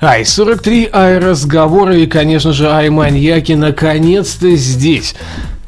Ай-43, 0.00 0.90
ай-разговоры 0.92 2.02
и, 2.02 2.06
конечно 2.06 2.52
же, 2.52 2.70
ай-маньяки 2.70 3.52
наконец-то 3.52 4.54
здесь. 4.54 5.16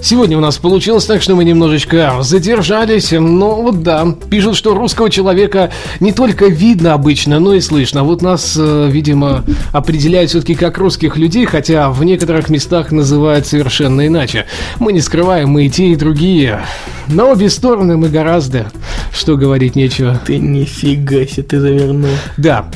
Сегодня 0.03 0.39
у 0.39 0.41
нас 0.41 0.57
получилось 0.57 1.05
так, 1.05 1.21
что 1.21 1.35
мы 1.35 1.45
немножечко 1.45 2.15
задержались, 2.21 3.13
но 3.13 3.61
вот 3.61 3.83
да, 3.83 4.07
пишут, 4.31 4.57
что 4.57 4.75
русского 4.75 5.11
человека 5.11 5.71
не 6.01 6.13
только 6.13 6.47
видно 6.47 6.95
обычно, 6.95 7.39
но 7.39 7.53
и 7.53 7.61
слышно. 7.61 8.03
Вот 8.03 8.23
нас, 8.23 8.57
э, 8.59 8.89
видимо, 8.91 9.45
определяют 9.73 10.31
все-таки 10.31 10.55
как 10.55 10.79
русских 10.79 11.19
людей, 11.19 11.45
хотя 11.45 11.91
в 11.91 12.03
некоторых 12.03 12.49
местах 12.49 12.93
называют 12.93 13.47
совершенно 13.47 14.07
иначе. 14.07 14.47
Мы 14.79 14.95
не 14.95 15.03
скрываем, 15.03 15.51
мы 15.51 15.67
и 15.67 15.71
те, 15.71 15.89
и 15.89 15.97
другие. 15.97 16.63
На 17.09 17.27
обе 17.27 17.51
стороны 17.51 17.97
мы 17.97 18.09
гораздо, 18.09 18.71
что 19.13 19.37
говорить 19.37 19.77
нечего. 19.77 20.19
Ты 20.27 20.39
нифига 20.39 21.27
себе, 21.27 21.43
ты 21.43 21.61
завернул. 21.61 22.11
Да. 22.37 22.67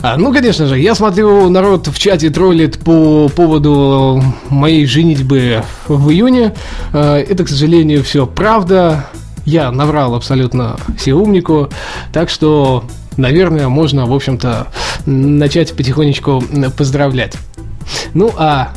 А, 0.00 0.16
ну, 0.16 0.32
конечно 0.32 0.66
же, 0.66 0.78
я 0.78 0.94
смотрю, 0.94 1.50
народ 1.50 1.88
в 1.88 1.98
чате 1.98 2.30
троллит 2.30 2.78
по 2.78 3.28
поводу 3.28 4.22
моей 4.48 4.86
женитьбы 4.86 5.62
в 5.88 6.10
июне. 6.10 6.54
А, 6.92 7.18
это, 7.18 7.44
к 7.44 7.48
сожалению, 7.48 8.02
все 8.04 8.26
правда. 8.26 9.06
Я 9.44 9.70
наврал 9.70 10.14
абсолютно 10.14 10.76
всеумнику. 10.98 11.70
Так 12.12 12.28
что, 12.30 12.84
наверное, 13.16 13.68
можно, 13.68 14.06
в 14.06 14.12
общем-то, 14.12 14.68
начать 15.06 15.74
потихонечку 15.74 16.44
поздравлять. 16.76 17.34
Ну, 18.14 18.32
а 18.36 18.72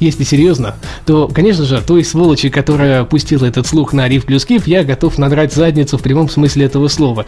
если 0.00 0.24
серьезно, 0.24 0.74
то, 1.06 1.28
конечно 1.28 1.64
же, 1.64 1.80
той 1.80 2.04
сволочи, 2.04 2.48
которая 2.48 3.04
пустила 3.04 3.46
этот 3.46 3.66
слух 3.66 3.92
на 3.92 4.08
Риф 4.08 4.26
плюс 4.26 4.44
Кип, 4.44 4.66
я 4.66 4.84
готов 4.84 5.16
надрать 5.18 5.54
задницу 5.54 5.96
в 5.96 6.02
прямом 6.02 6.28
смысле 6.28 6.66
этого 6.66 6.88
слова. 6.88 7.24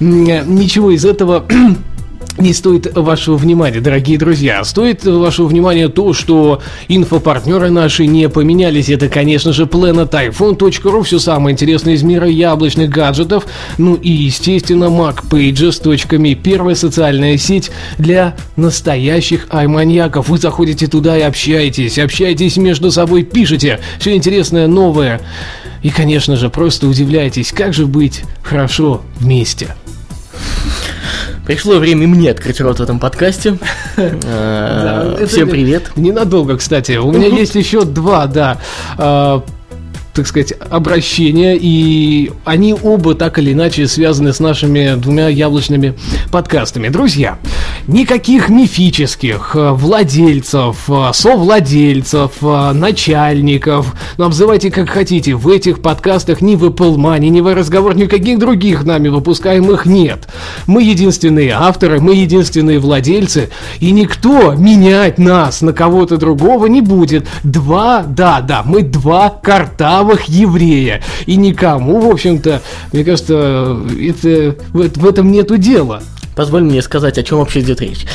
Ничего 0.00 0.90
из 0.90 1.04
этого 1.04 1.46
не 2.38 2.52
стоит 2.52 2.96
вашего 2.96 3.36
внимания, 3.36 3.80
дорогие 3.80 4.18
друзья. 4.18 4.62
Стоит 4.64 5.04
вашего 5.04 5.46
внимания 5.46 5.88
то, 5.88 6.12
что 6.12 6.60
инфопартнеры 6.88 7.70
наши 7.70 8.06
не 8.06 8.28
поменялись. 8.28 8.88
Это, 8.88 9.08
конечно 9.08 9.52
же, 9.52 9.64
planetiphone.ru, 9.64 11.02
все 11.02 11.18
самое 11.18 11.54
интересное 11.54 11.94
из 11.94 12.02
мира 12.02 12.28
яблочных 12.28 12.90
гаджетов. 12.90 13.46
Ну 13.76 13.94
и, 13.94 14.10
естественно, 14.10 14.84
macpages.me, 14.84 16.34
первая 16.34 16.74
социальная 16.74 17.36
сеть 17.36 17.70
для 17.98 18.36
настоящих 18.56 19.46
айманьяков. 19.50 20.28
Вы 20.28 20.38
заходите 20.38 20.86
туда 20.86 21.16
и 21.18 21.22
общаетесь, 21.22 21.98
общаетесь 21.98 22.56
между 22.56 22.90
собой, 22.90 23.24
пишите 23.24 23.80
все 23.98 24.14
интересное, 24.14 24.66
новое. 24.66 25.20
И, 25.82 25.90
конечно 25.90 26.36
же, 26.36 26.50
просто 26.50 26.88
удивляйтесь, 26.88 27.52
как 27.52 27.72
же 27.72 27.86
быть 27.86 28.22
хорошо 28.42 29.02
вместе. 29.20 29.74
Пришло 31.48 31.78
время 31.78 32.06
мне 32.06 32.30
открыть 32.30 32.60
рот 32.60 32.78
в 32.78 32.82
этом 32.82 33.00
подкасте. 33.00 33.58
Э, 33.96 35.24
всем 35.26 35.48
привет. 35.48 35.96
Ненадолго, 35.96 36.58
кстати. 36.58 36.98
У 36.98 37.10
меня 37.10 37.26
есть 37.38 37.54
еще 37.54 37.84
два, 37.84 38.26
да 38.26 38.58
э, 38.98 39.40
так 40.18 40.26
сказать, 40.26 40.52
обращения, 40.68 41.56
и 41.56 42.32
они 42.44 42.74
оба 42.74 43.14
так 43.14 43.38
или 43.38 43.52
иначе 43.52 43.86
связаны 43.86 44.32
с 44.32 44.40
нашими 44.40 44.96
двумя 44.96 45.28
яблочными 45.28 45.94
подкастами. 46.32 46.88
Друзья, 46.88 47.38
никаких 47.86 48.48
мифических 48.48 49.52
э, 49.54 49.70
владельцев, 49.70 50.90
э, 50.90 51.10
совладельцев, 51.14 52.32
э, 52.42 52.72
начальников, 52.72 53.94
ну, 54.16 54.24
обзывайте 54.24 54.72
как 54.72 54.88
хотите, 54.88 55.36
в 55.36 55.48
этих 55.48 55.82
подкастах 55.82 56.40
ни 56.40 56.56
в 56.56 56.64
Apple 56.64 56.96
Money, 56.96 57.28
ни 57.28 57.40
в 57.40 57.54
разговор, 57.54 57.94
никаких 57.94 58.40
других 58.40 58.82
нами 58.82 59.06
выпускаемых 59.06 59.86
нет. 59.86 60.26
Мы 60.66 60.82
единственные 60.82 61.52
авторы, 61.52 62.00
мы 62.00 62.16
единственные 62.16 62.80
владельцы, 62.80 63.50
и 63.78 63.92
никто 63.92 64.54
менять 64.54 65.18
нас 65.18 65.62
на 65.62 65.72
кого-то 65.72 66.16
другого 66.16 66.66
не 66.66 66.80
будет. 66.80 67.28
Два, 67.44 68.02
да, 68.02 68.40
да, 68.40 68.62
мы 68.64 68.82
два 68.82 69.30
картавых 69.30 70.07
правых 70.08 70.24
еврея. 70.24 71.02
И 71.26 71.36
никому, 71.36 72.00
в 72.00 72.10
общем-то, 72.10 72.62
мне 72.92 73.04
кажется, 73.04 73.78
это, 74.00 74.56
в, 74.72 74.88
в 74.98 75.06
этом 75.06 75.30
нету 75.30 75.58
дела. 75.58 76.02
Позволь 76.34 76.62
мне 76.62 76.80
сказать, 76.82 77.18
о 77.18 77.22
чем 77.22 77.38
вообще 77.38 77.60
идет 77.60 77.80
речь. 77.80 78.06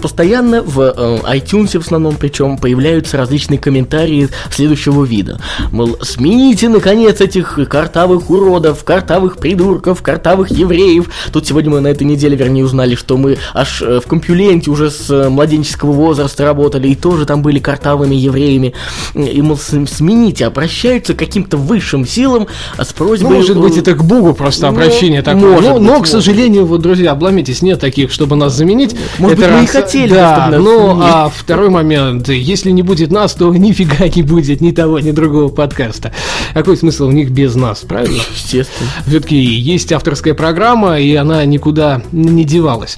Постоянно 0.00 0.62
в 0.62 0.80
э, 0.80 1.18
iTunes 1.36 1.78
в 1.78 1.82
основном, 1.84 2.16
причем, 2.16 2.58
появляются 2.58 3.16
различные 3.16 3.58
комментарии 3.58 4.28
следующего 4.50 5.04
вида. 5.04 5.40
Мол, 5.70 5.98
смените, 6.02 6.68
наконец, 6.68 7.20
этих 7.20 7.58
картавых 7.68 8.30
уродов, 8.30 8.84
картавых 8.84 9.36
придурков, 9.36 10.02
картавых 10.02 10.50
евреев. 10.50 11.10
Тут 11.32 11.46
сегодня 11.46 11.70
мы 11.70 11.80
на 11.80 11.88
этой 11.88 12.04
неделе, 12.04 12.36
вернее, 12.36 12.64
узнали, 12.64 12.94
что 12.94 13.16
мы 13.16 13.38
аж 13.54 13.82
э, 13.82 14.00
в 14.00 14.08
компьюленте 14.08 14.70
уже 14.70 14.90
с 14.90 15.10
э, 15.10 15.28
младенческого 15.28 15.92
возраста 15.92 16.44
работали, 16.44 16.88
и 16.88 16.94
тоже 16.94 17.26
там 17.26 17.42
были 17.42 17.58
картавыми 17.58 18.14
евреями. 18.14 18.74
И, 19.14 19.42
мол, 19.42 19.58
смените, 19.58 20.46
обращаются 20.46 21.14
к 21.14 21.18
каким-то 21.18 21.56
высшим 21.56 22.06
силам 22.06 22.46
а 22.76 22.84
с 22.84 22.92
просьбой... 22.92 23.30
Ну, 23.30 23.36
может 23.36 23.58
быть, 23.58 23.76
это 23.76 23.94
к 23.94 24.04
Богу 24.04 24.34
просто 24.34 24.62
ну, 24.62 24.72
обращение 24.72 25.22
такое. 25.22 25.50
Может 25.50 25.70
но, 25.70 25.74
быть, 25.74 25.82
но, 25.82 26.00
к 26.00 26.06
сожалению, 26.06 26.66
вот, 26.66 26.80
друзья, 26.80 27.12
обломитесь, 27.12 27.62
нет 27.62 27.80
таких, 27.80 28.12
чтобы 28.12 28.36
нас 28.36 28.54
заменить. 28.54 28.96
Может 29.18 29.38
Это 29.38 29.48
быть, 29.48 29.56
мы 29.56 29.64
и 29.64 29.66
хотели, 29.90 30.14
да, 30.14 30.48
Ну, 30.58 30.88
заменить. 30.88 31.04
а 31.12 31.28
второй 31.34 31.68
момент, 31.70 32.28
если 32.28 32.70
не 32.70 32.82
будет 32.82 33.10
нас, 33.10 33.34
то 33.34 33.52
нифига 33.54 34.08
не 34.08 34.22
будет 34.22 34.60
ни 34.60 34.70
того, 34.70 34.98
ни 35.00 35.10
другого 35.10 35.48
подкаста. 35.48 36.12
Какой 36.54 36.76
смысл 36.76 37.08
в 37.08 37.12
них 37.14 37.30
без 37.30 37.54
нас, 37.54 37.80
правильно? 37.80 38.22
Естественно. 38.34 38.90
Все-таки 39.06 39.36
есть 39.36 39.92
авторская 39.92 40.34
программа, 40.34 40.98
и 41.00 41.14
она 41.14 41.44
никуда 41.44 42.02
не 42.12 42.44
девалась. 42.44 42.96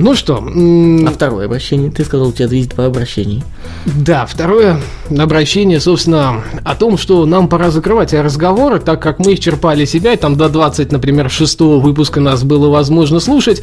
Ну 0.00 0.14
что? 0.14 0.36
А 0.36 1.10
второе 1.10 1.46
обращение? 1.46 1.90
Ты 1.90 2.04
сказал, 2.04 2.28
у 2.28 2.32
тебя 2.32 2.46
есть 2.46 2.70
два 2.70 2.86
обращения. 2.86 3.42
Да, 3.84 4.26
второе 4.26 4.80
обращение, 5.10 5.80
собственно, 5.80 6.44
о 6.62 6.76
том, 6.76 6.96
что 6.96 7.26
нам 7.26 7.48
пора 7.48 7.70
закрывать 7.70 8.14
разговоры, 8.14 8.78
так 8.78 9.02
как 9.02 9.18
мы 9.18 9.34
исчерпали 9.34 9.84
себя, 9.86 10.12
и 10.12 10.16
там 10.16 10.36
до 10.36 10.48
20, 10.48 10.92
например, 10.92 11.28
шестого 11.28 11.80
выпуска 11.80 12.20
нас 12.20 12.44
было 12.44 12.68
возможно 12.68 13.18
слушать, 13.18 13.62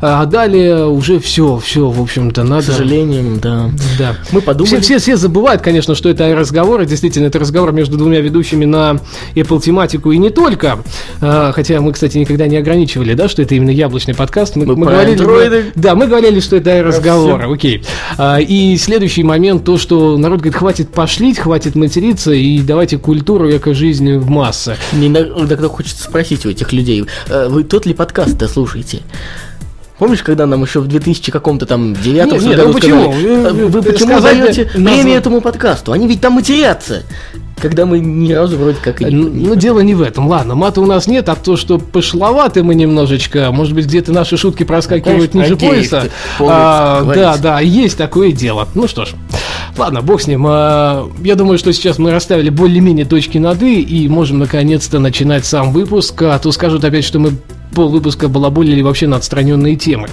а 0.00 0.24
далее 0.26 0.86
уже 0.86 1.20
все, 1.20 1.58
все, 1.58 1.88
в 1.88 2.02
общем-то, 2.02 2.42
надо... 2.42 2.62
К 2.62 2.66
сожалению, 2.66 3.38
да. 3.40 3.70
Да. 3.96 4.16
Мы 4.32 4.40
подумали... 4.40 4.80
Все, 4.80 4.80
все, 4.80 4.98
все 4.98 5.16
забывают, 5.16 5.62
конечно, 5.62 5.94
что 5.94 6.08
это 6.08 6.34
разговоры, 6.34 6.86
действительно, 6.86 7.26
это 7.26 7.38
разговор 7.38 7.70
между 7.70 7.96
двумя 7.96 8.20
ведущими 8.20 8.64
на 8.64 8.98
Apple 9.36 9.60
тематику 9.60 10.10
и 10.10 10.18
не 10.18 10.30
только, 10.30 10.80
а, 11.20 11.52
хотя 11.52 11.80
мы, 11.80 11.92
кстати, 11.92 12.18
никогда 12.18 12.48
не 12.48 12.56
ограничивали, 12.56 13.14
да, 13.14 13.28
что 13.28 13.42
это 13.42 13.54
именно 13.54 13.70
яблочный 13.70 14.14
подкаст. 14.14 14.56
Мы, 14.56 14.66
мы, 14.66 14.74
мы 14.74 14.86
говорили... 14.86 15.18
Андроиды. 15.20 15.75
Да, 15.76 15.94
мы 15.94 16.06
говорили, 16.06 16.40
что 16.40 16.56
это 16.56 16.82
разговоры, 16.82 17.52
окей. 17.52 17.84
А, 18.16 18.38
и 18.40 18.76
следующий 18.78 19.22
момент, 19.22 19.64
то, 19.64 19.76
что 19.76 20.16
народ 20.16 20.40
говорит, 20.40 20.56
хватит 20.56 20.90
пошлить, 20.90 21.38
хватит 21.38 21.74
материться, 21.74 22.32
и 22.32 22.60
давайте 22.60 22.96
культуру 22.96 23.54
эко-жизни 23.54 24.16
в 24.16 24.30
массы. 24.30 24.76
Мне 24.92 25.08
иногда 25.08 25.68
хочется 25.68 26.04
спросить 26.04 26.46
у 26.46 26.50
этих 26.50 26.72
людей, 26.72 27.04
э, 27.28 27.48
вы 27.48 27.64
тот 27.64 27.84
ли 27.84 27.92
подкаст-то 27.92 28.48
слушаете? 28.48 29.02
Помнишь, 29.98 30.22
когда 30.22 30.46
нам 30.46 30.62
еще 30.62 30.80
в 30.80 30.88
2000 30.88 31.32
каком-то 31.32 31.64
там 31.64 31.94
девятом 31.94 32.38
нет, 32.38 32.56
нет, 32.56 32.66
ну 32.66 32.72
почему? 32.72 33.10
Вы, 33.10 33.66
вы 33.68 33.82
почему 33.82 34.20
даете 34.20 34.66
премию 34.66 35.16
этому 35.16 35.40
подкасту? 35.40 35.92
Они 35.92 36.06
ведь 36.06 36.20
там 36.20 36.34
матерятся 36.34 37.02
когда 37.60 37.86
мы 37.86 37.98
ни 38.00 38.32
разу 38.32 38.58
вроде 38.58 38.76
как 38.82 39.00
и 39.00 39.04
не... 39.06 39.10
Ну, 39.10 39.30
ну, 39.30 39.54
дело 39.54 39.80
не 39.80 39.94
в 39.94 40.02
этом. 40.02 40.28
Ладно, 40.28 40.54
мата 40.54 40.80
у 40.80 40.86
нас 40.86 41.06
нет, 41.06 41.28
а 41.28 41.36
то, 41.36 41.56
что 41.56 41.78
пошловаты 41.78 42.62
мы 42.62 42.74
немножечко, 42.74 43.50
может 43.50 43.74
быть, 43.74 43.86
где-то 43.86 44.12
наши 44.12 44.36
шутки 44.36 44.62
проскакивают 44.62 45.32
Конечно, 45.32 45.54
ниже 45.54 45.56
пояса. 45.56 46.08
А, 46.38 47.02
да, 47.04 47.36
да, 47.38 47.60
есть 47.60 47.96
такое 47.96 48.32
дело. 48.32 48.68
Ну 48.74 48.86
что 48.86 49.06
ж, 49.06 49.14
ладно, 49.76 50.02
бог 50.02 50.20
с 50.20 50.26
ним. 50.26 50.44
А, 50.46 51.10
я 51.22 51.34
думаю, 51.34 51.58
что 51.58 51.72
сейчас 51.72 51.98
мы 51.98 52.10
расставили 52.10 52.50
более-менее 52.50 53.06
точки 53.06 53.38
над 53.38 53.62
«и» 53.62 53.80
и 53.80 54.08
можем 54.08 54.38
наконец-то 54.38 54.98
начинать 54.98 55.46
сам 55.46 55.72
выпуск, 55.72 56.20
а 56.22 56.38
то 56.38 56.52
скажут 56.52 56.84
опять, 56.84 57.04
что 57.04 57.18
мы 57.18 57.32
пол 57.74 57.88
выпуска 57.88 58.28
балаболили 58.28 58.82
вообще 58.82 59.06
на 59.06 59.16
отстраненные 59.16 59.76
темы. 59.76 60.08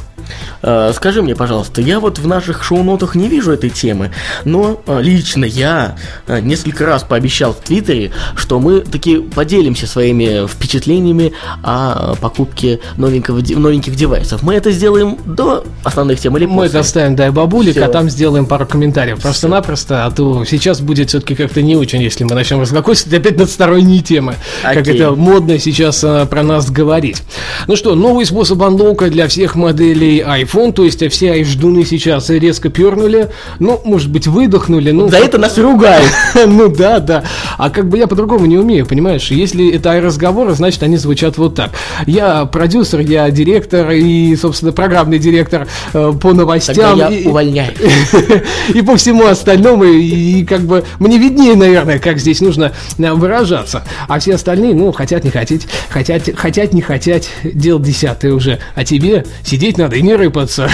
Э, 0.62 0.92
скажи 0.96 1.22
мне, 1.22 1.36
пожалуйста, 1.36 1.82
я 1.82 2.00
вот 2.00 2.20
в 2.20 2.28
наших 2.28 2.64
шоу-нотах 2.64 3.16
не 3.16 3.28
вижу 3.28 3.52
этой 3.52 3.70
темы, 3.70 4.12
но 4.46 4.82
э, 4.88 5.02
лично 5.02 5.46
я 5.46 5.98
э, 6.28 6.40
несколько 6.40 6.86
раз 6.86 7.04
пообещал 7.04 7.54
в 7.54 7.58
Твиттере, 7.58 8.12
что 8.36 8.60
мы 8.60 8.80
таки 8.80 9.18
поделимся 9.18 9.88
своими 9.88 10.48
впечатлениями 10.48 11.34
о 11.64 12.16
покупке 12.16 12.80
новенького, 12.98 13.40
новеньких 13.40 13.96
девайсов. 13.96 14.44
Мы 14.44 14.56
это 14.56 14.72
сделаем 14.72 15.18
до 15.26 15.66
основных 15.84 16.20
тем 16.20 16.38
или 16.38 16.46
Мы 16.46 16.64
после? 16.64 16.70
это 16.70 16.80
оставим 16.80 17.16
до 17.16 17.32
бабулик, 17.32 17.76
Всё. 17.76 17.86
а 17.86 17.90
там 17.90 18.10
сделаем 18.10 18.46
пару 18.46 18.66
комментариев. 18.66 19.22
Просто-напросто, 19.22 20.06
а 20.06 20.12
то 20.12 20.46
сейчас 20.46 20.80
будет 20.80 21.10
все-таки 21.10 21.36
как-то 21.36 21.62
не 21.62 21.76
очень, 21.76 22.02
если 22.02 22.24
мы 22.24 22.36
начнем 22.36 22.62
разглагольствовать 22.62 23.20
опять 23.20 23.38
над 23.38 23.50
сторонние 23.50 24.02
темы. 24.02 24.36
Как 24.62 24.78
Окей. 24.78 24.96
это 24.96 25.12
модно 25.12 25.60
сейчас 25.60 26.00
про 26.00 26.44
нас 26.44 26.70
говорить. 26.72 27.22
Ну 27.68 27.76
что, 27.76 27.96
новый 27.96 28.26
способ 28.26 28.62
анлока 28.62 29.10
для 29.10 29.28
всех 29.28 29.56
моделей 29.56 30.22
iPhone, 30.22 30.74
то 30.74 30.84
есть 30.84 31.04
все 31.12 31.32
айждуны 31.32 31.86
сейчас 31.86 32.30
резко 32.30 32.70
пернули, 32.70 33.30
ну, 33.60 33.80
может 33.84 34.10
быть, 34.10 34.28
выдохнули, 34.28 34.92
ну... 34.92 35.10
За 35.10 35.18
это 35.18 35.38
нас 35.38 35.58
ругают. 35.58 36.12
Ну 36.46 36.68
да, 36.68 37.00
да. 37.00 37.24
А 37.58 37.70
как 37.70 37.88
бы 37.88 37.98
я 37.98 38.08
по-другому 38.08 38.46
не 38.46 38.58
умею, 38.58 38.86
понимаешь? 38.86 39.32
Если 39.32 39.74
это 39.74 40.00
разговоры, 40.02 40.54
значит, 40.54 40.84
они 40.84 40.98
звучат 40.98 41.38
вот 41.38 41.56
так. 41.56 41.72
Я 42.06 42.46
продюсер, 42.46 43.00
я 43.00 43.30
директор 43.32 43.92
и, 43.92 44.36
собственно, 44.36 44.72
программный 44.72 45.20
директор 45.20 45.68
э, 45.94 46.14
по 46.20 46.34
новостям. 46.34 46.76
Тогда 46.76 47.10
я 47.10 47.16
и- 47.16 47.26
увольняю. 47.26 47.74
и 48.74 48.82
по 48.82 48.96
всему 48.98 49.26
остальному, 49.26 49.84
и, 49.84 50.40
и 50.40 50.46
как 50.46 50.62
бы 50.62 50.84
мне 51.00 51.18
виднее, 51.18 51.56
наверное, 51.56 52.00
как 52.00 52.20
здесь 52.20 52.42
нужно 52.42 52.74
э, 52.98 53.12
выражаться. 53.14 53.84
А 54.08 54.20
все 54.20 54.36
остальные, 54.36 54.76
ну, 54.76 54.92
хотят 54.92 55.24
не 55.24 55.32
хотеть, 55.32 55.68
хотят, 55.90 56.24
хотят 56.36 56.74
не 56.74 56.82
хотят, 56.82 57.24
дело 57.44 57.80
десятое 57.82 58.34
уже. 58.34 58.60
А 58.76 58.84
тебе 58.84 59.26
сидеть 59.44 59.78
надо 59.78 59.96
и 59.96 60.02
не 60.02 60.16
рыпаться. 60.16 60.70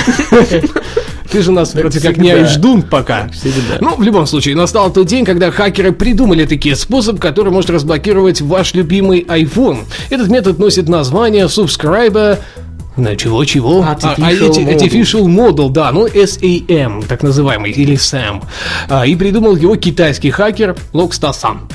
Ты 1.32 1.44
же 1.44 1.52
нас 1.52 1.76
вроде 1.76 2.00
как 2.00 2.18
не 2.18 2.32
айждун 2.32 2.82
пока. 2.82 3.28
всегда. 3.30 3.78
Ну, 3.82 3.96
в 3.96 4.02
любом 4.02 4.26
случае, 4.26 4.56
настал 4.56 4.92
тот 4.92 5.06
день, 5.06 5.26
когда 5.26 5.52
хакеры 5.52 5.92
придумали 5.92 6.46
такие 6.46 6.76
способ, 6.76 7.20
который 7.20 7.52
может 7.52 7.70
разблокировать 7.70 8.42
ваш 8.42 8.74
любимый 8.74 9.22
iPhone. 9.22 9.82
Этот 10.10 10.30
метод 10.30 10.58
носит 10.58 10.90
название 10.90 11.46
Subscriber 11.46 12.40
на 12.98 13.16
чего-чего? 13.16 13.82
Artificial 13.82 14.16
А, 14.18 14.28
а, 14.28 14.32
эти- 14.34 14.60
Model. 14.60 14.76
Artificial 14.76 15.26
Model, 15.26 15.70
да, 15.70 15.92
ну 15.92 16.08
SAM, 16.08 17.06
так 17.08 17.22
называемый, 17.22 17.72
или 17.72 17.96
SAM. 17.96 18.44
А, 18.90 19.06
и 19.06 19.16
придумал 19.16 19.56
его 19.56 19.76
китайский 19.76 20.32
хакер 20.32 20.76
Локстасан. 20.94 21.70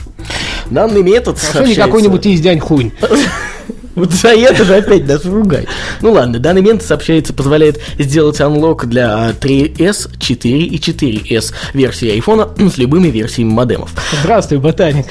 Данный 0.69 1.03
метод 1.03 1.39
Хорошо, 1.39 1.61
не 1.61 1.75
сообщается- 1.75 1.83
какой-нибудь 1.85 2.27
издянь 2.27 2.59
хунь. 2.59 2.91
Вот 3.95 4.13
за 4.13 4.29
это 4.29 4.65
же 4.65 4.75
опять 4.77 5.07
нас 5.07 5.25
ругать. 5.25 5.67
Ну 6.01 6.13
ладно, 6.13 6.39
данный 6.39 6.63
метод 6.63 6.83
сообщается, 6.83 7.33
позволяет 7.33 7.81
сделать 7.99 8.41
анлок 8.41 8.87
для 8.87 9.31
3S, 9.41 10.11
4 10.19 10.59
и 10.61 10.79
4S 10.79 11.53
версии 11.75 12.11
айфона 12.11 12.49
с 12.59 12.77
любыми 12.77 13.09
версиями 13.09 13.51
модемов. 13.51 13.93
Здравствуй, 14.21 14.59
ботаник. 14.59 15.07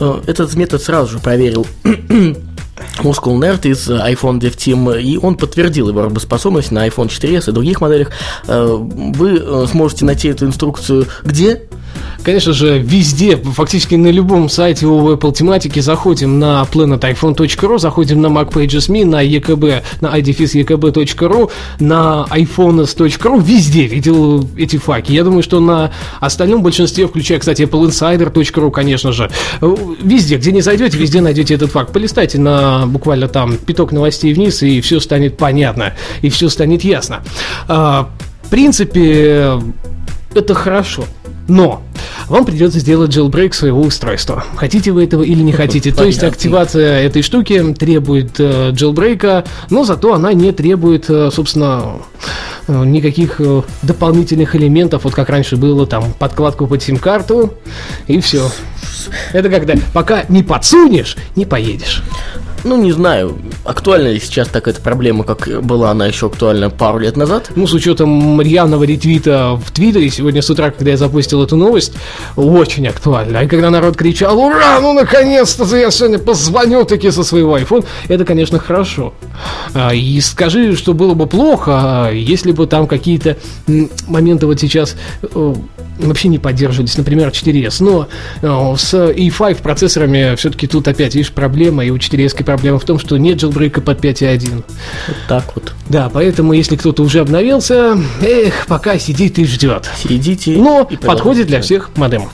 Э, 0.00 0.20
Этот 0.26 0.54
метод 0.54 0.82
сразу 0.82 1.12
же 1.12 1.18
проверил 1.18 1.66
Muscle 3.02 3.36
Nerd 3.38 3.68
из 3.68 3.88
iPhone 3.88 4.38
Dev 4.40 4.56
Team, 4.56 5.00
и 5.00 5.16
он 5.18 5.36
подтвердил 5.36 5.88
его 5.88 6.02
работоспособность 6.02 6.70
на 6.70 6.86
iPhone 6.86 7.08
4s 7.08 7.48
и 7.48 7.52
других 7.52 7.80
моделях. 7.80 8.10
Э, 8.46 8.76
Вы 8.78 9.40
э, 9.42 9.66
сможете 9.70 10.04
найти 10.04 10.28
эту 10.28 10.46
инструкцию 10.46 11.06
где? 11.24 11.62
Конечно 12.22 12.52
же, 12.52 12.78
везде, 12.78 13.36
фактически 13.36 13.94
на 13.94 14.08
любом 14.08 14.48
сайте 14.48 14.86
о 14.86 15.14
Apple 15.14 15.32
тематике 15.32 15.80
заходим 15.80 16.38
на 16.38 16.66
planetiphone.ru, 16.70 17.78
заходим 17.78 18.20
на 18.20 18.26
MacPages.me, 18.26 19.04
на 19.06 19.24
EKB, 19.24 19.82
на 20.00 20.18
idefis.ekb.ru, 20.18 21.50
на 21.80 22.26
iPhones.ru, 22.30 23.42
везде 23.42 23.86
видел 23.86 24.46
эти 24.56 24.76
факи. 24.76 25.12
Я 25.12 25.24
думаю, 25.24 25.42
что 25.42 25.60
на 25.60 25.90
остальном 26.20 26.62
большинстве, 26.62 27.06
включая, 27.06 27.38
кстати, 27.38 27.62
AppleInsider.ru, 27.62 28.70
конечно 28.72 29.12
же, 29.12 29.30
везде, 29.60 30.36
где 30.36 30.52
не 30.52 30.60
зайдете, 30.60 30.98
везде 30.98 31.20
найдете 31.20 31.54
этот 31.54 31.70
факт. 31.70 31.92
Полистайте 31.92 32.38
на 32.38 32.86
буквально 32.86 33.28
там 33.28 33.56
пяток 33.56 33.92
новостей 33.92 34.34
вниз, 34.34 34.62
и 34.62 34.80
все 34.80 35.00
станет 35.00 35.36
понятно, 35.36 35.94
и 36.20 36.28
все 36.28 36.48
станет 36.48 36.84
ясно. 36.84 37.22
А, 37.68 38.10
В 38.42 38.50
принципе, 38.50 39.52
это 40.34 40.54
хорошо. 40.54 41.04
Но 41.48 41.82
вам 42.28 42.44
придется 42.44 42.78
сделать 42.78 43.10
jailbreak 43.10 43.54
своего 43.54 43.80
устройства. 43.80 44.44
Хотите 44.56 44.92
вы 44.92 45.04
этого 45.04 45.22
или 45.22 45.40
не 45.40 45.52
хотите. 45.60 45.92
То 45.92 46.04
есть 46.04 46.22
активация 46.22 47.00
этой 47.00 47.22
штуки 47.22 47.74
требует 47.74 48.38
э, 48.38 48.70
jailbreak, 48.70 49.46
но 49.70 49.84
зато 49.84 50.14
она 50.14 50.32
не 50.34 50.52
требует, 50.52 51.08
э, 51.08 51.30
собственно, 51.32 51.96
э, 52.66 52.84
никаких 52.84 53.40
э, 53.40 53.62
дополнительных 53.82 54.54
элементов, 54.54 55.04
вот 55.04 55.14
как 55.14 55.30
раньше 55.30 55.56
было, 55.56 55.86
там, 55.86 56.12
подкладку 56.18 56.66
под 56.66 56.82
сим-карту, 56.82 57.54
и 58.06 58.20
все. 58.20 58.50
Это 59.32 59.48
когда 59.48 59.74
пока 59.94 60.24
не 60.28 60.42
подсунешь, 60.42 61.16
не 61.34 61.46
поедешь. 61.46 62.02
Ну, 62.64 62.76
не 62.76 62.92
знаю, 62.92 63.36
актуальна 63.64 64.08
ли 64.08 64.20
сейчас 64.20 64.48
так 64.48 64.66
эта 64.68 64.80
проблема, 64.80 65.24
как 65.24 65.62
была 65.62 65.90
она 65.90 66.06
еще 66.06 66.26
актуальна 66.26 66.70
пару 66.70 66.98
лет 66.98 67.16
назад. 67.16 67.50
Ну, 67.54 67.66
с 67.66 67.72
учетом 67.72 68.40
рьяного 68.40 68.84
ретвита 68.84 69.54
в 69.54 69.70
Твиттере 69.70 70.10
сегодня 70.10 70.42
с 70.42 70.50
утра, 70.50 70.70
когда 70.70 70.90
я 70.90 70.96
запустил 70.96 71.42
эту 71.42 71.56
новость, 71.56 71.92
очень 72.36 72.86
актуально. 72.88 73.38
И 73.38 73.48
когда 73.48 73.70
народ 73.70 73.96
кричал, 73.96 74.38
ура, 74.38 74.80
ну 74.80 74.92
наконец-то 74.92 75.64
я 75.76 75.90
сегодня 75.90 76.18
позвоню 76.18 76.84
таки 76.84 77.10
со 77.10 77.22
своего 77.22 77.56
iPhone, 77.58 77.84
это, 78.08 78.24
конечно, 78.24 78.58
хорошо. 78.58 79.14
А, 79.74 79.94
И 79.94 80.20
скажи, 80.20 80.76
что 80.76 80.94
было 80.94 81.14
бы 81.14 81.26
плохо, 81.26 81.72
а, 81.74 82.10
если 82.10 82.52
бы 82.52 82.66
там 82.66 82.86
какие-то 82.86 83.36
моменты 84.06 84.46
вот 84.46 84.58
сейчас 84.60 84.96
э, 85.22 85.54
вообще 85.98 86.28
не 86.28 86.38
поддерживались, 86.38 86.96
например, 86.96 87.28
4S. 87.28 87.76
Но 87.80 88.08
э, 88.42 88.76
с 88.76 88.94
E5 88.94 89.62
процессорами 89.62 90.34
все-таки 90.36 90.66
тут 90.66 90.88
опять, 90.88 91.14
видишь, 91.14 91.32
проблема, 91.32 91.84
и 91.84 91.90
у 91.90 91.96
4S 91.96 92.44
проблема 92.44 92.78
в 92.78 92.84
том, 92.84 92.98
что 92.98 93.16
нет 93.16 93.42
jailbreak 93.42 93.80
под 93.80 94.04
5.1. 94.04 94.54
Вот 94.54 95.16
так 95.28 95.44
вот. 95.54 95.72
Да, 95.88 96.10
поэтому 96.12 96.52
если 96.52 96.76
кто-то 96.76 97.02
уже 97.02 97.20
обновился, 97.20 97.98
эх, 98.22 98.66
пока 98.66 98.98
сидит 98.98 99.38
и 99.38 99.44
ждет. 99.44 99.88
Сидите 100.02 100.52
Но 100.52 100.84
подходит 100.84 101.46
для 101.46 101.60
всех 101.60 101.90
модемов. 101.96 102.32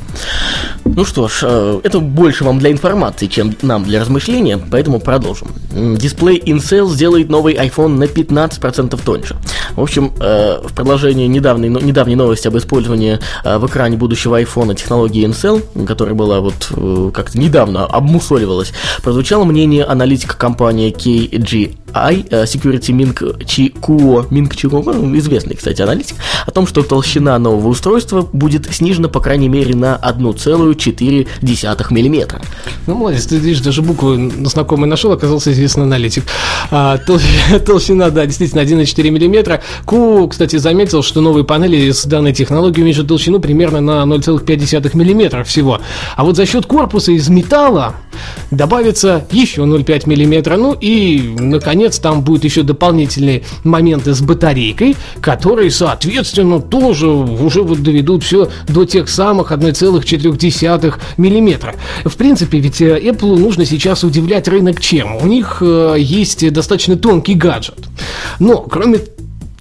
Ну 0.85 1.05
что 1.05 1.29
ж, 1.29 1.41
э, 1.43 1.81
это 1.83 1.99
больше 1.99 2.45
вам 2.45 2.59
для 2.59 2.71
информации, 2.71 3.27
чем 3.27 3.55
нам 3.63 3.85
для 3.85 4.01
размышления, 4.01 4.59
поэтому 4.71 5.01
продолжим. 5.01 5.49
Дисплей 5.73 6.39
InCell 6.39 6.89
сделает 6.89 7.31
новый 7.31 7.55
iPhone 7.55 7.97
на 7.97 8.05
15% 8.05 9.01
тоньше. 9.05 9.37
В 9.73 9.81
общем, 9.81 10.13
э, 10.21 10.61
в 10.63 10.73
продолжении 10.75 11.27
недавней, 11.27 11.69
недавней 11.69 12.17
новости 12.17 12.49
об 12.49 12.57
использовании 12.57 13.19
э, 13.45 13.59
в 13.59 13.67
экране 13.67 13.97
будущего 13.97 14.41
iPhone 14.41 14.75
технологии 14.75 15.27
InCell, 15.27 15.87
которая 15.87 16.15
была 16.15 16.41
вот 16.41 16.69
как-то 17.13 17.39
недавно 17.39 17.87
обмусоливалась, 17.87 18.73
прозвучало 19.03 19.45
мнение 19.45 19.85
аналитика 19.85 20.37
компании 20.37 20.93
KGI, 20.93 21.77
э, 22.31 22.45
Security 22.45 22.93
Ming 22.93 23.39
Chikuo, 23.45 24.29
Ming 24.29 24.51
Chikuo, 24.51 24.83
ну, 24.85 25.17
известный, 25.19 25.57
кстати, 25.57 25.83
аналитик, 25.83 26.17
о 26.47 26.51
том, 26.51 26.67
что 26.67 26.83
толщина 26.83 27.39
нового 27.39 27.69
устройства 27.69 28.29
будет 28.33 28.73
снижена, 28.75 29.09
по 29.09 29.21
крайней 29.21 29.49
мере, 29.49 29.75
на 29.75 29.99
1,4 30.03 31.27
мм. 31.91 32.41
Ну, 32.87 32.95
молодец, 32.95 33.27
ты 33.27 33.37
видишь, 33.37 33.61
даже 33.61 33.83
букву 33.83 34.31
знакомый 34.45 34.89
нашел, 34.89 35.13
оказался 35.13 35.53
известный 35.53 35.85
аналитик. 35.85 36.25
А, 36.71 36.99
тол- 37.07 37.21
толщина, 37.67 38.11
да, 38.11 38.27
действительно, 38.27 38.61
1,4 38.61 39.11
мм. 39.11 39.61
Ку, 39.85 40.29
кстати, 40.29 40.57
заметил, 40.57 41.03
что 41.03 41.21
новые 41.21 41.45
панели 41.45 41.91
с 41.91 42.05
данной 42.05 42.33
технологией 42.33 42.83
уменьшат 42.83 43.09
толщину 43.09 43.41
примерно 43.41 43.81
на 43.81 44.03
0,5 44.05 44.97
мм 44.97 45.45
всего. 45.45 45.81
А 46.17 46.25
вот 46.25 46.37
за 46.37 46.47
счет 46.47 46.67
корпуса 46.67 47.13
из 47.13 47.29
металла 47.29 47.95
добавится 48.51 49.27
еще 49.31 49.63
0,5 49.63 50.07
мм. 50.07 50.57
Ну 50.57 50.77
и, 50.81 51.35
наконец, 51.39 51.84
там 51.91 52.23
будут 52.23 52.45
еще 52.45 52.63
дополнительные 52.63 53.43
моменты 53.63 54.15
с 54.15 54.21
батарейкой, 54.21 54.97
которые, 55.21 55.71
соответственно, 55.71 56.61
тоже 56.61 57.09
уже 57.09 57.63
вот 57.63 57.83
доведут 57.83 58.25
все 58.25 58.49
до 58.69 58.85
тех 58.85 59.09
самых 59.09 59.53
1,4 59.53 60.95
мм. 61.17 61.75
В 62.05 62.17
принципе, 62.17 62.59
ведь 62.59 62.81
э, 62.81 63.01
Apple 63.01 63.39
нужно 63.39 63.65
сейчас 63.65 64.05
удивлять 64.05 64.49
рынок 64.49 64.81
чем? 64.81 65.17
У 65.17 65.27
них 65.27 65.59
э, 65.61 65.97
есть 65.99 66.53
достаточно 66.53 66.97
тонкий 66.97 67.35
гаджет. 67.35 67.79
Но, 68.39 68.59
кроме 68.63 68.99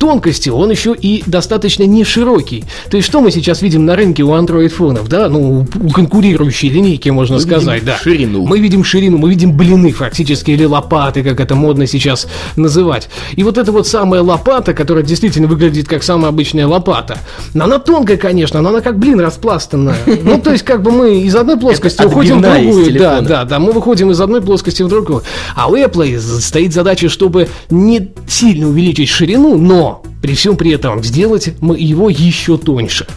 тонкости 0.03 0.49
он 0.49 0.69
еще 0.69 0.93
и 0.93 1.23
достаточно 1.25 1.83
не 1.83 2.03
широкий. 2.03 2.65
То 2.89 2.97
есть 2.97 3.07
что 3.07 3.21
мы 3.21 3.31
сейчас 3.31 3.61
видим 3.61 3.85
на 3.85 3.95
рынке 3.95 4.21
у 4.23 4.31
Android-фонов, 4.31 5.07
да, 5.07 5.29
ну, 5.29 5.65
у 5.81 5.89
конкурирующей 5.91 6.67
линейки, 6.67 7.07
можно 7.07 7.35
Мы 7.35 7.41
сказать, 7.41 7.75
видим 7.75 7.85
да. 7.85 7.97
ширину. 7.97 8.45
Мы 8.45 8.59
видим 8.59 8.83
ширину, 8.83 9.17
мы 9.17 9.29
видим 9.29 9.55
блины 9.55 9.93
фактически, 9.93 10.51
или 10.51 10.65
лопаты, 10.65 11.23
как 11.23 11.39
это 11.39 11.55
модно 11.55 11.87
сейчас 11.87 12.27
называть. 12.57 13.07
И 13.37 13.43
вот 13.43 13.57
эта 13.57 13.71
вот 13.71 13.87
самая 13.87 14.21
лопата, 14.21 14.73
которая 14.73 15.05
действительно 15.05 15.47
выглядит 15.47 15.87
как 15.87 16.03
самая 16.03 16.31
обычная 16.31 16.67
лопата, 16.67 17.19
она 17.55 17.79
тонкая, 17.79 18.17
конечно, 18.17 18.61
но 18.61 18.69
она 18.69 18.81
как 18.81 18.99
блин 18.99 19.21
распластанная. 19.21 19.95
Ну, 20.23 20.39
то 20.39 20.51
есть, 20.51 20.63
как 20.63 20.81
бы 20.81 20.91
мы 20.91 21.21
из 21.21 21.35
одной 21.35 21.57
плоскости 21.57 22.03
уходим 22.03 22.39
в 22.39 22.41
другую. 22.41 22.97
Да, 22.97 23.21
да, 23.21 23.45
да, 23.45 23.59
мы 23.59 23.71
выходим 23.71 24.09
из 24.11 24.19
одной 24.19 24.41
плоскости 24.41 24.81
в 24.81 24.87
другую. 24.87 25.23
А 25.55 25.69
у 25.69 25.75
Apple 25.75 26.19
стоит 26.19 26.73
задача, 26.73 27.09
чтобы 27.09 27.47
не 27.69 28.09
сильно 28.27 28.67
увеличить 28.67 29.09
ширину, 29.09 29.57
но 29.57 29.92
при 30.21 30.33
всем 30.35 30.55
при 30.55 30.71
этом 30.71 31.03
сделать 31.03 31.49
м- 31.61 31.75
его 31.75 32.09
еще 32.09 32.57
тоньше. 32.57 33.07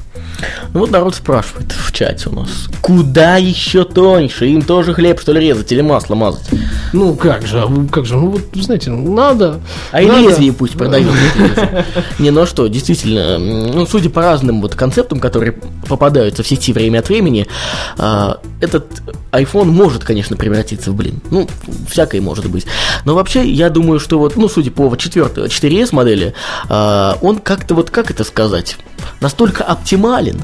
Ну 0.72 0.80
вот 0.80 0.90
народ 0.90 1.14
спрашивает 1.14 1.72
в 1.72 1.92
чате 1.92 2.28
у 2.28 2.32
нас, 2.32 2.68
куда 2.80 3.36
еще 3.36 3.84
тоньше? 3.84 4.46
Им 4.46 4.62
тоже 4.62 4.94
хлеб 4.94 5.20
что 5.20 5.32
ли 5.32 5.40
резать 5.40 5.70
или 5.72 5.80
масло 5.80 6.14
мазать? 6.14 6.48
Ну 6.92 7.14
как 7.14 7.46
же, 7.46 7.60
а 7.60 7.86
как 7.90 8.06
же, 8.06 8.16
ну 8.16 8.30
вот, 8.30 8.42
знаете, 8.54 8.90
надо. 8.90 9.60
А 9.92 10.02
и 10.02 10.06
лезвие 10.06 10.52
пусть 10.52 10.74
продают. 10.74 11.12
Не, 12.18 12.30
ну 12.30 12.42
а 12.42 12.46
что, 12.46 12.66
действительно, 12.66 13.38
ну, 13.38 13.86
судя 13.86 14.10
по 14.10 14.20
разным 14.20 14.60
вот 14.60 14.74
концептам, 14.74 15.20
которые 15.20 15.52
попадаются 15.88 16.42
в 16.42 16.46
сети 16.46 16.72
время 16.72 16.98
от 16.98 17.08
времени, 17.08 17.46
а, 17.98 18.40
этот 18.60 18.86
iPhone 19.32 19.66
может, 19.66 20.04
конечно, 20.04 20.36
превратиться 20.36 20.90
в 20.90 20.94
блин. 20.94 21.20
Ну, 21.30 21.48
всякое 21.88 22.20
может 22.20 22.50
быть. 22.50 22.66
Но 23.04 23.14
вообще, 23.14 23.48
я 23.48 23.70
думаю, 23.70 24.00
что 24.00 24.18
вот, 24.18 24.36
ну, 24.36 24.48
судя 24.48 24.70
по 24.70 24.94
4, 24.94 25.24
4S 25.24 25.88
модели, 25.92 26.34
он 26.68 27.38
как-то 27.38 27.74
вот, 27.74 27.90
как 27.90 28.10
это 28.10 28.24
сказать, 28.24 28.76
настолько 29.20 29.64
оптимален, 29.64 30.42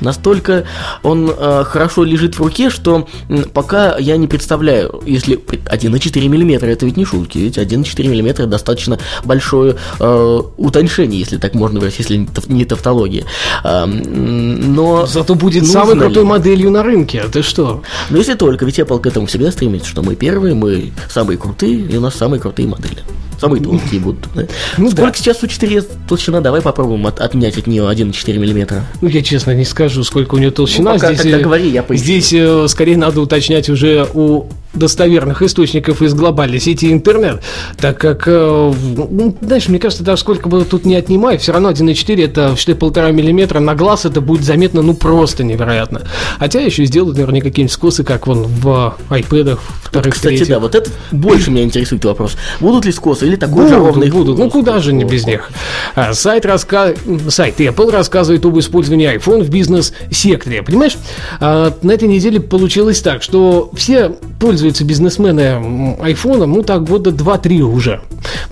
Настолько 0.00 0.64
он 1.02 1.30
э, 1.36 1.64
хорошо 1.66 2.04
лежит 2.04 2.36
в 2.36 2.40
руке, 2.42 2.70
что 2.70 3.06
пока 3.52 3.96
я 3.98 4.16
не 4.16 4.26
представляю, 4.26 5.02
если 5.06 5.36
при- 5.36 5.58
1,4 5.58 6.28
мм, 6.28 6.64
это 6.66 6.86
ведь 6.86 6.96
не 6.96 7.04
шутки, 7.04 7.38
ведь 7.38 7.58
1,4 7.58 8.08
мм 8.08 8.46
достаточно 8.48 8.98
большое 9.24 9.76
э, 9.98 10.40
утоньшение, 10.56 11.18
если 11.20 11.36
так 11.36 11.54
можно 11.54 11.80
выразить, 11.80 12.00
если 12.00 12.26
не 12.48 12.64
тавтология. 12.64 13.24
М, 13.64 14.74
но 14.74 15.06
Зато 15.06 15.34
будет 15.34 15.66
самой 15.66 15.94
ли? 15.94 16.00
крутой 16.00 16.24
моделью 16.24 16.70
на 16.70 16.82
рынке. 16.82 17.20
А 17.24 17.28
ты 17.28 17.42
что? 17.42 17.82
Но 18.10 18.18
если 18.18 18.34
только, 18.34 18.64
ведь 18.64 18.78
Apple 18.78 19.00
к 19.00 19.06
этому 19.06 19.26
всегда 19.26 19.50
стремится, 19.50 19.88
что 19.88 20.02
мы 20.02 20.14
первые, 20.16 20.54
мы 20.54 20.92
самые 21.08 21.36
крутые, 21.38 21.74
и 21.80 21.96
у 21.96 22.00
нас 22.00 22.14
самые 22.14 22.40
крутые 22.40 22.68
модели. 22.68 22.98
Самые 23.40 23.62
тонкие 23.64 24.02
будут. 24.02 24.26
да. 24.34 24.42
Ну 24.76 24.90
Сколько 24.90 25.12
да. 25.12 25.14
сейчас 25.14 25.42
у 25.42 25.46
4 25.46 25.80
толщина? 26.06 26.42
Давай 26.42 26.60
попробуем 26.60 27.06
от- 27.06 27.20
отнять 27.22 27.56
от 27.56 27.66
нее 27.66 27.84
1,4 27.90 28.38
мм. 28.38 28.82
Ну, 29.00 29.08
я 29.08 29.22
честно 29.22 29.52
не 29.54 29.64
скажу, 29.64 29.89
сколько 30.04 30.34
у 30.34 30.38
нее 30.38 30.50
толщина. 30.50 30.92
Ну, 30.92 30.96
пока 30.98 31.12
здесь, 31.12 31.22
тогда 31.22 31.38
э, 31.38 31.42
говори, 31.42 31.68
я 31.68 31.82
поищу. 31.82 32.02
Здесь 32.02 32.32
э, 32.32 32.66
скорее 32.68 32.96
надо 32.96 33.20
уточнять 33.20 33.68
уже 33.68 34.06
у 34.14 34.46
достоверных 34.72 35.42
источников 35.42 36.02
из 36.02 36.14
глобальной 36.14 36.60
сети 36.60 36.92
интернет, 36.92 37.42
так 37.76 37.98
как, 37.98 38.24
э, 38.26 38.72
ну, 39.10 39.36
знаешь, 39.40 39.68
мне 39.68 39.78
кажется, 39.78 40.04
даже 40.04 40.20
сколько 40.20 40.48
бы 40.48 40.64
тут 40.64 40.84
не 40.84 40.94
отнимай, 40.94 41.38
все 41.38 41.52
равно 41.52 41.70
1,4 41.70 42.24
это 42.24 42.54
считай 42.56 42.74
полтора 42.74 43.10
миллиметра, 43.10 43.60
на 43.60 43.74
глаз 43.74 44.04
это 44.04 44.20
будет 44.20 44.44
заметно, 44.44 44.82
ну, 44.82 44.94
просто 44.94 45.44
невероятно. 45.44 46.02
Хотя 46.38 46.60
еще 46.60 46.84
сделают, 46.84 47.16
наверное, 47.16 47.40
какие-нибудь 47.40 47.72
скосы, 47.72 48.04
как 48.04 48.26
вон 48.26 48.44
в 48.44 48.96
iPad 49.10 49.58
вторых, 49.82 50.14
Кстати, 50.14 50.36
третьих. 50.36 50.48
да, 50.48 50.60
вот 50.60 50.74
это 50.74 50.90
больше 51.10 51.50
меня 51.50 51.64
интересует 51.64 52.04
вопрос. 52.04 52.36
Будут 52.60 52.84
ли 52.84 52.92
скосы 52.92 53.26
или 53.26 53.36
такой 53.36 53.68
же 53.68 53.76
ровный 53.76 54.10
Будут, 54.10 54.36
будут. 54.36 54.38
Ну 54.38 54.50
куда 54.50 54.78
же 54.78 54.92
не 54.92 55.04
без 55.04 55.26
них? 55.26 55.50
А, 55.94 56.14
Сайт, 56.14 56.46
раска... 56.46 56.94
сайт 57.28 57.60
Apple 57.60 57.90
рассказывает 57.90 58.44
об 58.44 58.58
использовании 58.58 59.16
iPhone 59.16 59.42
в 59.42 59.50
бизнес-секторе. 59.50 60.62
Понимаешь, 60.62 60.96
а, 61.40 61.74
на 61.82 61.92
этой 61.92 62.08
неделе 62.08 62.40
получилось 62.40 63.00
так, 63.00 63.22
что 63.22 63.70
все 63.74 64.12
пользуются 64.60 64.84
бизнесмены 64.84 65.96
айфоном, 66.02 66.52
ну 66.52 66.62
так 66.62 66.84
года 66.84 67.08
2-3 67.10 67.60
уже. 67.60 68.02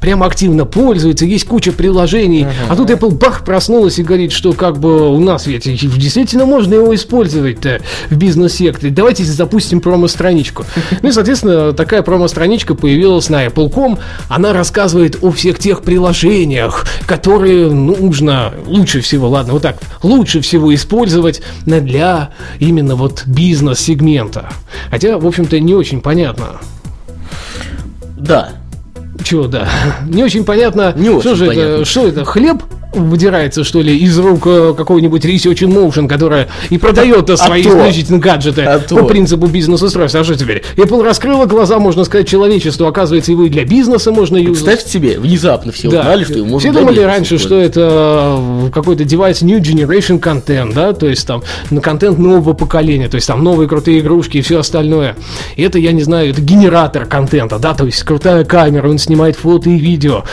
Прямо 0.00 0.25
активно 0.25 0.65
пользуются, 0.65 1.27
есть 1.27 1.45
куча 1.45 1.71
приложений. 1.71 2.47
А 2.71 2.77
тут 2.77 2.88
Apple 2.88 3.11
бах 3.11 3.45
проснулась 3.45 3.99
и 3.99 4.03
говорит, 4.03 4.33
что 4.33 4.55
как 4.55 4.79
бы 4.79 5.11
у 5.11 5.21
нас 5.21 5.47
ведь 5.47 5.65
действительно 5.65 6.47
можно 6.47 6.73
его 6.73 6.95
использовать-то 6.95 7.81
в 8.09 8.17
бизнес-секторе. 8.17 8.91
Давайте 8.91 9.23
запустим 9.25 9.83
промо-страничку. 9.83 10.65
Ну 11.03 11.11
и, 11.11 11.12
соответственно, 11.12 11.75
такая 11.75 12.00
промо-страничка 12.00 12.75
появилась 12.75 13.29
на 13.29 13.45
Apple.com. 13.45 13.99
Она 14.31 14.55
рассказывает 14.55 15.19
о 15.21 15.31
всех 15.31 15.59
тех 15.59 15.83
приложениях, 15.83 16.87
которые 17.07 17.71
нужно 17.71 18.55
лучше 18.65 19.03
всего, 19.03 19.29
ладно, 19.29 19.53
вот 19.53 19.61
так, 19.61 19.77
лучше 20.03 20.41
всего 20.41 20.75
использовать 20.75 21.43
для 21.67 22.31
именно 22.61 22.97
вот 22.97 23.25
бизнес-сегмента. 23.27 24.49
Хотя, 24.91 25.19
в 25.19 25.27
общем-то, 25.27 25.61
не 25.61 25.75
очень 25.75 25.98
понятно. 26.00 26.59
Да. 28.17 28.50
Чего, 29.25 29.47
да. 29.47 29.69
Не 30.07 30.25
очень 30.25 30.45
понятно, 30.45 30.93
Не 30.97 31.11
очень 31.11 31.21
что 31.21 31.35
же 31.35 31.47
понятно. 31.47 31.69
это, 31.69 31.85
что 31.85 32.07
это, 32.07 32.25
хлеб 32.25 32.62
выдирается, 32.99 33.64
что 33.64 33.81
ли, 33.81 33.97
из 33.99 34.19
рук 34.19 34.43
э, 34.47 34.75
какого-нибудь 34.76 35.25
Research 35.25 35.61
in 35.67 35.73
Motion, 35.73 36.09
которая 36.09 36.49
и 36.71 36.78
продает 36.78 37.31
А 37.31 37.37
свои 37.37 37.62
то. 37.62 37.71
исключительно 37.71 38.19
гаджеты 38.19 38.62
А 38.62 38.78
по 38.78 38.88
то. 38.88 39.05
принципу 39.07 39.47
бизнес-устройства. 39.47 40.21
А 40.21 40.25
что 40.25 40.35
теперь? 40.37 40.62
Apple 40.76 41.02
раскрыла 41.02 41.47
глаза, 41.47 41.78
можно 41.78 42.05
сказать, 42.05 42.28
человечеству. 42.28 42.87
Оказывается, 42.87 43.33
его 43.33 43.45
и 43.45 43.49
для 43.49 43.64
бизнеса 43.64 44.12
можно 44.12 44.37
юзать. 44.37 44.64
Представьте 44.64 44.90
себе, 44.90 45.19
внезапно 45.19 45.73
все 45.73 45.90
Да. 45.90 46.00
узнали, 46.00 46.25
что 46.25 46.35
его 46.35 46.47
можно 46.47 46.71
Все 46.71 46.78
думали 46.78 47.00
раньше, 47.00 47.38
что 47.38 47.59
это 47.59 48.37
э, 48.38 48.71
какой-то 48.73 49.05
девайс 49.05 49.43
New 49.43 49.59
Generation 49.61 50.21
Content, 50.21 50.73
да, 50.75 50.93
то 50.93 51.07
есть 51.07 51.26
там 51.26 51.43
на 51.71 51.81
контент 51.81 52.19
нового 52.19 52.52
поколения, 52.55 53.09
то 53.09 53.17
есть 53.17 53.26
там 53.26 53.43
новые 53.43 53.69
крутые 53.69 54.00
игрушки 54.00 54.38
и 54.38 54.43
все 54.43 54.59
остальное. 54.59 55.17
И 55.57 55.62
это, 55.62 55.78
я 55.78 55.93
не 55.93 56.02
знаю, 56.02 56.31
это 56.31 56.40
генератор 56.40 57.07
контента, 57.07 57.59
да, 57.59 57.75
то 57.75 57.85
есть 57.87 58.02
крутая 58.02 58.45
камера, 58.45 58.88
он 58.88 58.99
снимает 58.99 59.37
фото 59.37 59.71
и 59.71 59.78
видео. 59.78 60.25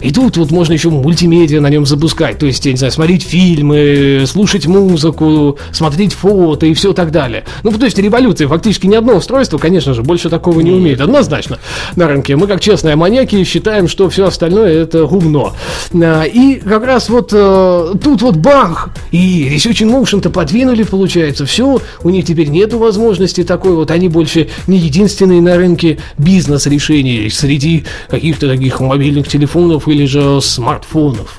И 0.00 0.10
тут 0.10 0.36
вот 0.36 0.50
можно 0.50 0.72
еще 0.72 0.90
мультимедиа 0.90 1.60
на 1.60 1.68
нем 1.68 1.86
запускать, 1.86 2.38
то 2.38 2.46
есть, 2.46 2.64
я 2.66 2.72
не 2.72 2.78
знаю, 2.78 2.92
смотреть 2.92 3.22
фильмы, 3.22 4.24
слушать 4.26 4.66
музыку, 4.66 5.58
смотреть 5.72 6.12
фото 6.12 6.66
и 6.66 6.74
все 6.74 6.92
так 6.92 7.10
далее. 7.10 7.44
Ну, 7.62 7.72
то 7.72 7.84
есть 7.84 7.98
революция, 7.98 8.48
фактически 8.48 8.86
ни 8.86 8.94
одно 8.94 9.16
устройство, 9.16 9.58
конечно 9.58 9.94
же, 9.94 10.02
больше 10.02 10.30
такого 10.30 10.60
не 10.60 10.70
умеет, 10.70 11.00
однозначно, 11.00 11.58
на 11.96 12.08
рынке. 12.08 12.36
Мы, 12.36 12.46
как 12.46 12.60
честные 12.60 12.96
маньяки, 12.96 13.42
считаем, 13.44 13.88
что 13.88 14.08
все 14.10 14.26
остальное 14.26 14.82
это 14.82 15.06
гумно. 15.06 15.52
А, 15.94 16.24
И 16.24 16.56
как 16.56 16.84
раз 16.84 17.08
вот 17.08 17.30
э, 17.32 17.94
тут 18.02 18.22
вот 18.22 18.36
бах, 18.36 18.90
и 19.10 19.50
Research 19.54 19.84
in 19.84 19.90
Motion-то 19.90 20.30
подвинули, 20.30 20.82
получается, 20.82 21.46
все, 21.46 21.80
у 22.02 22.10
них 22.10 22.24
теперь 22.26 22.48
нету 22.48 22.78
возможности 22.78 23.44
такой 23.44 23.74
вот, 23.74 23.90
они 23.90 24.08
больше 24.08 24.48
не 24.66 24.78
единственные 24.78 25.40
на 25.40 25.56
рынке 25.56 25.98
бизнес-решений 26.18 27.30
среди 27.30 27.84
каких-то 28.08 28.48
таких 28.48 28.80
мобильных 28.80 29.28
телефонов 29.28 29.85
или 29.88 30.04
же 30.04 30.40
смартфонов. 30.40 31.38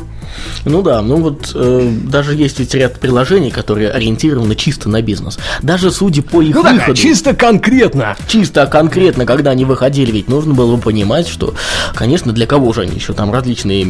Ну 0.66 0.82
да, 0.82 1.02
ну 1.02 1.18
вот 1.18 1.52
э, 1.56 1.92
даже 2.04 2.36
есть 2.36 2.60
ведь 2.60 2.74
ряд 2.76 3.00
приложений, 3.00 3.52
которые 3.52 3.90
ориентированы 3.90 4.56
чисто 4.56 4.90
на 4.90 5.02
бизнес. 5.02 5.38
Даже 5.62 5.92
судя 5.92 6.22
по 6.22 6.42
их 6.42 6.56
Ну 6.56 6.64
выходу, 6.64 6.96
чисто 6.96 7.34
конкретно. 7.34 8.16
чисто 8.28 8.66
конкретно, 8.68 9.26
когда 9.26 9.52
они 9.52 9.66
выходили, 9.66 10.12
ведь 10.12 10.28
нужно 10.28 10.54
было 10.54 10.76
бы 10.76 10.82
понимать, 10.82 11.28
что, 11.28 11.54
конечно, 11.96 12.32
для 12.34 12.46
кого 12.46 12.74
же 12.74 12.82
они 12.82 12.96
еще 12.96 13.14
там 13.14 13.32
различные 13.34 13.84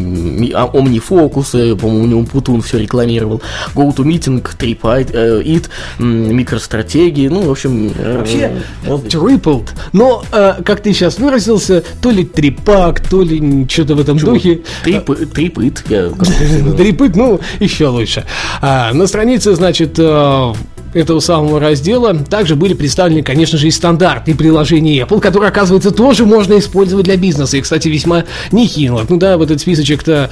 а, 0.54 0.66
омнифокусы, 0.66 1.76
по-моему, 1.76 2.26
Путун 2.26 2.62
все 2.62 2.78
рекламировал, 2.80 3.42
GoToMeeting, 3.76 4.46
TripIt, 4.58 5.12
э, 5.14 5.42
микростратегии, 6.00 7.28
ну, 7.28 7.42
в 7.42 7.52
общем... 7.52 7.92
э, 7.98 8.18
Вообще, 8.18 8.52
различные. 8.86 9.22
Tripled. 9.22 9.68
Но, 9.94 10.24
э, 10.32 10.56
как 10.64 10.82
ты 10.82 10.94
сейчас 10.94 11.20
выразился, 11.20 11.84
то 12.02 12.10
ли 12.12 12.24
трипак, 12.26 13.02
то 13.08 13.22
ли 13.22 13.66
что-то 13.70 13.96
в 13.96 14.00
этом 14.00 14.18
духе. 14.18 14.62
Трип, 14.84 15.10
трипит, 15.34 15.84
я 15.90 16.10
Трипыт, 16.78 17.16
ну, 17.16 17.40
еще 17.60 17.88
лучше. 17.88 18.26
А, 18.62 18.94
на 18.94 19.08
странице, 19.08 19.56
значит, 19.56 19.98
э, 19.98 20.54
этого 20.94 21.20
самого 21.20 21.60
раздела 21.60 22.14
также 22.16 22.56
были 22.56 22.74
представлены, 22.74 23.24
конечно 23.24 23.58
же, 23.58 23.68
и 23.68 23.72
стандартные 23.72 24.36
приложения 24.36 25.02
Apple, 25.02 25.20
которые, 25.20 25.50
оказывается, 25.50 25.92
тоже 25.92 26.26
можно 26.26 26.58
использовать 26.60 27.06
для 27.06 27.18
бизнеса. 27.18 27.58
И, 27.58 27.62
кстати, 27.62 27.88
весьма 27.88 28.26
нехило. 28.52 29.06
Ну 29.08 29.18
да, 29.18 29.38
в 29.38 29.42
этот 29.42 29.62
списочек-то 29.62 30.30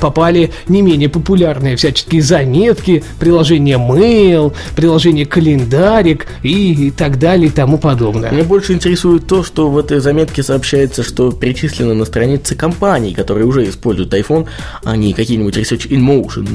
попали 0.00 0.52
не 0.68 0.82
менее 0.82 1.08
популярные 1.08 1.76
всяческие 1.76 2.22
заметки, 2.22 3.02
приложение 3.18 3.76
Mail, 3.76 4.52
приложение 4.76 5.26
Календарик 5.26 6.26
и 6.42 6.92
так 6.96 7.18
далее 7.18 7.48
и 7.48 7.50
тому 7.50 7.78
подобное. 7.78 8.30
Меня 8.30 8.44
больше 8.44 8.72
интересует 8.72 9.26
то, 9.26 9.42
что 9.42 9.70
в 9.70 9.78
этой 9.78 10.00
заметке 10.00 10.42
сообщается, 10.42 11.02
что 11.02 11.32
перечислено 11.32 11.94
на 11.94 12.04
странице 12.04 12.54
компаний, 12.54 13.14
которые 13.14 13.46
уже 13.46 13.68
используют 13.68 14.12
iPhone, 14.14 14.46
а 14.84 14.96
не 14.96 15.12
какие-нибудь 15.12 15.56
Research 15.56 15.88
in 15.88 16.00
Motion 16.00 16.48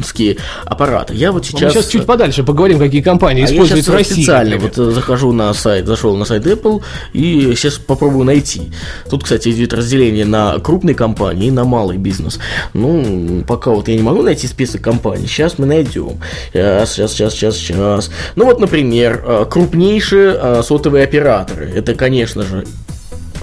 аппараты. 0.65 1.13
Я 1.15 1.31
вот 1.31 1.43
Мы 1.43 1.59
сейчас... 1.59 1.73
сейчас 1.73 1.87
чуть 1.87 2.05
подальше 2.05 2.43
поговорим, 2.43 2.79
какие 2.79 3.01
компании 3.01 3.32
компания 3.33 3.45
А 3.45 3.49
я 3.49 3.55
использует 3.55 3.85
сейчас 3.85 3.93
в 3.93 3.97
России. 3.97 4.13
специально 4.13 4.55
например. 4.55 4.73
вот 4.75 4.93
захожу 4.93 5.31
на 5.31 5.53
сайт, 5.53 5.87
зашел 5.87 6.15
на 6.15 6.25
сайт 6.25 6.45
Apple 6.45 6.81
и 7.13 7.53
сейчас 7.55 7.75
попробую 7.75 8.25
найти. 8.25 8.71
Тут, 9.09 9.23
кстати, 9.23 9.49
идет 9.49 9.73
разделение 9.73 10.25
на 10.25 10.59
крупные 10.59 10.95
компании 10.95 11.47
и 11.47 11.51
на 11.51 11.63
малый 11.63 11.97
бизнес. 11.97 12.39
Ну, 12.73 13.43
пока 13.47 13.71
вот 13.71 13.87
я 13.87 13.95
не 13.95 14.03
могу 14.03 14.21
найти 14.21 14.47
список 14.47 14.81
компаний, 14.81 15.27
сейчас 15.27 15.57
мы 15.57 15.65
найдем. 15.65 16.19
Сейчас, 16.51 16.93
сейчас, 16.93 17.11
сейчас, 17.11 17.33
сейчас, 17.33 17.57
сейчас. 17.57 18.11
Ну 18.35 18.45
вот, 18.45 18.59
например, 18.59 19.23
э, 19.25 19.45
крупнейшие 19.49 20.37
э, 20.39 20.61
сотовые 20.63 21.03
операторы. 21.03 21.71
Это, 21.75 21.95
конечно 21.95 22.43
же, 22.43 22.65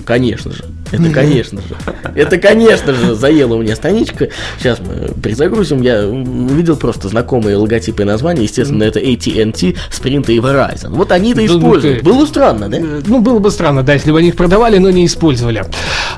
Конечно 0.04 0.52
же. 0.52 0.64
Это, 0.90 1.11
конечно 1.11 1.61
же. 1.61 1.76
Это, 2.14 2.38
конечно 2.38 2.92
же, 2.92 3.14
заела 3.14 3.54
у 3.54 3.62
меня 3.62 3.76
страничка. 3.76 4.28
Сейчас 4.59 4.80
мы 4.80 5.12
перезагрузим. 5.23 5.82
Я 5.82 6.06
увидел 6.06 6.76
просто 6.76 7.09
знакомые 7.09 7.56
логотипы 7.56 8.02
и 8.02 8.04
названия. 8.04 8.42
Естественно, 8.42 8.82
это 8.82 8.99
AT&T, 8.99 9.75
Sprint 9.90 10.32
и 10.32 10.38
Verizon. 10.38 10.90
Вот 10.90 11.12
они-то 11.12 11.40
Да 11.40 11.52
ну 11.52 11.59
используют. 11.59 12.02
Было 12.02 12.26
странно, 12.26 12.68
да? 12.68 12.78
Э, 12.78 13.00
Ну, 13.06 13.20
было 13.20 13.38
бы 13.38 13.50
странно, 13.50 13.82
да, 13.82 13.94
если 13.94 14.11
бы 14.11 14.18
они 14.18 14.28
их 14.28 14.37
продавали, 14.37 14.78
но 14.78 14.90
не 14.90 15.06
использовали. 15.06 15.64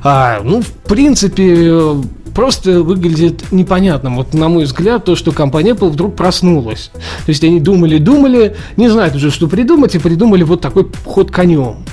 А, 0.03 0.41
ну, 0.43 0.63
в 0.63 0.71
принципе, 0.89 1.55
э, 1.59 2.03
просто 2.35 2.83
выглядит 2.83 3.53
непонятным. 3.53 4.17
Вот, 4.17 4.35
на 4.35 4.49
мой 4.49 4.65
взгляд, 4.65 5.05
то, 5.05 5.17
что 5.17 5.33
компания 5.33 5.73
Apple 5.73 5.91
вдруг 5.91 6.17
проснулась. 6.17 6.91
То 6.95 7.29
есть 7.29 7.45
они 7.45 7.61
думали-думали, 7.61 8.57
не 8.77 8.89
знают 8.89 9.15
уже, 9.15 9.31
что 9.31 9.49
придумать, 9.49 9.95
и 9.95 9.99
придумали 9.99 10.43
вот 10.43 10.61
такой 10.61 10.87
ход 11.05 11.31
конем. 11.31 11.85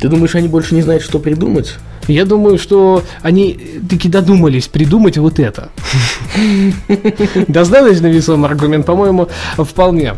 Ты 0.00 0.08
думаешь, 0.08 0.34
они 0.34 0.48
больше 0.48 0.74
не 0.74 0.82
знают, 0.82 1.02
что 1.02 1.18
придумать? 1.18 1.74
Я 2.08 2.24
думаю, 2.24 2.58
что 2.58 3.02
они 3.22 3.58
таки 3.90 4.08
додумались 4.08 4.68
придумать 4.68 5.18
вот 5.18 5.38
это. 5.40 5.70
Достаточно 7.48 8.06
весомый 8.06 8.50
аргумент, 8.50 8.86
по-моему, 8.86 9.28
вполне. 9.58 10.14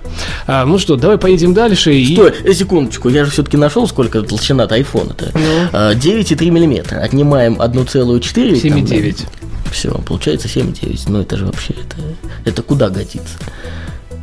А, 0.47 0.65
ну 0.65 0.79
что, 0.79 0.97
давай 0.97 1.19
поедем 1.19 1.55
дальше. 1.55 1.95
и- 1.95 2.15
Стой, 2.15 2.33
э, 2.45 2.53
секундочку, 2.53 3.09
я 3.09 3.25
же 3.25 3.31
все-таки 3.31 3.57
нашел, 3.57 3.87
сколько 3.89 4.23
толщина-то 4.23 4.75
айфона-то. 4.75 5.33
А, 5.73 5.95
9,3 5.95 6.51
миллиметра. 6.51 6.99
Отнимаем 6.99 7.61
1,4. 7.61 8.55
7,9. 8.61 9.27
Все, 9.73 9.91
получается 10.07 10.49
7,9. 10.49 11.05
Ну 11.09 11.21
это 11.21 11.37
же 11.37 11.47
вообще, 11.47 11.75
это, 11.75 11.97
это 12.45 12.63
куда 12.63 12.89
годится? 12.89 13.37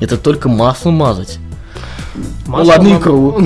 Это 0.01 0.17
только 0.17 0.50
масло 0.50 0.91
мазать. 0.91 1.38
Ну 2.15 2.24
Масло 2.51 2.72
ладно, 2.72 2.89
мам- 2.89 3.00
икру. 3.00 3.41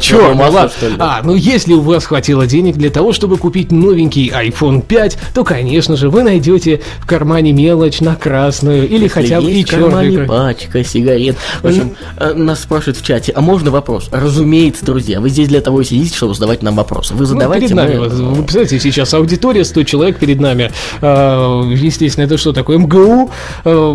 Чё, 0.00 0.28
ну 0.28 0.34
масло, 0.34 0.68
что 0.68 0.88
ли? 0.88 0.94
А, 0.98 1.20
ну 1.24 1.34
если 1.34 1.72
у 1.72 1.80
вас 1.80 2.04
хватило 2.04 2.46
денег 2.46 2.76
для 2.76 2.90
того, 2.90 3.12
чтобы 3.12 3.36
купить 3.38 3.72
новенький 3.72 4.28
iPhone 4.30 4.82
5, 4.82 5.18
то, 5.34 5.44
конечно 5.44 5.96
же, 5.96 6.10
вы 6.10 6.22
найдете 6.22 6.80
в 7.00 7.06
кармане 7.06 7.52
мелочь 7.52 8.00
на 8.00 8.14
красную 8.16 8.86
или 8.86 9.04
Если 9.04 9.08
хотя 9.08 9.40
бы 9.40 9.50
и 9.50 9.64
в 9.64 9.68
кармане 9.68 10.18
пачка 10.26 10.84
сигарет. 10.84 11.36
В 11.62 11.66
общем, 11.66 11.94
э, 12.18 12.34
нас 12.34 12.60
спрашивают 12.62 12.98
в 12.98 13.04
чате, 13.04 13.32
а 13.34 13.40
можно 13.40 13.70
вопрос? 13.70 14.08
Разумеется, 14.12 14.84
друзья, 14.84 15.20
вы 15.20 15.28
здесь 15.30 15.48
для 15.48 15.60
того 15.60 15.80
и 15.80 15.84
сидите, 15.84 16.14
чтобы 16.16 16.34
задавать 16.34 16.62
нам 16.62 16.76
вопросы. 16.76 17.14
Вы 17.14 17.20
Ну, 17.20 17.26
задавайте, 17.26 17.66
перед 17.68 17.76
нами, 17.76 17.94
мы- 17.96 18.08
вы 18.08 18.42
представляете, 18.42 18.78
сейчас 18.80 19.14
аудитория, 19.14 19.64
100 19.64 19.84
человек 19.84 20.18
перед 20.18 20.40
нами. 20.40 20.70
Э, 21.00 21.62
Естественно, 21.74 22.24
это 22.24 22.36
что 22.36 22.52
такое? 22.52 22.78
МГУ, 22.78 23.30
э, 23.64 23.94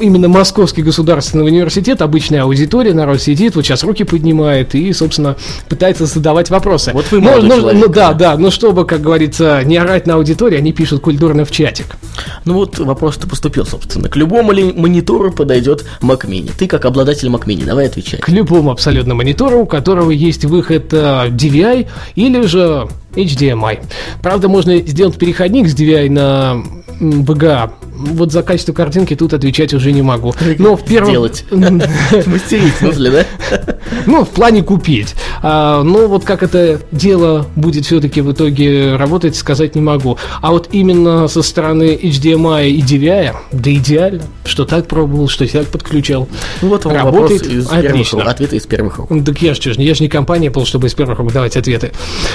именно 0.00 0.28
Московский 0.28 0.82
государственный 0.82 1.44
университет, 1.44 2.02
обычная 2.02 2.42
аудитория, 2.42 2.92
народ 2.94 3.19
сидит, 3.20 3.56
вот 3.56 3.64
сейчас 3.64 3.84
руки 3.84 4.04
поднимает 4.04 4.74
и, 4.74 4.92
собственно, 4.92 5.36
пытается 5.68 6.06
задавать 6.06 6.50
вопросы. 6.50 6.92
Вот 6.92 7.10
вы 7.10 7.20
Ну, 7.20 7.30
молодой 7.30 7.48
ну, 7.48 7.56
человек, 7.56 7.86
ну, 7.86 7.92
да, 7.92 8.12
да, 8.12 8.36
ну 8.36 8.50
чтобы, 8.50 8.86
как 8.86 9.00
говорится, 9.00 9.62
не 9.64 9.76
орать 9.76 10.06
на 10.06 10.14
аудитории, 10.14 10.58
они 10.58 10.72
пишут 10.72 11.00
культурно 11.00 11.44
в 11.44 11.50
чатик. 11.50 11.96
Ну 12.44 12.54
вот 12.54 12.78
вопрос-то 12.78 13.28
поступил, 13.28 13.64
собственно. 13.64 14.08
К 14.08 14.16
любому 14.16 14.52
ли 14.52 14.72
монитору 14.72 15.32
подойдет 15.32 15.84
Mac 16.00 16.26
Mini? 16.26 16.50
Ты 16.56 16.66
как 16.66 16.84
обладатель 16.84 17.28
Mac 17.28 17.44
Mini, 17.46 17.64
давай 17.64 17.86
отвечай. 17.86 18.20
К 18.20 18.28
любому 18.28 18.70
абсолютно 18.70 19.14
монитору, 19.14 19.60
у 19.60 19.66
которого 19.66 20.10
есть 20.10 20.44
выход 20.44 20.92
э, 20.92 21.28
DVI 21.28 21.86
или 22.14 22.42
же 22.42 22.88
HDMI. 23.12 23.80
Правда, 24.22 24.48
можно 24.48 24.76
сделать 24.78 25.18
переходник 25.18 25.68
с 25.68 25.74
DVI 25.74 26.10
на 26.10 26.62
VGA. 27.00 27.70
Вот 27.92 28.32
за 28.32 28.42
качество 28.42 28.72
картинки 28.72 29.14
тут 29.14 29.34
отвечать 29.34 29.74
уже 29.74 29.92
не 29.92 30.02
могу. 30.02 30.34
Но 30.58 30.76
в 30.76 30.84
первом... 30.84 31.10
Сделать. 31.10 31.44
Мастерить, 31.50 32.74
в 32.74 32.78
смысле, 32.78 33.10
да? 33.10 33.76
Ну, 34.06 34.24
в 34.24 34.28
плане 34.30 34.62
купить. 34.62 35.14
А, 35.42 35.82
но 35.82 36.06
вот 36.06 36.24
как 36.24 36.42
это 36.42 36.80
дело 36.92 37.46
будет 37.56 37.84
все-таки 37.84 38.20
в 38.20 38.32
итоге 38.32 38.96
работать, 38.96 39.36
сказать 39.36 39.74
не 39.74 39.82
могу. 39.82 40.18
А 40.40 40.50
вот 40.50 40.68
именно 40.72 41.28
со 41.28 41.42
стороны 41.42 41.98
HDMI 42.00 42.70
и 42.70 42.82
DVI, 42.82 43.34
да 43.52 43.72
идеально. 43.72 44.22
Что 44.44 44.64
так 44.64 44.86
пробовал, 44.86 45.28
что 45.28 45.46
так 45.46 45.66
подключал. 45.66 46.28
Ну 46.62 46.68
вот 46.68 46.84
вам 46.84 46.94
Работает 46.94 47.42
вопрос 47.42 47.58
из 47.58 47.68
первых 47.68 47.90
отлично. 47.90 48.18
рук, 48.20 48.28
ответы 48.28 48.56
из 48.56 48.66
первых 48.66 48.98
рук. 48.98 49.24
Так 49.24 49.42
я 49.42 49.54
же, 49.54 49.60
я 49.76 49.94
же 49.94 50.02
не 50.02 50.08
компания 50.08 50.48
Apple, 50.48 50.64
чтобы 50.64 50.88
из 50.88 50.94
первых 50.94 51.18
рук 51.18 51.32
давать 51.32 51.56
ответы. 51.56 51.92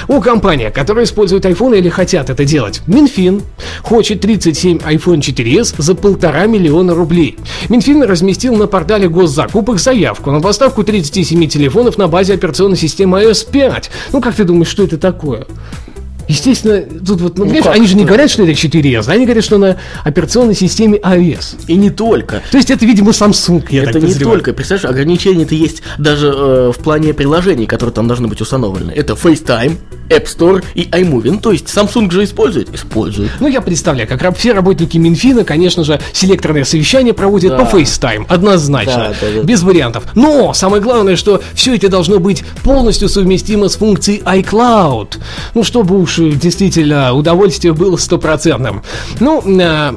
У 0.08 0.22
компании, 0.22 0.70
которые 0.70 1.06
используют 1.06 1.46
iPhone 1.46 1.78
или 1.78 1.90
хотят 1.90 2.30
это 2.30 2.46
делать, 2.46 2.82
Минфин 2.88 3.42
хочет 3.82 4.22
37 4.56 4.78
iPhone 4.78 5.20
4s 5.20 5.76
за 5.78 5.96
полтора 5.96 6.46
миллиона 6.46 6.96
рублей. 6.96 7.38
Минфин 7.68 8.04
разместил 8.04 8.56
на 8.56 8.68
портале 8.68 9.10
госзакупок 9.10 9.80
заявку 9.80 10.32
на 10.32 10.40
поставку 10.40 10.84
37 10.84 11.48
телефонов 11.48 11.98
на 11.98 12.08
базе 12.08 12.36
операционной 12.36 12.78
системы 12.78 13.22
iOS 13.22 13.52
5. 13.52 13.92
Ну, 14.14 14.22
как 14.22 14.36
ты 14.36 14.46
думаешь, 14.46 14.70
что 14.70 14.84
это 14.84 14.98
такое? 14.98 15.46
Естественно, 16.28 16.82
тут 16.82 17.22
вот, 17.22 17.38
ну, 17.38 17.44
понимаешь, 17.46 17.64
как 17.66 17.76
они 17.76 17.88
же 17.88 17.96
не 17.96 18.02
это? 18.04 18.08
говорят, 18.10 18.30
что 18.32 18.44
это 18.44 18.52
4S, 18.54 19.10
они 19.10 19.26
говорят, 19.26 19.44
что 19.44 19.58
на 19.58 19.78
операционной 20.04 20.56
системе 20.56 20.98
iOS. 20.98 21.56
И 21.68 21.76
не 21.76 21.90
только. 21.90 22.42
То 22.52 22.58
есть 22.58 22.72
это, 22.72 22.86
видимо, 22.86 23.12
Samsung, 23.12 23.64
я 23.70 23.84
это 23.84 23.94
так 23.94 24.02
не 24.02 24.08
подозреваю. 24.08 24.38
только, 24.38 24.54
представляешь, 24.54 24.86
ограничения-то 24.90 25.56
есть 25.56 25.82
даже 25.98 26.28
э, 26.36 26.72
в 26.76 26.82
плане 26.84 27.14
приложений, 27.14 27.68
которые 27.68 27.94
там 27.94 28.08
должны 28.08 28.28
быть 28.28 28.42
установлены. 28.42 28.92
Это 28.92 29.14
FaceTime, 29.14 29.78
App 30.10 30.26
Store 30.26 30.64
и 30.76 30.84
iMovie. 30.84 31.32
Ну, 31.32 31.40
то 31.40 31.52
есть 31.52 31.66
Samsung 31.68 32.12
же 32.12 32.24
использует? 32.24 32.74
Использует. 32.74 33.32
Ну, 33.40 33.48
я 33.48 33.62
представляю, 33.62 34.08
как 34.08 34.38
все 34.38 34.54
работники 34.54 34.98
Минфина, 34.98 35.44
конечно 35.44 35.84
же, 35.84 36.00
селекторное 36.14 36.64
совещание 36.64 37.14
проводят 37.14 37.58
Да. 37.58 37.66
по 37.66 37.78
FaceTime, 37.78 38.26
однозначно, 38.28 39.14
Да, 39.22 39.28
да, 39.28 39.28
да. 39.38 39.44
без 39.44 39.62
вариантов. 39.64 40.06
Но 40.16 40.54
самое 40.54 40.82
главное, 40.82 41.16
что 41.16 41.42
все 41.54 41.76
это 41.76 41.90
должно 41.90 42.20
быть 42.20 42.44
полностью 42.64 43.10
совместимо 43.10 43.70
с 43.70 43.76
функцией 43.76 44.22
iCloud. 44.22 45.18
Ну, 45.54 45.64
чтобы 45.64 46.00
уж 46.00 46.15
э, 46.20 46.32
действительно 46.32 47.14
удовольствие 47.14 47.74
было 47.74 47.98
стопроцентным. 47.98 48.84
Ну, 49.20 49.44
а, 49.62 49.96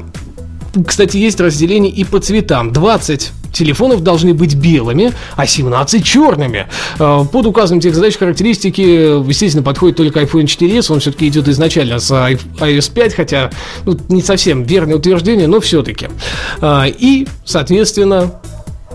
кстати, 0.85 1.17
есть 1.17 1.39
разделение 1.39 1.91
и 1.91 2.03
по 2.03 2.19
цветам. 2.19 2.71
20 2.71 3.31
телефонов 3.51 4.03
должны 4.03 4.33
быть 4.33 4.55
белыми, 4.55 5.11
а 5.35 5.47
17 5.47 6.03
черными. 6.03 6.67
Э, 6.99 7.25
Под 7.31 7.45
указанным 7.45 7.81
тех 7.81 7.95
задач 7.95 8.17
характеристики, 8.17 8.81
э, 8.81 9.23
естественно, 9.27 9.63
подходит 9.63 9.97
только 9.97 10.21
iPhone 10.21 10.45
4s, 10.45 10.91
он 10.91 10.99
все-таки 10.99 11.27
идет 11.27 11.47
изначально 11.47 11.99
с 11.99 12.11
iOS 12.11 12.91
5, 12.93 13.13
хотя 13.15 13.49
ну, 13.85 13.97
не 14.09 14.21
совсем 14.21 14.63
верное 14.63 14.95
утверждение, 14.95 15.47
но 15.47 15.59
все-таки. 15.59 16.07
И, 16.63 17.27
соответственно, 17.45 18.31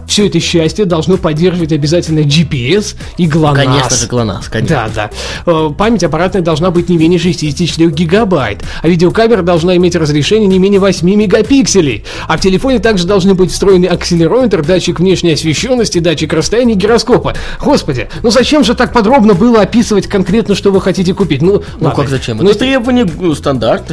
все 0.06 0.26
это 0.26 0.40
счастье 0.40 0.84
должно 0.84 1.16
поддерживать 1.16 1.72
обязательно 1.72 2.20
GPS 2.20 2.96
и 3.16 3.26
GLONASS. 3.26 3.54
Конечно 3.54 3.96
же, 3.96 4.06
ГЛОНАСС, 4.06 4.48
конечно. 4.48 4.90
Да, 4.94 5.10
да. 5.44 5.50
Э, 5.50 5.70
Память 5.76 6.04
аппаратная 6.04 6.42
должна 6.42 6.70
быть 6.70 6.88
не 6.88 6.96
менее 6.96 7.18
64 7.18 7.90
гигабайт, 7.90 8.62
а 8.82 8.88
видеокамера 8.88 9.42
должна 9.42 9.76
иметь 9.76 9.96
разрешение 9.96 10.46
не 10.46 10.58
менее 10.58 10.80
8 10.80 11.06
мегапикселей. 11.14 12.04
А 12.28 12.36
в 12.36 12.40
телефоне 12.40 12.78
также 12.78 13.06
должны 13.06 13.34
быть 13.34 13.50
встроены 13.50 13.86
акселерометр, 13.86 14.64
датчик 14.64 15.00
внешней 15.00 15.32
освещенности, 15.32 15.98
датчик 15.98 16.32
расстояния 16.32 16.74
гироскопа. 16.74 17.34
Господи, 17.62 18.08
ну 18.22 18.30
зачем 18.30 18.64
же 18.64 18.74
так 18.74 18.92
подробно 18.92 19.34
было 19.34 19.62
описывать 19.62 20.06
конкретно, 20.06 20.54
что 20.54 20.70
вы 20.70 20.80
хотите 20.80 21.14
купить? 21.14 21.42
Ну, 21.42 21.62
Ну 21.78 21.86
ладно. 21.86 22.02
как 22.02 22.08
зачем? 22.10 22.38
Ну, 22.38 22.50
Это 22.50 22.60
требование 22.60 23.06
ну, 23.18 23.34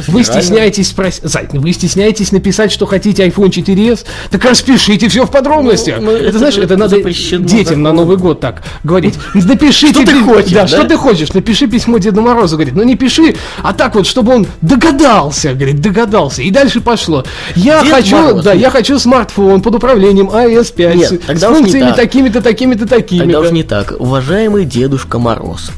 вы 0.08 0.24
стесняетесь 0.24 0.88
спросить, 0.88 1.22
вы 1.52 1.72
стесняетесь 1.72 2.32
написать, 2.32 2.72
что 2.72 2.86
хотите 2.86 3.26
iPhone 3.26 3.48
4s? 3.48 4.04
Так 4.30 4.44
распишите 4.44 5.08
все 5.08 5.24
в 5.26 5.30
подробностях. 5.30 6.01
Ну, 6.02 6.10
это, 6.10 6.28
это 6.28 6.38
знаешь, 6.38 6.56
это 6.58 6.76
надо 6.76 7.00
детям 7.02 7.82
на. 7.82 7.92
Новый 7.92 8.16
год 8.16 8.40
так 8.40 8.62
говорить. 8.84 9.14
Напишите, 9.34 9.92
Что 10.02 10.04
ты 10.04 10.22
хочешь, 10.22 10.50
Да, 10.52 10.62
да? 10.62 10.66
что 10.68 10.84
ты 10.84 10.96
хочешь? 10.96 11.32
Напиши 11.32 11.66
письмо 11.66 11.98
Деду 11.98 12.22
Морозу, 12.22 12.56
говорит. 12.56 12.74
Ну 12.74 12.82
не 12.82 12.96
пиши, 12.96 13.36
а 13.62 13.72
так 13.72 13.94
вот, 13.94 14.06
чтобы 14.06 14.34
он 14.34 14.46
догадался, 14.62 15.52
говорит, 15.54 15.80
догадался. 15.80 16.42
И 16.42 16.50
дальше 16.50 16.80
пошло. 16.80 17.24
Я 17.54 17.82
Дед 17.82 17.92
хочу, 17.92 18.16
Мороз, 18.16 18.44
да, 18.44 18.52
я 18.52 18.70
хочу 18.70 18.98
смартфон 18.98 19.60
под 19.60 19.74
управлением 19.76 20.28
iOS 20.30 20.72
5 20.74 20.94
Нет, 20.96 21.12
с- 21.12 21.18
тогда 21.26 21.48
функциями 21.52 21.88
так. 21.88 21.96
такими-то, 21.96 22.40
такими-то, 22.42 22.88
такими. 22.88 23.20
Тогда 23.20 23.40
уж 23.40 23.50
не 23.50 23.62
так. 23.62 23.94
Уважаемый 23.98 24.64
Дедушка 24.64 25.18
Мороз, 25.18 25.70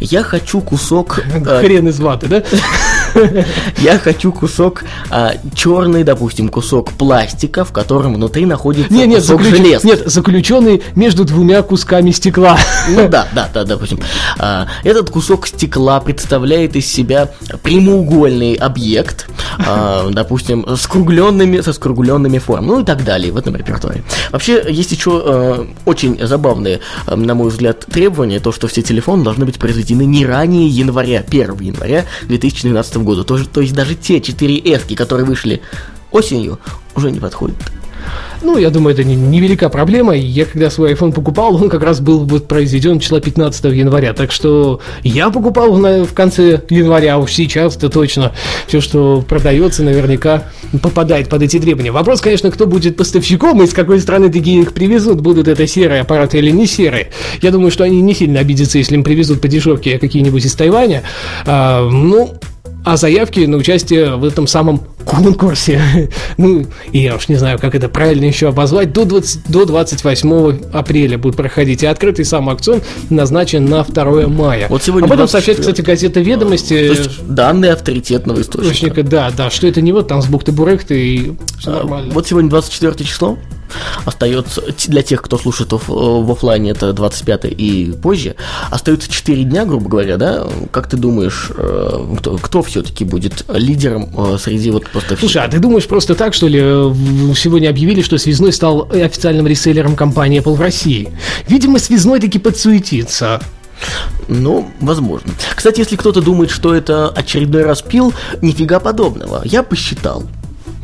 я 0.00 0.22
хочу 0.22 0.60
кусок... 0.60 1.20
э, 1.34 1.60
Хрен 1.60 1.88
из 1.88 1.98
ваты, 2.00 2.26
да? 2.28 2.42
Я 3.78 3.98
хочу 3.98 4.32
кусок 4.32 4.84
а, 5.10 5.34
черный, 5.54 6.04
допустим, 6.04 6.48
кусок 6.48 6.92
пластика, 6.92 7.64
в 7.64 7.72
котором 7.72 8.14
внутри 8.14 8.46
находится 8.46 8.92
Нет, 8.92 9.08
нет, 9.08 9.20
кусок 9.20 9.42
заключ- 9.42 9.56
железа. 9.56 9.86
нет, 9.86 10.02
заключенный 10.06 10.82
между 10.94 11.24
двумя 11.24 11.62
кусками 11.62 12.10
стекла. 12.10 12.58
Ну 12.88 13.08
да, 13.08 13.26
да, 13.34 13.50
да, 13.52 13.64
допустим. 13.64 13.98
А, 14.38 14.68
этот 14.84 15.10
кусок 15.10 15.46
стекла 15.46 16.00
представляет 16.00 16.76
из 16.76 16.86
себя 16.86 17.30
прямоугольный 17.62 18.54
объект, 18.54 19.28
а, 19.58 20.08
допустим, 20.10 20.64
с 20.76 20.82
скругленными, 20.82 21.60
со 21.60 21.72
скругленными 21.72 22.38
формами, 22.38 22.66
ну 22.66 22.80
и 22.80 22.84
так 22.84 23.04
далее 23.04 23.32
в 23.32 23.36
этом 23.36 23.56
репертуаре. 23.56 24.04
Вообще, 24.30 24.64
есть 24.68 24.92
еще 24.92 25.22
э, 25.24 25.64
очень 25.84 26.18
забавные, 26.26 26.80
на 27.06 27.34
мой 27.34 27.50
взгляд, 27.50 27.84
требования, 27.86 28.40
то, 28.40 28.52
что 28.52 28.68
все 28.68 28.82
телефоны 28.82 29.24
должны 29.24 29.44
быть 29.44 29.58
произведены 29.58 30.04
не 30.04 30.24
ранее 30.24 30.68
января, 30.68 31.24
1 31.26 31.58
января 31.60 32.04
2012 32.22 32.96
года. 32.98 33.05
То, 33.14 33.36
же- 33.36 33.46
то 33.48 33.60
есть 33.60 33.74
даже 33.74 33.94
те 33.94 34.18
4S, 34.18 34.94
которые 34.94 35.26
вышли 35.26 35.60
осенью, 36.10 36.58
уже 36.94 37.10
не 37.10 37.20
подходят. 37.20 37.56
Ну, 38.42 38.56
я 38.58 38.70
думаю, 38.70 38.92
это 38.94 39.02
не- 39.02 39.16
невелика 39.16 39.68
проблема. 39.68 40.14
Я 40.14 40.44
когда 40.44 40.70
свой 40.70 40.92
iPhone 40.92 41.12
покупал, 41.12 41.56
он 41.56 41.68
как 41.68 41.82
раз 41.82 42.00
был 42.00 42.20
вот 42.24 42.46
произведен 42.46 43.00
числа 43.00 43.18
15 43.20 43.72
января. 43.72 44.12
Так 44.12 44.30
что 44.30 44.80
я 45.02 45.30
покупал 45.30 45.76
на- 45.78 46.04
в 46.04 46.12
конце 46.12 46.60
января, 46.70 47.14
а 47.14 47.18
уж 47.18 47.32
сейчас-то 47.32 47.88
точно 47.88 48.32
все, 48.68 48.80
что 48.80 49.24
продается, 49.26 49.82
наверняка 49.82 50.44
попадает 50.82 51.28
под 51.28 51.42
эти 51.42 51.58
требования. 51.58 51.90
Вопрос, 51.90 52.20
конечно, 52.20 52.50
кто 52.52 52.66
будет 52.66 52.96
поставщиком 52.96 53.62
и 53.62 53.66
с 53.66 53.72
какой 53.72 53.98
страны 54.00 54.30
такие 54.30 54.60
их 54.62 54.72
привезут, 54.74 55.20
будут 55.22 55.48
это 55.48 55.66
серые 55.66 56.02
аппараты 56.02 56.38
или 56.38 56.50
не 56.50 56.66
серые. 56.66 57.08
Я 57.42 57.50
думаю, 57.50 57.72
что 57.72 57.82
они 57.82 58.00
не 58.02 58.14
сильно 58.14 58.38
обидятся, 58.38 58.78
если 58.78 58.94
им 58.94 59.02
привезут 59.02 59.40
по 59.40 59.48
дешевке 59.48 59.98
какие-нибудь 59.98 60.44
из 60.44 60.54
Тайваня. 60.54 61.02
А, 61.46 61.88
ну, 61.90 62.34
а 62.86 62.96
заявки 62.96 63.40
на 63.40 63.56
участие 63.56 64.14
в 64.14 64.24
этом 64.24 64.46
самом 64.46 64.80
конкурсе, 65.04 66.08
ну, 66.38 66.66
я 66.92 67.16
уж 67.16 67.28
не 67.28 67.34
знаю, 67.34 67.58
как 67.58 67.74
это 67.74 67.88
правильно 67.88 68.26
еще 68.26 68.46
обозвать, 68.46 68.92
до, 68.92 69.04
20, 69.04 69.50
до 69.50 69.64
28 69.64 70.70
апреля 70.72 71.18
будут 71.18 71.36
проходить. 71.36 71.82
И 71.82 71.86
открытый 71.86 72.24
сам 72.24 72.48
аукцион 72.48 72.82
назначен 73.10 73.64
на 73.64 73.82
2 73.82 74.28
мая. 74.28 74.68
Вот 74.68 74.84
сегодня 74.84 75.06
Об 75.06 75.12
этом 75.12 75.26
24. 75.26 75.26
сообщает, 75.26 75.58
кстати, 75.58 75.80
газета 75.84 76.20
«Ведомости». 76.20 76.68
То 76.68 77.02
есть 77.02 77.26
данные 77.26 77.72
авторитетного 77.72 78.40
источника. 78.40 78.72
Источника, 78.72 79.02
да, 79.02 79.32
да, 79.36 79.50
что 79.50 79.66
это 79.66 79.80
не 79.80 79.90
вот 79.90 80.06
там 80.06 80.22
с 80.22 80.26
бухты-бурехты 80.26 80.94
и 80.96 81.32
все 81.58 81.72
А, 81.72 81.74
нормально. 81.78 82.14
Вот 82.14 82.28
сегодня 82.28 82.50
24 82.50 83.04
число. 83.04 83.36
Остается 84.04 84.62
для 84.88 85.02
тех, 85.02 85.22
кто 85.22 85.38
слушает 85.38 85.72
оф- 85.72 85.88
в 85.88 86.30
офлайне, 86.30 86.70
это 86.70 86.92
25 86.92 87.44
и 87.46 87.92
позже. 88.02 88.36
Остается 88.70 89.10
4 89.10 89.44
дня, 89.44 89.64
грубо 89.64 89.88
говоря, 89.88 90.16
да? 90.16 90.46
Как 90.70 90.88
ты 90.88 90.96
думаешь, 90.96 91.50
э, 91.56 92.14
кто, 92.18 92.38
кто 92.38 92.62
все-таки 92.62 93.04
будет 93.04 93.44
лидером 93.48 94.10
э, 94.16 94.38
среди 94.38 94.70
вот 94.70 94.84
поставщиков? 94.84 95.20
Слушай, 95.20 95.42
а 95.44 95.48
ты 95.48 95.58
думаешь 95.58 95.86
просто 95.86 96.14
так, 96.14 96.34
что 96.34 96.46
ли, 96.48 96.60
э, 96.62 96.94
сегодня 97.36 97.68
объявили, 97.68 98.02
что 98.02 98.18
Связной 98.18 98.52
стал 98.52 98.88
официальным 98.92 99.46
реселлером 99.46 99.96
компании 99.96 100.40
Apple 100.40 100.54
в 100.54 100.60
России? 100.60 101.08
Видимо, 101.48 101.78
Связной 101.78 102.20
таки 102.20 102.38
подсуетится. 102.38 103.40
Ну, 104.28 104.70
возможно. 104.80 105.32
Кстати, 105.54 105.80
если 105.80 105.96
кто-то 105.96 106.20
думает, 106.22 106.50
что 106.50 106.74
это 106.74 107.08
очередной 107.08 107.62
распил, 107.64 108.12
нифига 108.42 108.80
подобного. 108.80 109.42
Я 109.44 109.62
посчитал. 109.62 110.24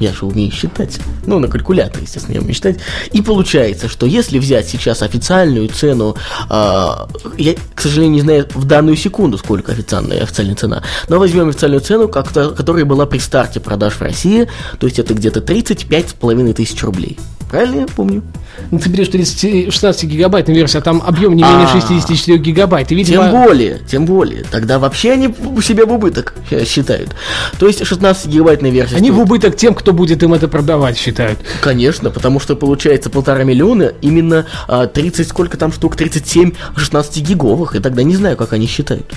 Я 0.00 0.12
же 0.12 0.26
умею 0.26 0.50
считать. 0.50 0.98
Ну, 1.26 1.38
на 1.38 1.48
калькуляторе, 1.48 2.04
естественно, 2.04 2.34
я 2.34 2.40
умею 2.40 2.54
считать. 2.54 2.78
И 3.12 3.22
получается, 3.22 3.88
что 3.88 4.06
если 4.06 4.38
взять 4.38 4.68
сейчас 4.68 5.02
официальную 5.02 5.68
цену, 5.68 6.16
а, 6.48 7.08
я, 7.38 7.54
к 7.74 7.80
сожалению, 7.80 8.14
не 8.14 8.20
знаю 8.20 8.48
в 8.54 8.64
данную 8.64 8.96
секунду, 8.96 9.38
сколько 9.38 9.72
официальная, 9.72 10.22
официальная 10.22 10.56
цена, 10.56 10.82
но 11.08 11.18
возьмем 11.18 11.48
официальную 11.48 11.80
цену, 11.80 12.08
как 12.08 12.32
которая 12.32 12.84
была 12.84 13.06
при 13.06 13.18
старте 13.18 13.60
продаж 13.60 13.94
в 13.94 14.02
России, 14.02 14.48
то 14.78 14.86
есть 14.86 14.98
это 14.98 15.14
где-то 15.14 15.40
35,5 15.40 16.54
тысяч 16.54 16.82
рублей. 16.82 17.18
Правильно 17.52 17.80
я 17.82 17.86
помню? 17.86 18.22
Ну, 18.70 18.78
ты 18.78 18.88
берешь 18.88 19.08
30, 19.08 19.72
16 19.72 20.04
гигабайтную 20.04 20.56
версию, 20.56 20.80
а 20.80 20.82
там 20.82 21.02
объем 21.06 21.36
не 21.36 21.42
менее 21.42 21.66
А. 21.66 21.68
64 21.68 22.38
гигабайт. 22.38 22.90
И, 22.90 22.94
видимо, 22.94 23.24
Тем 23.24 23.30
более, 23.44 23.78
тем 23.86 24.04
более. 24.06 24.42
Тогда 24.50 24.78
вообще 24.78 25.12
они 25.12 25.28
в- 25.28 25.62
себя 25.62 25.86
в 25.86 25.92
убыток 25.92 26.34
э, 26.50 26.64
считают. 26.64 27.10
То 27.58 27.66
есть 27.66 27.84
16 27.86 28.26
гигабайтная 28.26 28.70
версия. 28.70 28.96
они 28.96 29.10
в 29.10 29.14
стоит- 29.14 29.26
убыток 29.26 29.56
тем, 29.56 29.74
кто 29.74 29.92
будет 29.92 30.22
им 30.22 30.32
это 30.34 30.48
продавать, 30.48 30.96
считают. 30.98 31.38
Конечно, 31.60 32.10
потому 32.10 32.40
что 32.40 32.56
получается 32.56 33.10
полтора 33.10 33.44
миллиона, 33.44 33.92
именно 34.00 34.46
а, 34.66 34.86
30, 34.86 35.28
сколько 35.28 35.56
там 35.56 35.72
штук, 35.72 35.94
37 35.96 36.52
16 36.76 37.22
гиговых, 37.22 37.74
и 37.76 37.80
тогда 37.80 38.02
не 38.02 38.16
знаю, 38.16 38.36
как 38.36 38.52
они 38.54 38.66
считают. 38.66 39.12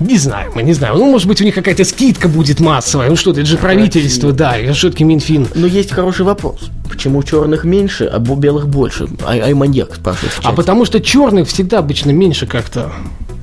Не 0.00 0.16
знаю, 0.18 0.52
мы 0.54 0.62
не 0.62 0.72
знаем. 0.72 0.96
Ну, 0.96 1.10
может 1.10 1.26
быть, 1.26 1.40
у 1.40 1.44
них 1.44 1.54
какая-то 1.54 1.84
скидка 1.84 2.28
будет 2.28 2.60
массовая. 2.60 3.08
Ну 3.08 3.16
что, 3.16 3.30
это 3.30 3.44
же 3.44 3.56
правительство, 3.56 4.32
да, 4.32 4.58
и 4.58 4.70
все-таки 4.72 5.04
Минфин. 5.04 5.48
Но 5.54 5.66
есть 5.66 5.92
хороший 5.92 6.24
вопрос. 6.24 6.70
Почему 6.88 7.22
черных 7.22 7.64
меньше, 7.64 8.04
а 8.04 8.18
белых 8.18 8.68
больше? 8.68 9.08
Ай, 9.26 9.40
ай 9.40 9.54
маньяк 9.54 9.94
спрашивает 9.94 10.32
А 10.42 10.52
потому 10.52 10.84
что 10.84 11.00
черных 11.00 11.48
всегда 11.48 11.78
обычно 11.78 12.10
меньше 12.10 12.46
как-то. 12.46 12.92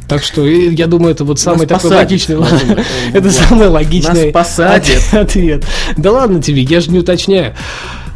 Так 0.07 0.23
что 0.23 0.45
э, 0.45 0.69
я 0.69 0.87
думаю, 0.87 1.13
это 1.13 1.23
вот 1.23 1.39
самый 1.39 1.67
такой 1.67 1.89
посадят, 1.89 2.29
логичный. 2.29 2.37
Это 3.13 3.31
самый 3.31 3.67
логичный 3.67 4.31
Нас 4.31 5.13
ответ. 5.13 5.65
Да 5.97 6.11
ладно 6.11 6.41
тебе, 6.41 6.61
я 6.61 6.79
же 6.79 6.91
не 6.91 6.99
уточняю. 6.99 7.55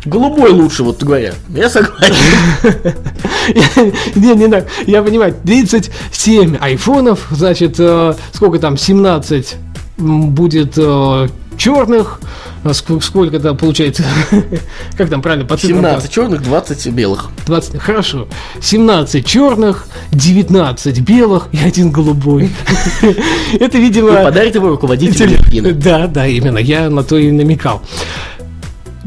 Голубой 0.06 0.52
лучше, 0.52 0.84
вот 0.84 1.04
говоря. 1.04 1.34
Я 1.50 1.70
согласен. 1.70 2.16
Не, 4.16 4.36
не 4.36 4.48
так. 4.48 4.68
Я 4.86 5.04
понимаю, 5.04 5.36
37 5.44 6.58
айфонов, 6.60 7.28
значит, 7.32 7.76
э, 7.80 8.14
сколько 8.34 8.60
там, 8.60 8.78
17 8.78 9.56
м, 9.98 10.30
будет 10.32 10.78
черных, 11.60 12.20
сколько 13.02 13.40
там 13.40 13.58
получается, 13.58 14.04
как 14.98 15.10
там 15.10 15.22
правильно, 15.22 15.46
по 15.46 15.58
цифрам? 15.58 15.78
17 15.78 16.12
черных, 16.12 16.42
20 16.42 16.88
белых. 16.88 17.30
20, 17.46 17.80
хорошо. 17.80 18.28
17 18.62 19.26
черных, 19.26 19.88
19 20.12 21.02
белых 21.02 21.50
и 21.52 21.60
один 21.60 21.92
голубой. 21.92 22.50
Это, 23.60 23.78
видимо... 23.78 24.24
подарите 24.24 24.58
его 24.60 24.70
руководителю. 24.70 25.38
Да, 25.74 26.08
да, 26.08 26.26
именно, 26.26 26.58
я 26.58 26.90
на 26.90 27.04
то 27.04 27.18
и 27.18 27.30
намекал. 27.32 27.82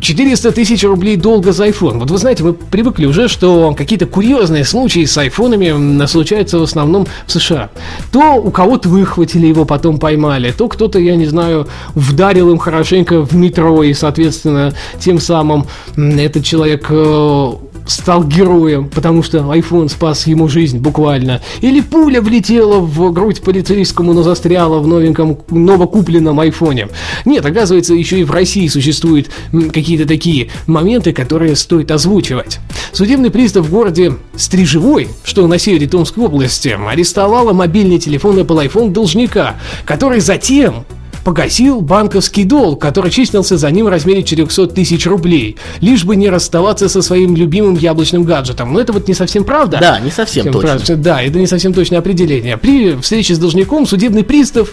400 0.03 0.51
тысяч 0.51 0.83
рублей 0.83 1.17
долга 1.17 1.53
за 1.53 1.69
iPhone. 1.69 1.99
Вот 1.99 2.11
вы 2.11 2.19
знаете, 2.19 2.43
мы 2.43 2.53
привыкли 2.53 3.07
уже, 3.07 3.29
что 3.29 3.73
какие-то 3.77 4.07
курьезные 4.07 4.65
случаи 4.65 5.05
с 5.05 5.17
айфонами 5.17 6.05
случаются 6.07 6.59
в 6.59 6.63
основном 6.65 7.07
в 7.27 7.33
США. 7.33 7.71
То 8.11 8.35
у 8.35 8.51
кого-то 8.51 8.89
выхватили 8.89 9.47
его, 9.47 9.65
потом 9.65 9.99
поймали, 9.99 10.51
то 10.51 10.67
кто-то, 10.67 10.99
я 10.99 11.15
не 11.15 11.27
знаю, 11.27 11.69
вдарил 11.95 12.51
им 12.51 12.59
хорошенько 12.59 13.25
в 13.25 13.35
метро, 13.37 13.83
и, 13.85 13.95
соответственно, 13.95 14.75
тем 14.99 15.21
самым 15.21 15.67
этот 15.97 16.45
человек 16.45 16.87
э, 16.91 17.53
стал 17.87 18.25
героем, 18.25 18.89
потому 18.89 19.23
что 19.23 19.39
iPhone 19.39 19.89
спас 19.89 20.27
ему 20.27 20.49
жизнь 20.49 20.79
буквально. 20.79 21.41
Или 21.61 21.81
пуля 21.81 22.21
влетела 22.21 22.79
в 22.79 23.13
грудь 23.13 23.43
полицейскому, 23.43 24.13
но 24.13 24.23
застряла 24.23 24.79
в 24.81 24.87
новеньком, 24.87 25.39
новокупленном 25.51 26.39
айфоне. 26.41 26.89
Нет, 27.25 27.45
оказывается, 27.45 27.95
еще 27.95 28.21
и 28.21 28.25
в 28.25 28.31
России 28.31 28.69
существуют 28.69 29.31
какие-то 29.73 30.07
такие 30.07 30.51
моменты, 30.67 31.13
которые 31.13 31.57
стоит 31.57 31.91
озвучивать. 31.91 32.61
Судебный 32.93 33.31
пристав 33.31 33.67
в 33.67 33.71
городе 33.71 34.15
Стрижевой, 34.37 35.09
что 35.25 35.47
на 35.47 35.59
севере 35.59 35.87
Томской 35.87 36.25
области, 36.25 36.77
арестовала 36.89 37.53
мобильный 37.53 37.99
телефон 37.99 38.39
Apple 38.39 38.69
iPhone 38.69 38.91
должника, 38.91 39.57
который 39.85 40.21
затем 40.21 40.85
погасил 41.25 41.81
банковский 41.81 42.45
долг, 42.45 42.81
который 42.81 43.11
числился 43.11 43.57
за 43.57 43.71
ним 43.71 43.87
в 43.87 43.89
размере 43.89 44.23
400 44.23 44.69
тысяч 44.69 45.07
рублей, 45.07 45.57
лишь 45.81 46.05
бы 46.05 46.17
не 46.17 46.29
расставаться 46.29 46.89
со 46.89 47.03
своим 47.03 47.37
любимым 47.37 47.75
яблочным 47.75 48.25
гаджетом. 48.25 48.73
Но 48.73 48.81
это 48.81 48.93
вот 48.93 49.09
не 49.09 49.15
совсем 49.15 49.45
правда. 49.45 49.79
Да, 49.81 50.01
не 50.01 50.11
совсем 50.11 50.43
Всем 50.43 50.53
точно. 50.53 50.69
правда. 50.69 50.97
Да, 50.97 51.23
это 51.23 51.39
не 51.39 51.47
совсем 51.47 51.73
точное 51.73 51.99
определение. 52.01 52.57
При 52.57 52.97
встрече 53.01 53.35
с 53.35 53.39
должником 53.39 53.87
судебный 53.87 54.25
пристав 54.25 54.69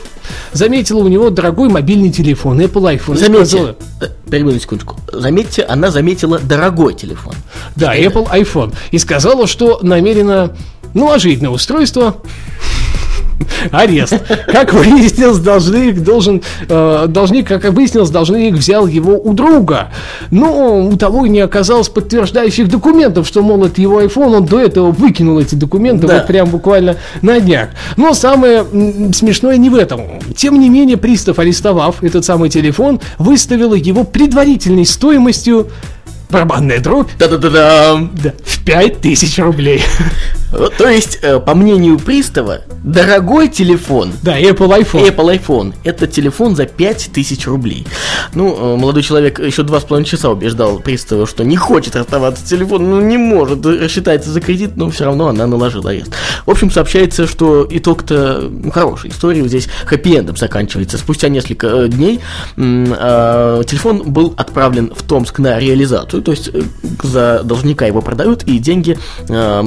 заметил 0.53 0.99
у 0.99 1.07
него 1.07 1.29
дорогой 1.29 1.69
мобильный 1.69 2.11
телефон, 2.11 2.59
Apple 2.61 2.97
iPhone. 2.99 3.17
Заметьте, 3.17 3.45
сказала- 3.45 3.75
э, 4.01 4.05
перебью 4.29 4.53
на 4.53 4.59
секундочку. 4.59 4.95
Заметьте, 5.11 5.63
она 5.63 5.91
заметила 5.91 6.39
дорогой 6.39 6.93
телефон. 6.93 7.33
Да, 7.75 7.95
Apple 7.95 8.27
iPhone. 8.31 8.73
И 8.91 8.97
сказала, 8.97 9.47
что 9.47 9.79
намерена 9.81 10.55
наложить 10.93 11.41
на 11.41 11.51
устройство 11.51 12.15
арест. 13.71 14.15
Как 14.47 14.73
выяснилось, 14.73 15.39
должник 15.39 16.01
должен, 16.01 16.41
э, 16.67 17.05
должник, 17.07 17.47
как 17.47 17.63
выяснилось, 17.65 18.09
должник 18.09 18.55
взял 18.55 18.87
его 18.87 19.17
у 19.17 19.33
друга. 19.33 19.89
Но 20.31 20.87
у 20.87 20.97
того 20.97 21.27
не 21.27 21.39
оказалось 21.39 21.89
подтверждающих 21.89 22.69
документов, 22.69 23.27
что, 23.27 23.41
мол, 23.41 23.65
это 23.65 23.81
его 23.81 24.01
iPhone, 24.01 24.37
он 24.37 24.45
до 24.45 24.59
этого 24.59 24.91
выкинул 24.91 25.39
эти 25.39 25.55
документы 25.55 26.07
Да. 26.07 26.17
вот 26.17 26.27
прям 26.27 26.49
буквально 26.49 26.95
на 27.21 27.39
днях. 27.39 27.69
Но 27.97 28.13
самое 28.13 28.65
смешное 29.13 29.57
не 29.57 29.69
в 29.69 29.75
этом. 29.75 30.01
Тем 30.35 30.59
не 30.59 30.69
менее, 30.69 30.97
пристав, 30.97 31.39
арестовав 31.39 32.03
этот 32.03 32.25
самый 32.25 32.49
телефон, 32.49 32.99
выставила 33.17 33.75
его 33.75 34.03
предварительной 34.03 34.85
стоимостью 34.85 35.67
барабанная 36.29 36.79
дробь 36.79 37.09
Да-да-да-да. 37.17 37.97
да, 38.23 38.33
в 38.43 38.63
5000 38.63 39.39
рублей. 39.39 39.81
То 40.51 40.89
есть, 40.89 41.19
э, 41.21 41.39
по 41.39 41.53
мнению 41.53 41.99
пристава, 41.99 42.61
дорогой 42.83 43.49
телефон. 43.49 44.11
Да, 44.23 44.39
Apple 44.39 44.81
iPhone. 44.81 45.07
Apple 45.07 45.39
iPhone. 45.39 45.73
Это 45.83 46.07
телефон 46.07 46.55
за 46.55 46.65
5000 46.65 47.47
рублей. 47.47 47.85
Ну, 48.33 48.55
э, 48.55 48.77
молодой 48.77 49.03
человек 49.03 49.39
еще 49.39 49.63
два 49.63 49.79
с 49.79 49.83
половиной 49.83 50.07
часа 50.07 50.29
убеждал 50.29 50.79
пристава, 50.79 51.27
что 51.27 51.43
не 51.43 51.55
хочет 51.55 51.95
расставаться 51.95 52.45
с 52.45 52.49
телефоном, 52.49 52.89
ну 52.89 53.01
не 53.01 53.17
может, 53.17 53.65
рассчитается 53.65 54.31
за 54.31 54.41
кредит, 54.41 54.71
но 54.75 54.89
все 54.89 55.05
равно 55.05 55.27
она 55.27 55.45
наложила 55.45 55.91
арест. 55.91 56.11
В 56.45 56.51
общем, 56.51 56.71
сообщается, 56.71 57.27
что 57.27 57.67
итог-то 57.69 58.49
ну, 58.49 58.71
хороший. 58.71 59.11
История 59.11 59.47
здесь 59.47 59.67
хэппи-эндом 59.85 60.37
заканчивается. 60.37 60.97
Спустя 60.97 61.29
несколько 61.29 61.67
э, 61.67 61.87
дней 61.87 62.19
э, 62.57 63.61
телефон 63.67 64.03
был 64.11 64.33
отправлен 64.37 64.91
в 64.95 65.03
Томск 65.03 65.39
на 65.39 65.59
реализацию, 65.59 66.21
то 66.21 66.31
есть 66.31 66.49
э, 66.51 66.61
за 67.03 67.43
должника 67.43 67.85
его 67.85 68.01
продают, 68.01 68.43
и 68.43 68.57
деньги 68.57 68.97
э, 69.27 69.61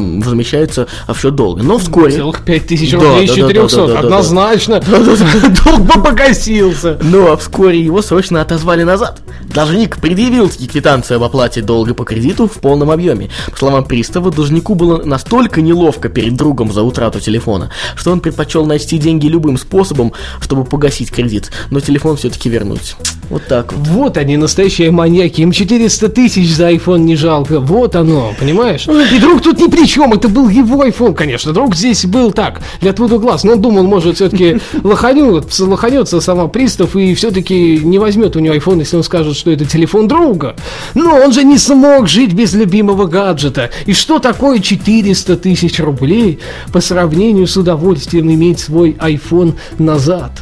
возмещаются 0.72 0.86
в 1.06 1.18
счет 1.18 1.34
долга. 1.34 1.62
Но 1.62 1.78
вскоре... 1.78 2.12
Целых 2.12 2.44
5000 2.44 2.90
Да, 2.90 2.98
рублей 2.98 3.24
из 3.24 3.30
да, 3.30 3.36
да, 3.36 3.42
да, 3.42 3.48
400. 3.48 3.76
да, 3.76 3.86
да, 3.86 3.92
да. 3.92 3.98
Однозначно. 4.00 4.80
Долг 5.64 5.80
бы 5.80 6.02
погасился. 6.02 6.98
Но 7.02 7.36
вскоре 7.36 7.80
его 7.80 8.02
срочно 8.02 8.40
отозвали 8.40 8.82
назад. 8.82 9.22
Должник 9.54 9.98
предъявил 9.98 10.48
таки 10.48 10.66
квитанцию 10.66 11.16
об 11.16 11.24
оплате 11.24 11.62
долга 11.62 11.94
по 11.94 12.04
кредиту 12.04 12.48
в 12.48 12.60
полном 12.60 12.90
объеме. 12.90 13.30
По 13.50 13.56
словам 13.56 13.84
пристава, 13.84 14.30
должнику 14.30 14.74
было 14.74 15.02
настолько 15.04 15.60
неловко 15.60 16.08
перед 16.08 16.34
другом 16.34 16.72
за 16.72 16.82
утрату 16.82 17.20
телефона, 17.20 17.70
что 17.96 18.12
он 18.12 18.20
предпочел 18.20 18.64
найти 18.66 18.98
деньги 18.98 19.26
любым 19.26 19.58
способом, 19.58 20.12
чтобы 20.40 20.64
погасить 20.64 21.10
кредит, 21.10 21.50
но 21.70 21.80
телефон 21.80 22.16
все-таки 22.16 22.48
вернуть. 22.48 22.96
Вот 23.32 23.42
так 23.48 23.72
вот. 23.72 23.88
Вот 23.88 24.16
они, 24.18 24.36
настоящие 24.36 24.90
маньяки. 24.90 25.40
Им 25.40 25.52
400 25.52 26.08
тысяч 26.10 26.54
за 26.54 26.70
iPhone 26.70 27.00
не 27.00 27.16
жалко. 27.16 27.60
Вот 27.60 27.96
оно, 27.96 28.34
понимаешь? 28.38 28.86
И 28.86 29.18
друг 29.18 29.42
тут 29.42 29.58
ни 29.58 29.68
при 29.68 29.86
чем. 29.86 30.12
Это 30.12 30.28
был 30.28 30.48
его 30.66 30.84
iPhone, 30.84 31.14
конечно. 31.14 31.52
Друг 31.52 31.74
здесь 31.74 32.04
был 32.04 32.32
так, 32.32 32.60
для 32.80 32.90
отвода 32.90 33.18
глаз. 33.18 33.44
Но 33.44 33.52
он 33.52 33.60
думал, 33.60 33.84
может, 33.84 34.16
все-таки 34.16 34.60
лоханется, 34.82 35.64
лоханется 35.64 36.20
сама 36.20 36.48
пристав 36.48 36.96
и 36.96 37.14
все-таки 37.14 37.78
не 37.78 37.98
возьмет 37.98 38.36
у 38.36 38.40
него 38.40 38.54
iPhone, 38.54 38.80
если 38.80 38.96
он 38.96 39.02
скажет, 39.02 39.36
что 39.36 39.50
это 39.50 39.64
телефон 39.64 40.08
друга. 40.08 40.56
Но 40.94 41.16
он 41.16 41.32
же 41.32 41.44
не 41.44 41.58
смог 41.58 42.08
жить 42.08 42.32
без 42.32 42.52
любимого 42.52 43.06
гаджета. 43.06 43.70
И 43.86 43.92
что 43.92 44.18
такое 44.18 44.60
400 44.60 45.36
тысяч 45.36 45.78
рублей 45.80 46.38
по 46.72 46.80
сравнению 46.80 47.46
с 47.46 47.56
удовольствием 47.56 48.30
иметь 48.30 48.60
свой 48.60 48.92
iPhone 48.92 49.54
назад? 49.78 50.32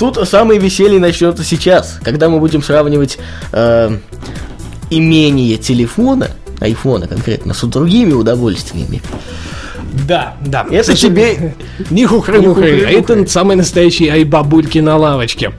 Тут 0.00 0.16
самое 0.26 0.58
веселье 0.58 0.98
начнется 0.98 1.44
сейчас, 1.44 1.98
когда 2.02 2.30
мы 2.30 2.38
будем 2.40 2.62
сравнивать 2.62 3.18
э, 3.52 3.98
имение 4.88 5.56
телефона, 5.58 6.28
айфона 6.60 7.08
конкретно, 7.08 7.54
с 7.54 7.62
другими 7.66 8.12
удовольствиями. 8.12 9.02
Да, 10.06 10.34
да. 10.44 10.66
Это 10.70 10.94
тебе 10.94 11.54
Не 11.90 12.06
хухры-мухры, 12.06 12.84
а 12.86 12.90
это 12.90 13.26
самые 13.26 13.56
настоящие 13.56 14.12
айбабульки 14.12 14.78
на 14.78 14.96
лавочке. 14.96 15.52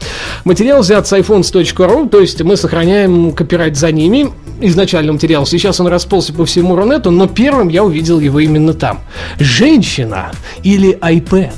Материал 0.46 0.82
взят 0.82 1.08
с 1.08 1.14
iPhones.ru, 1.14 2.10
то 2.10 2.20
есть 2.20 2.42
мы 2.42 2.56
сохраняем 2.56 3.34
копирайт 3.34 3.76
за 3.76 3.92
ними, 3.92 4.30
изначальный 4.62 5.12
материал. 5.14 5.46
Сейчас 5.46 5.80
он 5.80 5.88
расползся 5.88 6.34
по 6.34 6.46
всему 6.46 6.76
Рунету, 6.76 7.12
но 7.12 7.28
первым 7.28 7.68
я 7.68 7.84
увидел 7.84 8.20
его 8.20 8.40
именно 8.40 8.74
там. 8.74 9.00
Женщина 9.40 10.32
или 10.64 10.98
iPad? 11.00 11.54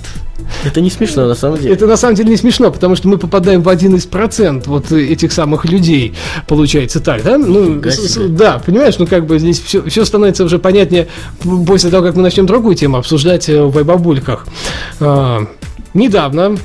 Это 0.66 0.82
не 0.82 0.90
смешно 0.90 1.28
на 1.28 1.36
самом 1.36 1.58
деле. 1.60 1.74
Это 1.74 1.88
на 1.88 1.98
самом 1.98 2.16
деле 2.16 2.30
не 2.30 2.38
смешно, 2.38 2.72
потому 2.72 2.96
что 2.96 3.08
мы 3.08 3.18
попадаем 3.18 3.62
в 3.62 3.70
один 3.70 3.96
из 3.96 4.06
процент 4.06 4.68
вот 4.68 4.92
этих 4.92 5.32
самых 5.32 5.66
людей, 5.66 6.14
получается 6.48 7.00
так, 7.00 7.24
да? 7.24 7.38
Ну, 7.38 7.82
с- 7.84 8.18
да, 8.30 8.62
понимаешь, 8.66 8.96
ну 9.00 9.08
как 9.08 9.26
бы 9.26 9.40
здесь 9.40 9.60
все, 9.62 9.82
все 9.84 10.06
становится 10.06 10.44
уже 10.44 10.60
понятнее 10.60 11.08
после 11.68 11.90
того, 11.90 12.04
как 12.06 12.16
мы 12.16 12.22
начнем 12.22 12.46
другую 12.46 12.76
тему 12.76 12.98
обсуждать 12.98 13.50
э, 13.50 13.62
в 13.64 13.84
бабульках. 13.84 14.46
недавно 15.94 16.58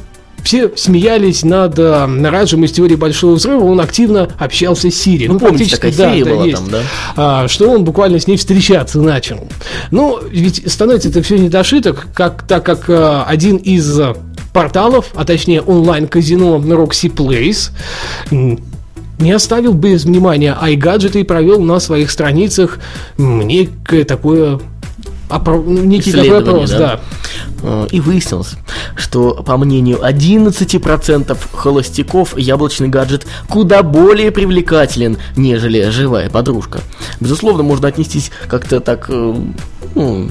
все 0.49 0.73
смеялись 0.77 1.43
над 1.43 1.79
э, 1.79 2.07
Раджем 2.31 2.65
из 2.65 2.73
теории 2.73 2.95
большого 2.95 3.35
взрыва, 3.35 3.65
он 3.65 3.83
активно 3.83 4.31
общался 4.39 4.91
с 4.91 4.95
Сири. 4.95 5.27
Ну, 5.27 5.39
помните, 5.39 5.77
фактически, 5.77 5.77
такая 5.77 5.93
серия 5.93 6.25
да, 6.25 6.31
была 6.31 6.45
есть. 6.47 6.57
там, 6.57 6.71
да? 6.71 6.83
А, 7.17 7.49
что 7.49 7.71
он 7.71 7.85
буквально 7.85 8.19
с 8.19 8.27
ней 8.27 8.39
встречаться 8.39 8.99
начал. 8.99 9.47
Ну, 9.91 10.19
ведь 10.31 10.63
становится 10.73 11.11
это 11.11 11.21
все 11.21 11.39
не 11.39 11.51
до 11.51 11.63
шуток, 11.65 12.07
как, 12.15 12.47
так 12.49 12.65
как 12.65 12.89
э, 12.89 13.23
один 13.27 13.57
из 13.57 14.01
порталов, 14.55 15.11
а 15.15 15.27
точнее 15.27 15.61
онлайн-казино 15.61 16.57
Roxy 16.57 17.13
Place, 17.15 17.71
не 19.19 19.33
оставил 19.33 19.75
без 19.75 20.05
внимания 20.05 20.57
iGadget 20.63 21.21
и 21.21 21.25
провел 21.25 21.61
на 21.61 21.79
своих 21.79 22.11
страницах 22.11 22.79
некое 23.19 24.05
такое 24.05 24.61
опро- 25.29 25.63
ну, 25.63 25.85
некий 25.85 26.13
такой 26.13 26.39
опрос, 26.39 26.71
да? 26.71 26.79
да. 26.79 27.01
Э, 27.63 27.87
И 27.91 28.01
выяснилось, 28.01 28.55
что, 28.97 29.35
по 29.35 29.57
мнению 29.57 29.99
11% 30.03 31.37
холостяков, 31.53 32.37
яблочный 32.39 32.89
гаджет 32.89 33.27
куда 33.49 33.83
более 33.83 34.31
привлекателен, 34.31 35.19
нежели 35.37 35.91
живая 35.91 36.31
подружка. 36.31 36.81
Безусловно, 37.21 37.63
можно 37.63 37.89
отнестись 37.89 38.31
как-то 38.47 38.81
так... 38.81 39.07
э, 39.09 39.35
ну, 39.95 40.31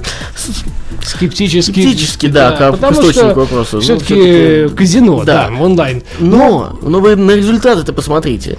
Скептически. 1.04 1.72
Скептически, 1.72 2.28
да, 2.28 2.52
к- 2.52 2.78
к 2.78 2.92
источнику 2.92 3.40
вопроса. 3.42 3.76
Ну, 3.76 3.82
Все-таки 3.82 4.14
всё-таки- 4.14 4.76
казино, 4.76 5.24
Да. 5.24 5.50
да, 5.50 5.56
онлайн. 5.64 6.04
Но, 6.20 6.78
но 6.82 7.00
вы 7.00 7.16
на 7.16 7.32
результаты-то 7.32 7.94
посмотрите. 7.94 8.58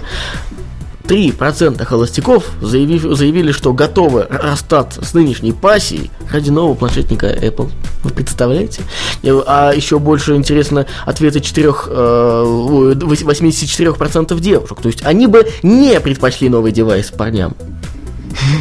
3% 1.09 1.83
холостяков 1.85 2.45
заявив- 2.61 3.15
заявили, 3.15 3.51
что 3.51 3.73
готовы 3.73 4.27
расстаться 4.29 5.03
с 5.03 5.13
нынешней 5.15 5.51
пассией 5.53 6.11
ради 6.31 6.51
нового 6.51 6.75
планшетника 6.75 7.25
Apple. 7.27 7.71
Вы 8.03 8.11
представляете? 8.11 8.83
Э, 9.23 9.41
А 9.47 9.71
еще 9.73 9.97
больше 9.97 10.35
интересно 10.35 10.85
ответы 11.07 11.39
4, 11.41 11.87
э, 11.87 12.43
ой, 12.45 12.93
84% 12.95 14.39
девушек. 14.39 14.79
То 14.81 14.87
есть 14.87 15.03
они 15.03 15.25
бы 15.27 15.47
не 15.63 15.99
предпочли 15.99 16.47
новый 16.49 16.71
девайс 16.71 17.07
парням. 17.09 17.55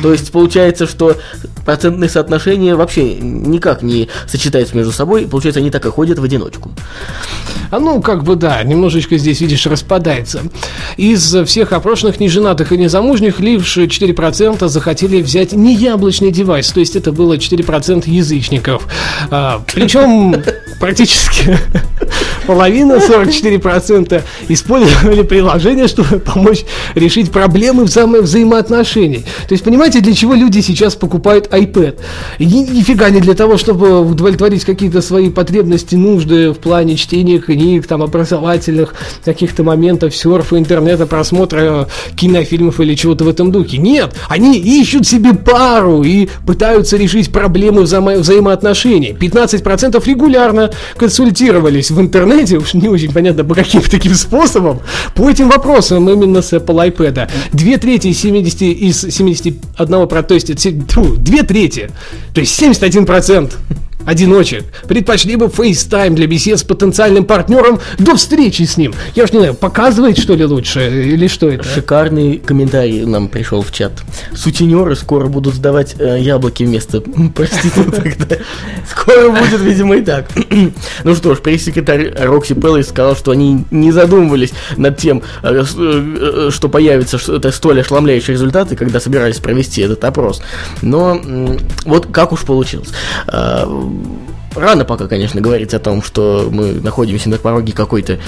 То 0.03 0.11
есть 0.13 0.33
получается, 0.33 0.87
что 0.87 1.15
процентные 1.69 2.09
соотношения 2.09 2.75
вообще 2.75 3.17
никак 3.17 3.83
не 3.83 4.09
сочетаются 4.27 4.75
между 4.75 4.91
собой. 4.91 5.29
Получается, 5.29 5.61
они 5.61 5.71
так 5.71 5.85
и 5.85 5.91
ходят 5.91 6.19
в 6.19 6.25
одиночку. 6.25 6.71
А 7.71 7.79
ну, 7.79 8.01
как 8.01 8.25
бы 8.25 8.37
да, 8.37 8.63
немножечко 8.63 9.19
здесь, 9.19 9.43
видишь, 9.43 9.67
распадается. 9.67 10.45
Из 10.97 11.37
всех 11.45 11.73
опрошенных 11.73 12.21
неженатых 12.21 12.73
и 12.73 12.79
незамужних 12.79 13.41
лишь 13.41 13.77
4% 13.77 14.67
захотели 14.67 15.21
взять 15.21 15.53
не 15.53 15.75
яблочный 15.75 16.31
девайс, 16.31 16.71
то 16.71 16.81
есть 16.81 16.97
это 16.97 17.13
было 17.13 17.35
4% 17.35 18.09
язычников. 18.09 18.89
А, 19.31 19.63
причем 19.71 20.37
практически 20.81 21.59
половина, 22.49 22.95
44% 22.95 24.23
использовали 24.49 25.23
приложение, 25.23 25.87
чтобы 25.87 26.19
помочь 26.19 26.65
решить 26.95 27.31
проблемы 27.31 27.85
взаимо- 27.85 28.23
взаимоотношений. 28.23 29.25
То 29.47 29.53
есть, 29.53 29.63
понимаете, 29.65 30.01
для 30.01 30.15
чего 30.15 30.33
люди 30.33 30.61
сейчас 30.61 30.97
покупают 30.97 31.49
iPad? 31.53 31.97
И 32.39 32.47
ни- 32.47 32.67
нифига 32.79 33.11
не 33.11 33.21
для 33.21 33.35
того, 33.35 33.59
чтобы 33.59 34.01
удовлетворить 34.01 34.65
какие-то 34.65 35.03
свои 35.03 35.29
потребности, 35.29 35.95
нужды 35.95 36.51
в 36.53 36.55
плане 36.59 36.97
чтения 36.97 37.39
книг, 37.39 37.87
там, 37.87 38.03
образовательных 38.03 38.95
каких-то 39.27 39.63
моментов, 39.63 40.17
серфа, 40.17 40.57
интернета, 40.57 41.07
просмотра 41.07 41.87
кинофильмов 42.17 42.81
или 42.81 42.95
чего-то 42.95 43.25
в 43.25 43.29
этом 43.29 43.53
духе. 43.53 43.77
Нет, 43.77 44.15
они 44.31 44.59
ищут 44.59 45.07
себе 45.07 45.35
пару 45.35 46.03
и 46.03 46.29
пытаются 46.47 46.97
решить 46.97 47.31
проблемы 47.31 47.83
взаимо- 47.83 48.19
взаимоотношений. 48.19 49.13
15% 49.21 50.07
регулярно 50.07 50.71
консультировались 50.97 51.91
в 51.91 52.01
интернете, 52.01 52.38
уж 52.59 52.75
не 52.75 52.89
очень 52.89 53.13
понятно 53.13 53.45
по 53.45 53.55
каким 53.55 53.83
таким 53.83 54.15
способам, 54.15 54.81
по 55.15 55.29
этим 55.29 55.49
вопросам 55.49 56.09
именно 56.09 56.43
с 56.43 56.53
Apple 56.53 56.95
iPad. 56.95 57.29
Две 57.53 57.79
трети 57.79 58.09
из 58.09 58.21
70, 58.21 58.63
из 58.63 59.01
71, 59.01 60.07
про- 60.07 60.23
то 60.23 60.35
есть, 60.35 60.51
две 61.19 61.43
трети, 61.43 61.91
то 62.35 62.41
есть 62.41 62.61
71% 62.61 63.53
одиночек 64.09 64.65
предпочли 64.89 65.37
бы 65.37 65.47
FaceTime 65.47 66.15
для 66.15 66.27
бесед 66.27 66.59
с 66.59 66.63
потенциальным 66.63 67.25
партнером 67.25 67.79
до 67.99 68.17
встречи 68.17 68.63
с 68.63 68.79
ним. 68.79 68.95
Я 69.15 69.25
уж 69.25 69.33
не 69.33 69.39
знаю, 69.39 69.55
показывает 69.55 70.19
что 70.19 70.35
ли 70.35 70.47
лучше 70.47 70.89
или 70.89 71.29
что 71.29 71.51
это? 71.51 71.63
Шикарный 71.63 72.39
комментарий 72.39 73.05
нам 73.05 73.29
пришел 73.29 73.61
в 73.61 73.71
чат. 73.71 73.93
Сутенеры 74.35 74.97
скоро 74.97 75.27
будут 75.27 75.55
сдавать 75.55 75.97
э, 75.99 76.19
яблоки 76.21 76.63
вместо 76.63 77.01
проституток. 77.35 78.07
Скоро 78.89 79.29
будет, 79.29 79.61
видимо, 79.61 79.97
и 79.97 80.01
так. 80.01 80.27
ну 81.05 81.15
что 81.15 81.35
ж, 81.35 81.41
пресс-секретарь 81.41 82.15
Рокси 82.19 82.55
Пеллой 82.55 82.85
сказал, 82.85 83.15
что 83.15 83.33
они 83.33 83.67
не 83.71 83.93
задумывались 83.93 84.53
над 84.79 84.97
тем, 84.97 85.23
э, 85.43 85.53
э, 85.53 85.65
э, 85.77 86.51
что 86.51 86.71
появится 86.71 87.19
это 87.31 87.53
столь 87.53 87.83
ошеломляющие 87.83 88.33
результаты, 88.33 88.75
когда 88.75 89.01
собирались 89.01 89.37
провести 89.37 89.83
этот 89.83 90.03
опрос. 90.05 90.41
Но 90.81 91.21
вот 91.85 92.07
как 92.07 92.33
уж 92.33 92.41
получилось. 92.47 92.89
Рано 94.55 94.85
пока, 94.85 95.07
конечно, 95.07 95.41
говорить 95.41 95.75
о 95.75 95.79
том, 95.79 96.03
что 96.03 96.49
мы 96.51 96.73
находимся 96.73 97.29
на 97.29 97.37
пороге 97.37 97.73
какой-то 97.73 98.19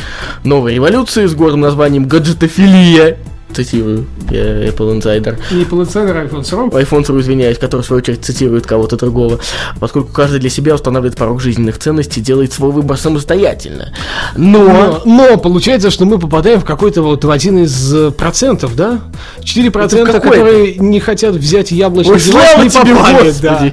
новой 0.44 0.74
революции 0.74 1.26
с 1.26 1.34
гордым 1.34 1.60
названием 1.60 2.06
гаджетофилия. 2.06 3.18
цитирую, 3.52 4.06
я 4.30 4.68
Apple 4.68 4.98
Insider. 4.98 5.36
Не 5.50 5.62
Apple 5.62 5.84
Insider, 5.84 6.12
а 6.12 6.24
iPhone 6.24 6.42
Surf. 6.42 6.70
iPhone 6.70 7.04
Surf, 7.04 7.20
извиняюсь, 7.20 7.58
который 7.58 7.82
в 7.82 7.86
свою 7.86 8.00
очередь 8.00 8.24
цитирует 8.24 8.66
кого-то 8.66 8.96
другого, 8.96 9.40
поскольку 9.80 10.12
каждый 10.12 10.40
для 10.40 10.50
себя 10.50 10.74
устанавливает 10.74 11.16
порог 11.16 11.40
жизненных 11.40 11.78
ценностей, 11.78 12.20
делает 12.20 12.52
свой 12.52 12.70
выбор 12.70 12.96
самостоятельно. 12.96 13.92
Но... 14.36 14.60
Но, 14.60 15.02
но 15.04 15.36
получается, 15.36 15.90
что 15.90 16.04
мы 16.04 16.18
попадаем 16.18 16.60
в 16.60 16.64
какой-то 16.64 17.02
вот 17.02 17.24
в 17.24 17.30
один 17.30 17.64
из 17.64 17.94
э, 17.94 18.10
процентов, 18.12 18.76
да? 18.76 19.00
4% 19.40 19.70
процента, 19.70 20.20
которые 20.20 20.76
не 20.76 21.00
хотят 21.00 21.34
взять 21.34 21.72
яблочный 21.72 22.14
Ой, 22.14 22.20
девайс, 22.20 22.62
не 22.62 22.94
попали, 22.94 23.34
да. 23.42 23.72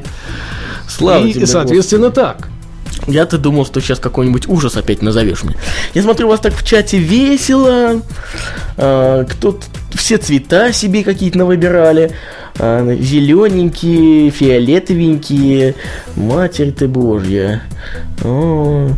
Слава 0.98 1.26
И, 1.26 1.34
тебе, 1.34 1.46
соответственно, 1.46 2.10
так. 2.10 2.50
Я-то 3.08 3.38
думал, 3.38 3.66
что 3.66 3.80
сейчас 3.80 4.00
какой-нибудь 4.00 4.48
ужас 4.48 4.76
опять 4.76 5.02
назовешь 5.02 5.44
мне. 5.44 5.56
Я 5.94 6.02
смотрю, 6.02 6.28
у 6.28 6.30
вас 6.32 6.40
так 6.40 6.54
в 6.54 6.66
чате 6.66 6.98
весело. 6.98 8.02
А, 8.78 9.24
кто-то 9.26 9.66
все 9.94 10.18
цвета 10.18 10.74
себе 10.74 11.04
какие-то 11.04 11.38
навыбирали. 11.38 12.12
А, 12.60 12.96
зелененькие, 13.00 14.32
фиолетовенькие. 14.32 15.76
Матерь 16.16 16.72
ты 16.72 16.88
божья. 16.88 17.62
О, 18.26 18.90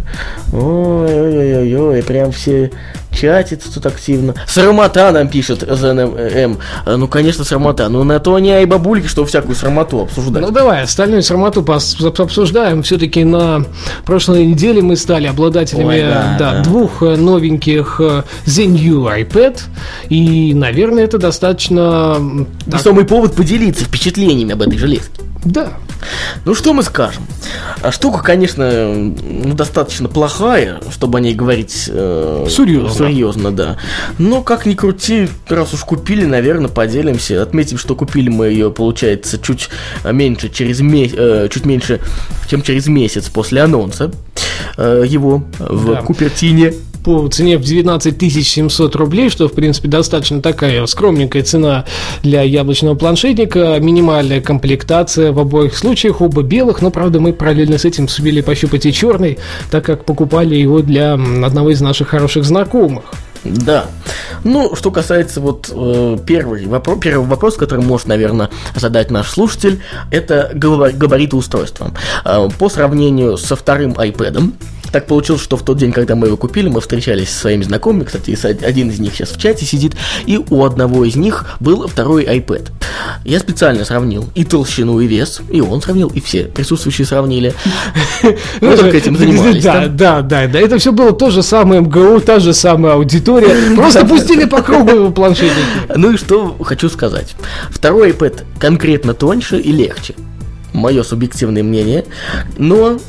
Ой-ой-ой-ой, 0.54 2.02
прям 2.04 2.32
все 2.32 2.72
чатится 3.12 3.74
тут 3.74 3.86
активно. 3.86 4.34
Срамота 4.48 5.12
нам 5.12 5.28
пишет 5.28 5.62
ЗНМ. 5.68 6.58
А, 6.86 6.98
Ну, 6.98 7.08
конечно, 7.08 7.44
срамота. 7.44 7.90
Но 7.90 8.04
на 8.04 8.20
то 8.20 8.36
они 8.36 8.50
и 8.62 8.66
бабульки, 8.66 9.08
что 9.08 9.26
всякую 9.26 9.56
срамоту 9.56 10.02
обсуждать. 10.02 10.42
Ну 10.42 10.52
давай, 10.52 10.84
остальную 10.84 11.24
срамоту 11.24 11.66
обсуждаем. 11.70 12.84
Все-таки 12.84 13.24
на 13.24 13.66
прошлой 14.06 14.46
неделе 14.46 14.82
мы 14.82 14.96
стали 14.96 15.28
обладателями 15.28 15.88
Ой, 15.90 16.02
да, 16.02 16.36
да, 16.38 16.52
да. 16.54 16.62
двух 16.64 17.02
э, 17.04 17.16
новеньких 17.16 17.98
э, 18.00 18.24
The 18.46 18.66
New 18.66 19.04
iPad. 19.06 19.60
И, 20.10 20.54
наверное, 20.54 21.04
это 21.04 21.18
достаточно... 21.18 22.18
И 22.66 22.72
так- 22.72 22.82
самый 22.82 23.06
повод 23.06 23.36
поделиться 23.36 23.86
впечатлениями 23.86 24.54
об 24.54 24.62
этой 24.62 24.78
железке. 24.78 25.22
да. 25.44 25.70
Ну 26.46 26.56
что 26.56 26.74
мы 26.74 26.82
скажем? 26.84 27.24
А 27.82 27.92
Штука, 27.92 28.24
конечно, 28.24 28.88
ну, 28.94 29.54
достаточно 29.54 30.08
плохая, 30.08 30.80
чтобы 30.92 31.18
о 31.18 31.22
ней 31.22 31.34
говорить 31.34 31.90
э, 31.92 32.48
Серьезно. 32.50 32.90
Серьезно, 33.08 33.52
да. 33.52 33.78
Но 34.18 34.42
как 34.42 34.66
ни 34.66 34.74
крути, 34.74 35.28
раз 35.48 35.74
уж 35.74 35.82
купили, 35.82 36.26
наверное, 36.26 36.70
поделимся. 36.70 37.42
Отметим, 37.42 37.78
что 37.78 37.96
купили 37.96 38.30
мы 38.30 38.48
ее, 38.48 38.72
получается, 38.72 39.40
чуть 39.40 39.70
э, 40.04 40.12
меньше, 40.14 40.50
через 40.50 40.82
ме- 40.82 41.10
э, 41.12 41.48
чуть 41.52 41.66
меньше, 41.66 42.00
чем 42.50 42.62
через 42.62 42.88
месяц 42.88 43.30
после 43.30 43.62
анонса 43.62 44.12
э, 44.78 45.04
его 45.08 45.44
в 45.60 45.94
Да. 45.94 46.02
Купертине. 46.02 46.74
По 47.04 47.28
цене 47.28 47.58
в 47.58 47.64
19 47.64 48.48
700 48.48 48.96
рублей, 48.96 49.30
что, 49.30 49.48
в 49.48 49.54
принципе, 49.54 49.88
достаточно 49.88 50.42
такая 50.42 50.86
скромненькая 50.86 51.44
цена 51.44 51.86
для 52.24 52.42
яблочного 52.42 52.96
планшетника. 52.96 53.78
Минимальная 53.80 54.42
комплектация 54.42 55.32
в 55.32 55.40
обоих 55.40 55.78
случаях, 55.78 56.22
оба 56.22 56.44
белых, 56.44 56.82
но, 56.82 56.92
правда, 56.92 57.20
мы 57.20 57.34
параллельно 57.34 57.78
с 57.78 57.86
этим 57.86 58.08
сумели 58.08 58.42
пощупать 58.42 58.86
и 58.86 58.94
черный, 58.94 59.40
так 59.72 59.86
как 59.86 60.06
покупали 60.06 60.56
его 60.56 60.82
для 60.82 61.14
одного 61.14 61.72
из 61.72 61.82
наших 61.82 62.10
хороших 62.10 62.46
знакомых. 62.46 63.04
Да. 63.44 63.86
Ну, 64.44 64.76
что 64.76 64.92
касается 64.92 65.40
вот 65.40 65.72
э, 65.74 66.18
первый 66.26 66.66
вопрос, 66.66 66.98
первый 67.02 67.26
вопрос, 67.26 67.56
который 67.56 67.84
может, 67.86 68.08
наверное, 68.08 68.50
задать 68.76 69.12
наш 69.12 69.30
слушатель, 69.30 69.82
это 70.12 70.52
габар- 70.54 70.92
габариты 70.92 71.36
устройства. 71.36 71.92
Э, 72.26 72.50
по 72.58 72.70
сравнению 72.70 73.38
со 73.38 73.56
вторым 73.56 73.94
iPad, 73.94 74.52
так 74.92 75.08
получилось, 75.08 75.42
что 75.42 75.58
в 75.58 75.64
тот 75.64 75.78
день, 75.78 75.92
когда 75.92 76.16
мы 76.16 76.28
его 76.28 76.38
купили, 76.38 76.70
мы 76.70 76.82
встречались 76.82 77.30
со 77.30 77.40
своими 77.40 77.64
знакомыми, 77.64 78.04
кстати, 78.04 78.38
один 78.46 78.90
из 78.90 79.00
них 79.00 79.14
сейчас 79.14 79.30
в 79.32 79.40
чате 79.40 79.66
сидит, 79.66 79.96
и 80.26 80.40
у 80.50 80.66
одного 80.66 81.06
из 81.06 81.16
них 81.16 81.46
был 81.60 81.88
второй 81.88 82.26
iPad. 82.26 82.72
Я 83.24 83.40
специально 83.40 83.86
сравнил 83.86 84.30
и 84.36 84.44
толщину, 84.44 85.00
и 85.00 85.08
вес, 85.08 85.42
и 85.50 85.62
он 85.62 85.82
сравнил, 85.82 86.10
и 86.10 86.20
все 86.22 86.44
присутствующие 86.46 87.06
сравнили. 87.06 87.54
Мы 88.62 88.76
только 88.76 88.98
этим 88.98 89.18
занимались. 89.18 89.64
Да, 89.64 89.88
да? 89.88 90.22
да, 90.22 90.48
да. 90.48 90.60
Это 90.60 90.78
все 90.78 90.92
было 90.92 91.14
то 91.14 91.30
же 91.30 91.44
самое 91.44 91.82
МГУ, 91.82 92.22
та 92.22 92.40
же 92.40 92.54
самая 92.54 92.94
аудитория. 92.94 93.76
Просто 93.76 94.06
пустили 94.06 94.46
по 94.46 94.62
кругу 94.62 94.92
его 94.92 95.12
планшетники. 95.12 95.56
Ну 95.96 96.12
и 96.12 96.18
что 96.18 96.56
хочу 96.62 96.90
сказать. 96.90 97.36
Второй 97.70 98.12
iPad 98.12 98.44
конкретно 98.60 99.14
тоньше 99.14 99.60
и 99.60 99.72
легче. 99.72 100.16
Мое 100.74 101.04
субъективное 101.04 101.64
мнение. 101.64 102.06
Но 102.58 103.00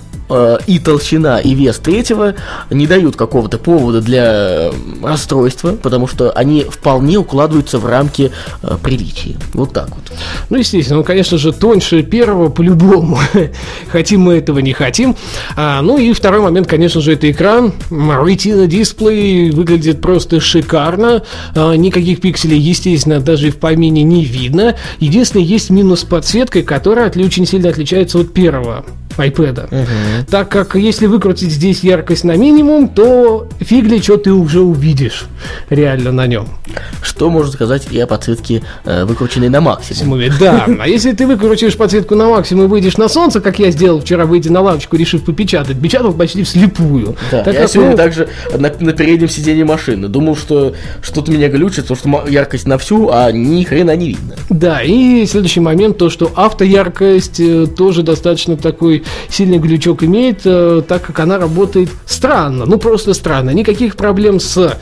и 0.66 0.78
толщина, 0.78 1.38
и 1.38 1.54
вес 1.54 1.78
третьего 1.78 2.34
не 2.70 2.86
дают 2.86 3.16
какого-то 3.16 3.58
повода 3.58 4.00
для 4.00 4.24
э, 4.24 4.72
расстройства, 5.02 5.72
потому 5.72 6.06
что 6.06 6.30
они 6.30 6.64
вполне 6.64 7.16
укладываются 7.18 7.78
в 7.78 7.86
рамки 7.86 8.30
э, 8.62 8.76
приличия. 8.82 9.36
Вот 9.54 9.72
так 9.72 9.88
вот. 9.90 10.12
Ну, 10.48 10.56
естественно, 10.56 10.98
ну, 10.98 11.04
конечно 11.04 11.38
же, 11.38 11.52
тоньше 11.52 12.02
первого 12.02 12.48
по-любому. 12.48 13.18
хотим 13.88 14.22
мы 14.22 14.34
этого, 14.34 14.58
не 14.60 14.72
хотим. 14.72 15.16
А, 15.56 15.82
ну 15.82 15.98
и 15.98 16.12
второй 16.12 16.40
момент, 16.40 16.66
конечно 16.66 17.00
же, 17.00 17.12
это 17.12 17.30
экран. 17.30 17.72
Retina 17.90 18.66
дисплей 18.66 19.50
выглядит 19.50 20.00
просто 20.00 20.40
шикарно. 20.40 21.22
А, 21.54 21.74
никаких 21.74 22.20
пикселей, 22.20 22.58
естественно, 22.58 23.20
даже 23.20 23.50
в 23.50 23.56
помине 23.56 24.02
не 24.02 24.24
видно. 24.24 24.76
Единственное, 24.98 25.44
есть 25.44 25.70
минус 25.70 26.00
с 26.00 26.04
подсветкой, 26.04 26.62
которая 26.62 27.10
очень 27.10 27.46
сильно 27.46 27.68
отличается 27.68 28.18
от 28.18 28.32
первого 28.32 28.84
iPad. 29.20 30.26
Так 30.30 30.48
как 30.48 30.74
если 30.76 31.06
выкрутить 31.06 31.50
здесь 31.50 31.80
яркость 31.80 32.24
на 32.24 32.36
минимум, 32.36 32.88
то 32.88 33.48
фиг 33.60 33.84
ли 33.84 34.00
что 34.00 34.16
ты 34.16 34.32
уже 34.32 34.60
увидишь 34.60 35.26
реально 35.68 36.12
на 36.12 36.26
нем. 36.26 36.48
Что 37.02 37.30
можно 37.30 37.52
сказать 37.52 37.88
и 37.90 37.98
о 37.98 38.06
подсветке, 38.06 38.62
э, 38.84 39.04
выкрученной 39.04 39.48
на 39.48 39.60
максимум. 39.60 40.20
да. 40.38 40.66
А 40.80 40.88
если 40.88 41.12
ты 41.12 41.26
выкрутишь 41.26 41.76
подсветку 41.76 42.14
на 42.14 42.28
максимум 42.28 42.66
и 42.66 42.68
выйдешь 42.68 42.96
на 42.96 43.08
солнце, 43.08 43.40
как 43.40 43.58
я 43.58 43.70
сделал 43.70 44.00
вчера, 44.00 44.24
выйдя 44.24 44.52
на 44.52 44.60
лавочку, 44.60 44.96
решив 44.96 45.24
попечатать, 45.24 45.80
печатал 45.80 46.12
почти 46.12 46.42
вслепую. 46.42 47.16
Да, 47.30 47.42
Так 47.42 47.54
я 47.54 47.60
как, 47.62 47.70
сегодня 47.70 47.92
ну, 47.92 47.96
также 47.96 48.28
на, 48.52 48.72
на 48.80 48.92
переднем 48.92 49.28
сиденье 49.28 49.64
машины. 49.64 50.08
Думал, 50.08 50.36
что 50.36 50.74
что-то 51.02 51.30
меня 51.32 51.48
глючит, 51.48 51.86
потому 51.86 52.22
что 52.22 52.30
яркость 52.30 52.66
на 52.66 52.78
всю, 52.78 53.10
а 53.12 53.30
ни 53.32 53.62
хрена 53.64 53.96
не 53.96 54.08
видно. 54.08 54.36
Да, 54.48 54.82
и 54.82 55.26
следующий 55.26 55.60
момент, 55.60 55.98
то, 55.98 56.10
что 56.10 56.30
автояркость 56.34 57.40
э, 57.40 57.66
тоже 57.66 58.02
достаточно 58.02 58.56
такой 58.56 59.04
сильный 59.28 59.58
глючок 59.58 60.02
имеет, 60.02 60.42
э, 60.44 60.82
так 60.86 61.02
как 61.02 61.18
она 61.20 61.38
работает 61.38 61.90
странно, 62.06 62.66
ну 62.66 62.78
просто 62.78 63.14
странно. 63.14 63.50
Никаких 63.50 63.96
проблем 63.96 64.40
с 64.40 64.78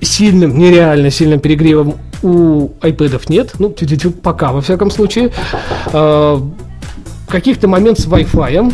сильным, 0.00 0.58
нереально 0.58 1.10
сильным 1.10 1.40
перегревом 1.40 1.96
у 2.22 2.70
iPad 2.80 3.22
нет, 3.28 3.52
ну, 3.58 3.74
пока, 4.22 4.52
во 4.52 4.60
всяком 4.60 4.90
случае. 4.90 5.30
Э, 5.92 6.40
Каких-то 7.28 7.68
моментов 7.68 8.04
с 8.04 8.08
Wi-Fi. 8.08 8.72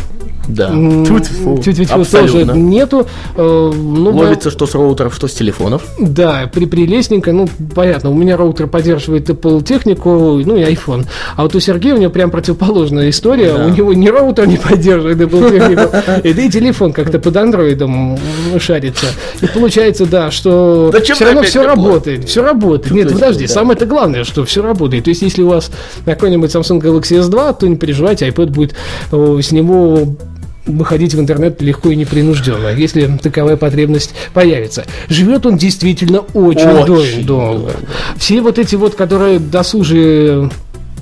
Да. 0.51 0.69
Тьфу-тьфу. 0.69 1.61
тю-тю-тю, 1.63 2.05
тоже 2.05 2.43
нету. 2.43 3.07
Э, 3.35 3.71
ну, 3.73 4.11
Ловится 4.11 4.51
что 4.51 4.65
с 4.65 4.75
роутеров, 4.75 5.15
что 5.15 5.27
с 5.27 5.33
телефонов. 5.33 5.83
да, 5.99 6.49
при 6.53 6.65
прелестненько, 6.65 7.31
ну, 7.31 7.47
понятно, 7.75 8.09
у 8.09 8.13
меня 8.13 8.37
роутер 8.37 8.67
поддерживает 8.67 9.29
Apple 9.29 9.63
технику, 9.63 10.41
ну 10.45 10.55
и 10.55 10.61
iPhone. 10.61 11.05
А 11.35 11.43
вот 11.43 11.55
у 11.55 11.59
Сергея 11.59 11.95
у 11.95 11.97
него 11.97 12.11
прям 12.11 12.31
противоположная 12.31 13.09
история. 13.09 13.53
Да. 13.53 13.65
У 13.65 13.69
него 13.69 13.93
ни 13.93 14.07
роутер 14.07 14.47
не 14.47 14.57
поддерживает 14.57 15.17
Apple 15.17 15.49
технику, 15.49 15.95
и 16.27 16.33
да 16.33 16.41
и 16.41 16.49
телефон 16.49 16.93
как-то 16.93 17.19
под 17.19 17.35
андроидом 17.37 18.17
шарится. 18.59 19.07
И 19.41 19.47
получается, 19.47 20.05
да, 20.05 20.31
что 20.31 20.93
все 21.03 21.25
равно 21.25 21.43
все 21.43 21.65
работает. 21.65 22.27
Все 22.27 22.43
работает. 22.43 22.93
Нет, 22.93 23.13
подожди, 23.13 23.47
самое-то 23.47 23.85
главное, 23.85 24.23
что 24.23 24.45
все 24.45 24.61
работает. 24.61 25.05
То 25.05 25.09
есть, 25.09 25.21
если 25.21 25.43
у 25.43 25.49
вас 25.49 25.71
какой-нибудь 26.05 26.49
Samsung 26.53 26.81
Galaxy 26.81 27.19
S2, 27.21 27.57
то 27.59 27.67
не 27.67 27.75
переживайте, 27.75 28.27
iPad 28.27 28.47
будет 28.47 28.75
с 29.11 29.51
него 29.51 30.15
выходить 30.65 31.13
в 31.13 31.19
интернет 31.19 31.61
легко 31.61 31.89
и 31.89 31.95
непринужденно, 31.95 32.69
если 32.69 33.17
таковая 33.21 33.57
потребность 33.57 34.13
появится. 34.33 34.85
Живет 35.09 35.45
он 35.45 35.57
действительно 35.57 36.19
очень, 36.19 36.67
Очень 36.69 36.85
дол- 37.25 37.53
долго. 37.55 37.71
Все 38.17 38.41
вот 38.41 38.59
эти 38.59 38.75
вот, 38.75 38.95
которые 38.95 39.39
досужие 39.39 40.49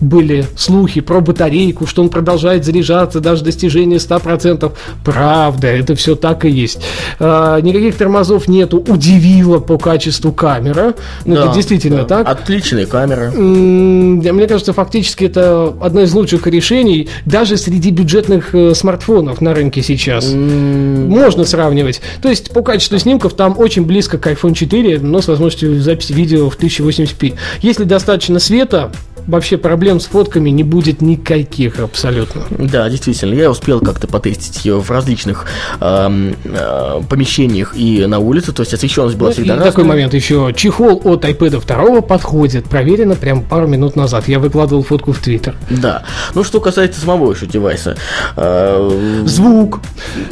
были 0.02 0.46
слухи 0.56 1.02
про 1.02 1.22
батарейку, 1.22 1.86
что 1.86 2.02
он 2.02 2.10
продолжает 2.10 2.66
заряжаться 2.66 3.20
даже 3.20 3.44
достижения 3.44 3.98
100%. 3.98 4.72
Правда, 5.04 5.68
это 5.68 5.96
все 5.96 6.16
так 6.16 6.46
и 6.46 6.50
есть. 6.50 6.80
А, 7.20 7.60
никаких 7.60 7.96
тормозов 7.96 8.48
нету. 8.48 8.84
Удивило 8.88 9.60
по 9.60 9.78
качеству 9.78 10.32
камера. 10.32 10.96
Ну, 11.26 11.36
Да, 11.36 11.46
это 11.46 11.54
действительно 11.54 12.04
да. 12.04 12.24
так. 12.24 12.30
Отличная 12.30 12.86
камера. 12.86 13.32
Мне 13.32 14.48
кажется, 14.48 14.74
фактически 14.74 15.26
это 15.26 15.74
одно 15.82 16.02
из 16.02 16.14
лучших 16.14 16.48
решений 16.48 17.10
даже 17.26 17.58
среди 17.58 17.92
бюджетных 17.92 18.54
э, 18.56 18.74
смартфонов 18.74 19.42
на 19.42 19.54
рынке 19.54 19.82
сейчас. 19.82 20.32
Можно 20.34 21.46
сравнивать. 21.46 22.02
То 22.22 22.30
есть 22.30 22.52
по 22.52 22.62
качеству 22.62 22.98
снимков 22.98 23.34
там 23.34 23.58
очень 23.58 23.86
близко 23.86 24.18
к 24.18 24.28
iPhone 24.28 24.54
4, 24.54 25.00
но 25.00 25.22
с 25.22 25.28
возможностью 25.28 25.82
записи 25.82 26.14
видео 26.14 26.50
в 26.50 26.58
1080p. 26.58 27.36
Если 27.62 27.84
достаточно 27.84 28.40
света, 28.40 28.92
вообще 29.30 29.58
проблем 29.58 30.00
с 30.00 30.06
фотками 30.06 30.50
не 30.50 30.64
будет 30.64 31.02
никаких 31.02 31.80
абсолютно. 31.80 32.42
Да, 32.50 32.90
действительно, 32.90 33.34
я 33.34 33.50
успел 33.50 33.80
как-то 33.80 34.08
потестить 34.08 34.66
ее 34.66 34.80
в 34.80 34.90
различных 34.92 35.46
эм, 35.80 36.36
э, 36.44 37.02
помещениях 37.10 37.74
и 37.76 38.06
на 38.06 38.20
улице, 38.20 38.52
то 38.52 38.62
есть 38.62 38.74
освещенность 38.74 39.16
была 39.18 39.30
Ну, 39.30 39.34
всегда 39.34 39.54
и 39.54 39.58
разная. 39.58 39.72
такой 39.72 39.84
момент 39.86 40.14
еще. 40.14 40.52
Чехол 40.56 41.02
от 41.06 41.26
iPad 41.26 41.66
2 41.66 42.02
подходит. 42.02 42.66
Проверено 42.66 43.16
прям 43.16 43.44
пару 43.44 43.68
минут 43.68 43.96
назад. 43.96 44.28
Я 44.28 44.40
выкладывал 44.40 44.84
фотку 44.84 45.12
в 45.14 45.20
Твиттер. 45.20 45.56
Да. 45.70 46.04
Ну, 46.36 46.44
что 46.44 46.60
касается 46.60 47.00
самого 47.02 47.32
еще 47.34 47.46
девайса. 47.46 47.96
э, 48.36 49.24
Звук. 49.26 49.80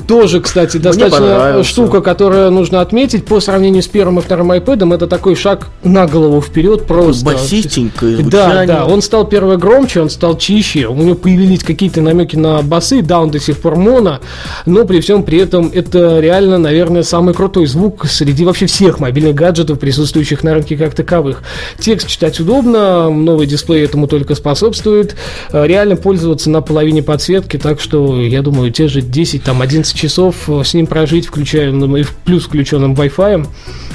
Тоже, 0.07 0.41
кстати, 0.41 0.77
достаточно 0.77 1.63
штука, 1.63 2.01
которая 2.01 2.49
нужно 2.49 2.81
отметить. 2.81 3.25
По 3.25 3.39
сравнению 3.39 3.83
с 3.83 3.87
первым 3.87 4.19
и 4.19 4.21
вторым 4.21 4.51
iPad, 4.51 4.93
это 4.95 5.07
такой 5.07 5.35
шаг 5.35 5.67
на 5.83 6.07
голову 6.07 6.41
вперед 6.41 6.85
просто. 6.87 7.25
басистенькое 7.25 8.17
Да, 8.17 8.21
звучание. 8.21 8.67
да, 8.67 8.85
он 8.87 9.01
стал 9.01 9.27
первый 9.27 9.57
громче, 9.57 10.01
он 10.01 10.09
стал 10.09 10.37
чище, 10.37 10.87
у 10.87 10.95
него 10.95 11.15
появились 11.15 11.63
какие-то 11.63 12.01
намеки 12.01 12.35
на 12.35 12.61
басы, 12.61 13.01
да, 13.01 13.19
он 13.19 13.29
до 13.31 13.39
сих 13.39 13.57
пор 13.57 13.75
моно, 13.75 14.19
но 14.65 14.85
при 14.85 14.99
всем 15.01 15.23
при 15.23 15.39
этом 15.39 15.71
это 15.73 16.19
реально, 16.19 16.57
наверное, 16.57 17.03
самый 17.03 17.33
крутой 17.33 17.65
звук 17.67 18.05
среди 18.05 18.45
вообще 18.45 18.65
всех 18.65 18.99
мобильных 18.99 19.35
гаджетов, 19.35 19.79
присутствующих 19.79 20.43
на 20.43 20.53
рынке 20.53 20.77
как 20.77 20.93
таковых. 20.95 21.43
Текст 21.79 22.07
читать 22.07 22.39
удобно, 22.39 23.09
новый 23.09 23.47
дисплей 23.47 23.83
этому 23.83 24.07
только 24.07 24.35
способствует, 24.35 25.15
Э, 25.51 25.65
реально 25.65 25.95
пользоваться 25.95 26.49
на 26.49 26.61
половине 26.61 27.03
подсветки, 27.03 27.57
так 27.57 27.79
что, 27.79 28.21
я 28.21 28.41
думаю, 28.41 28.71
те 28.71 28.87
же 28.87 29.01
10, 29.01 29.43
там, 29.43 29.61
11 29.61 29.95
часов 29.95 30.49
э, 30.49 30.63
с 30.63 30.73
ним 30.73 30.87
прожить, 30.87 31.27
включая, 31.27 31.71
и 31.71 32.03
в- 32.03 32.13
плюс 32.25 32.45
включенным 32.45 32.93
Wi-Fi, 32.93 33.45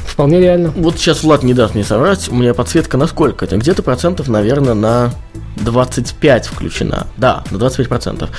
вполне 0.07 0.41
реально. 0.41 0.73
Вот 0.77 0.99
сейчас 0.99 1.23
Влад 1.23 1.43
не 1.43 1.55
даст 1.55 1.75
мне 1.75 1.85
соврать, 1.85 2.29
у 2.29 2.35
меня 2.35 2.55
подсветка 2.55 2.97
на 2.97 3.07
сколько? 3.07 3.45
Это 3.45 3.57
где-то 3.57 3.83
процентов, 3.83 4.29
наверное, 4.29 4.72
на 4.75 5.13
25 5.57 6.47
включена. 6.47 7.07
Да, 7.17 7.45
на 7.51 7.59
25 7.59 7.89
процентов. 7.89 8.31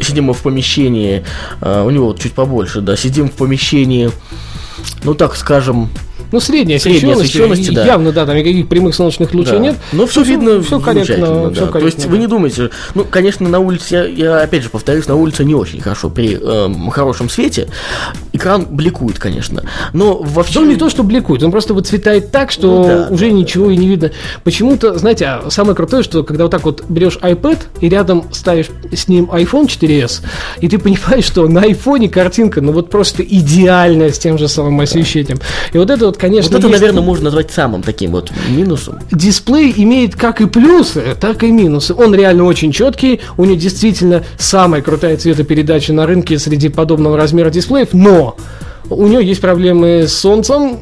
Сидим 0.00 0.24
мы 0.24 0.34
в 0.34 0.42
помещении, 0.42 1.24
э, 1.60 1.82
у 1.82 1.90
него 1.90 2.06
вот 2.06 2.20
чуть 2.20 2.32
побольше, 2.32 2.80
да, 2.80 2.96
сидим 2.96 3.28
в 3.28 3.32
помещении, 3.32 4.10
ну 5.04 5.14
так 5.14 5.36
скажем, 5.36 5.90
Ну, 6.32 6.40
средняя 6.40 6.78
Средняя 6.78 7.14
освещенность, 7.14 7.72
да. 7.72 7.84
Явно, 7.84 8.12
да, 8.12 8.26
там 8.26 8.36
никаких 8.36 8.68
прямых 8.68 8.94
солнечных 8.94 9.32
лучей 9.34 9.52
Да. 9.52 9.58
нет. 9.58 9.76
Но 9.92 10.06
все 10.06 10.22
видно, 10.22 10.62
все 10.62 10.80
корректно, 10.80 11.14
замечательно, 11.16 11.50
все 11.52 11.66
да. 11.66 11.72
корректно. 11.72 11.80
То 11.80 11.86
есть 11.86 12.06
вы 12.06 12.18
не 12.18 12.26
думаете, 12.26 12.70
ну, 12.94 13.04
конечно, 13.04 13.48
на 13.48 13.58
улице, 13.58 13.94
я, 13.94 14.04
я 14.04 14.42
опять 14.42 14.62
же 14.62 14.70
повторюсь, 14.70 15.06
на 15.06 15.14
улице 15.14 15.44
не 15.44 15.54
очень 15.54 15.80
хорошо 15.80 16.10
при 16.10 16.34
эм, 16.34 16.90
хорошем 16.90 17.28
свете. 17.28 17.68
Экран 18.32 18.66
бликует, 18.68 19.18
конечно. 19.18 19.62
Но 19.92 20.18
вообще... 20.18 20.54
Да 20.54 20.60
он 20.60 20.68
не 20.70 20.76
то, 20.76 20.88
что 20.88 21.02
бликует, 21.02 21.42
он 21.42 21.50
просто 21.50 21.74
выцветает 21.74 22.30
так, 22.30 22.50
что 22.50 22.66
Ну 22.66 22.84
да, 22.84 23.08
уже 23.10 23.26
да, 23.26 23.32
ничего 23.32 23.70
и 23.70 23.76
не 23.76 23.88
видно. 23.88 24.10
Почему-то, 24.42 24.98
знаете, 24.98 25.26
а 25.26 25.50
самое 25.50 25.76
крутое, 25.76 26.02
что 26.02 26.22
когда 26.22 26.44
вот 26.44 26.50
так 26.50 26.64
вот 26.64 26.84
берешь 26.88 27.18
iPad 27.20 27.58
и 27.80 27.88
рядом 27.88 28.24
ставишь 28.32 28.70
с 28.92 29.08
ним 29.08 29.26
iPhone 29.26 29.66
4s, 29.66 30.22
и 30.60 30.68
ты 30.68 30.78
понимаешь, 30.78 31.24
что 31.24 31.46
на 31.46 31.64
iPhone 31.64 32.08
картинка, 32.08 32.60
ну 32.60 32.72
вот 32.72 32.90
просто 32.90 33.22
идеальная 33.22 34.12
с 34.12 34.18
тем 34.18 34.38
же 34.38 34.48
самым 34.48 34.80
освещением. 34.80 35.38
И 35.72 35.78
вот 35.78 35.90
это 35.90 36.06
вот, 36.06 36.16
конечно, 36.22 36.52
Вот 36.52 36.58
это, 36.60 36.68
есть- 36.68 36.80
наверное, 36.80 37.02
можно 37.02 37.24
назвать 37.24 37.50
самым 37.50 37.82
таким 37.82 38.12
вот 38.12 38.30
минусом. 38.48 39.00
дисплей 39.10 39.74
имеет 39.76 40.14
как 40.14 40.40
и 40.40 40.46
плюсы, 40.46 41.16
так 41.20 41.42
и 41.42 41.50
минусы. 41.50 41.94
Он 41.94 42.14
реально 42.14 42.44
очень 42.44 42.70
четкий, 42.70 43.20
у 43.36 43.44
него 43.44 43.56
действительно 43.56 44.22
самая 44.38 44.82
крутая 44.82 45.16
цветопередача 45.16 45.92
на 45.92 46.06
рынке 46.06 46.38
среди 46.38 46.68
подобного 46.68 47.16
размера 47.16 47.50
дисплеев, 47.50 47.88
но 47.92 48.36
у 48.88 49.06
него 49.08 49.20
есть 49.20 49.40
проблемы 49.40 50.04
с 50.06 50.12
солнцем, 50.14 50.78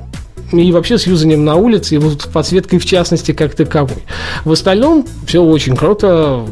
и 0.52 0.72
вообще 0.72 0.98
с 0.98 1.06
юзанием 1.06 1.44
на 1.44 1.54
улице, 1.54 1.94
и 1.94 1.98
вот 1.98 2.28
подсветкой 2.32 2.78
в 2.80 2.84
частности 2.84 3.32
как 3.32 3.54
таковой. 3.54 3.98
В 4.44 4.52
остальном 4.52 5.06
все 5.26 5.42
очень 5.42 5.76
круто. 5.76 6.44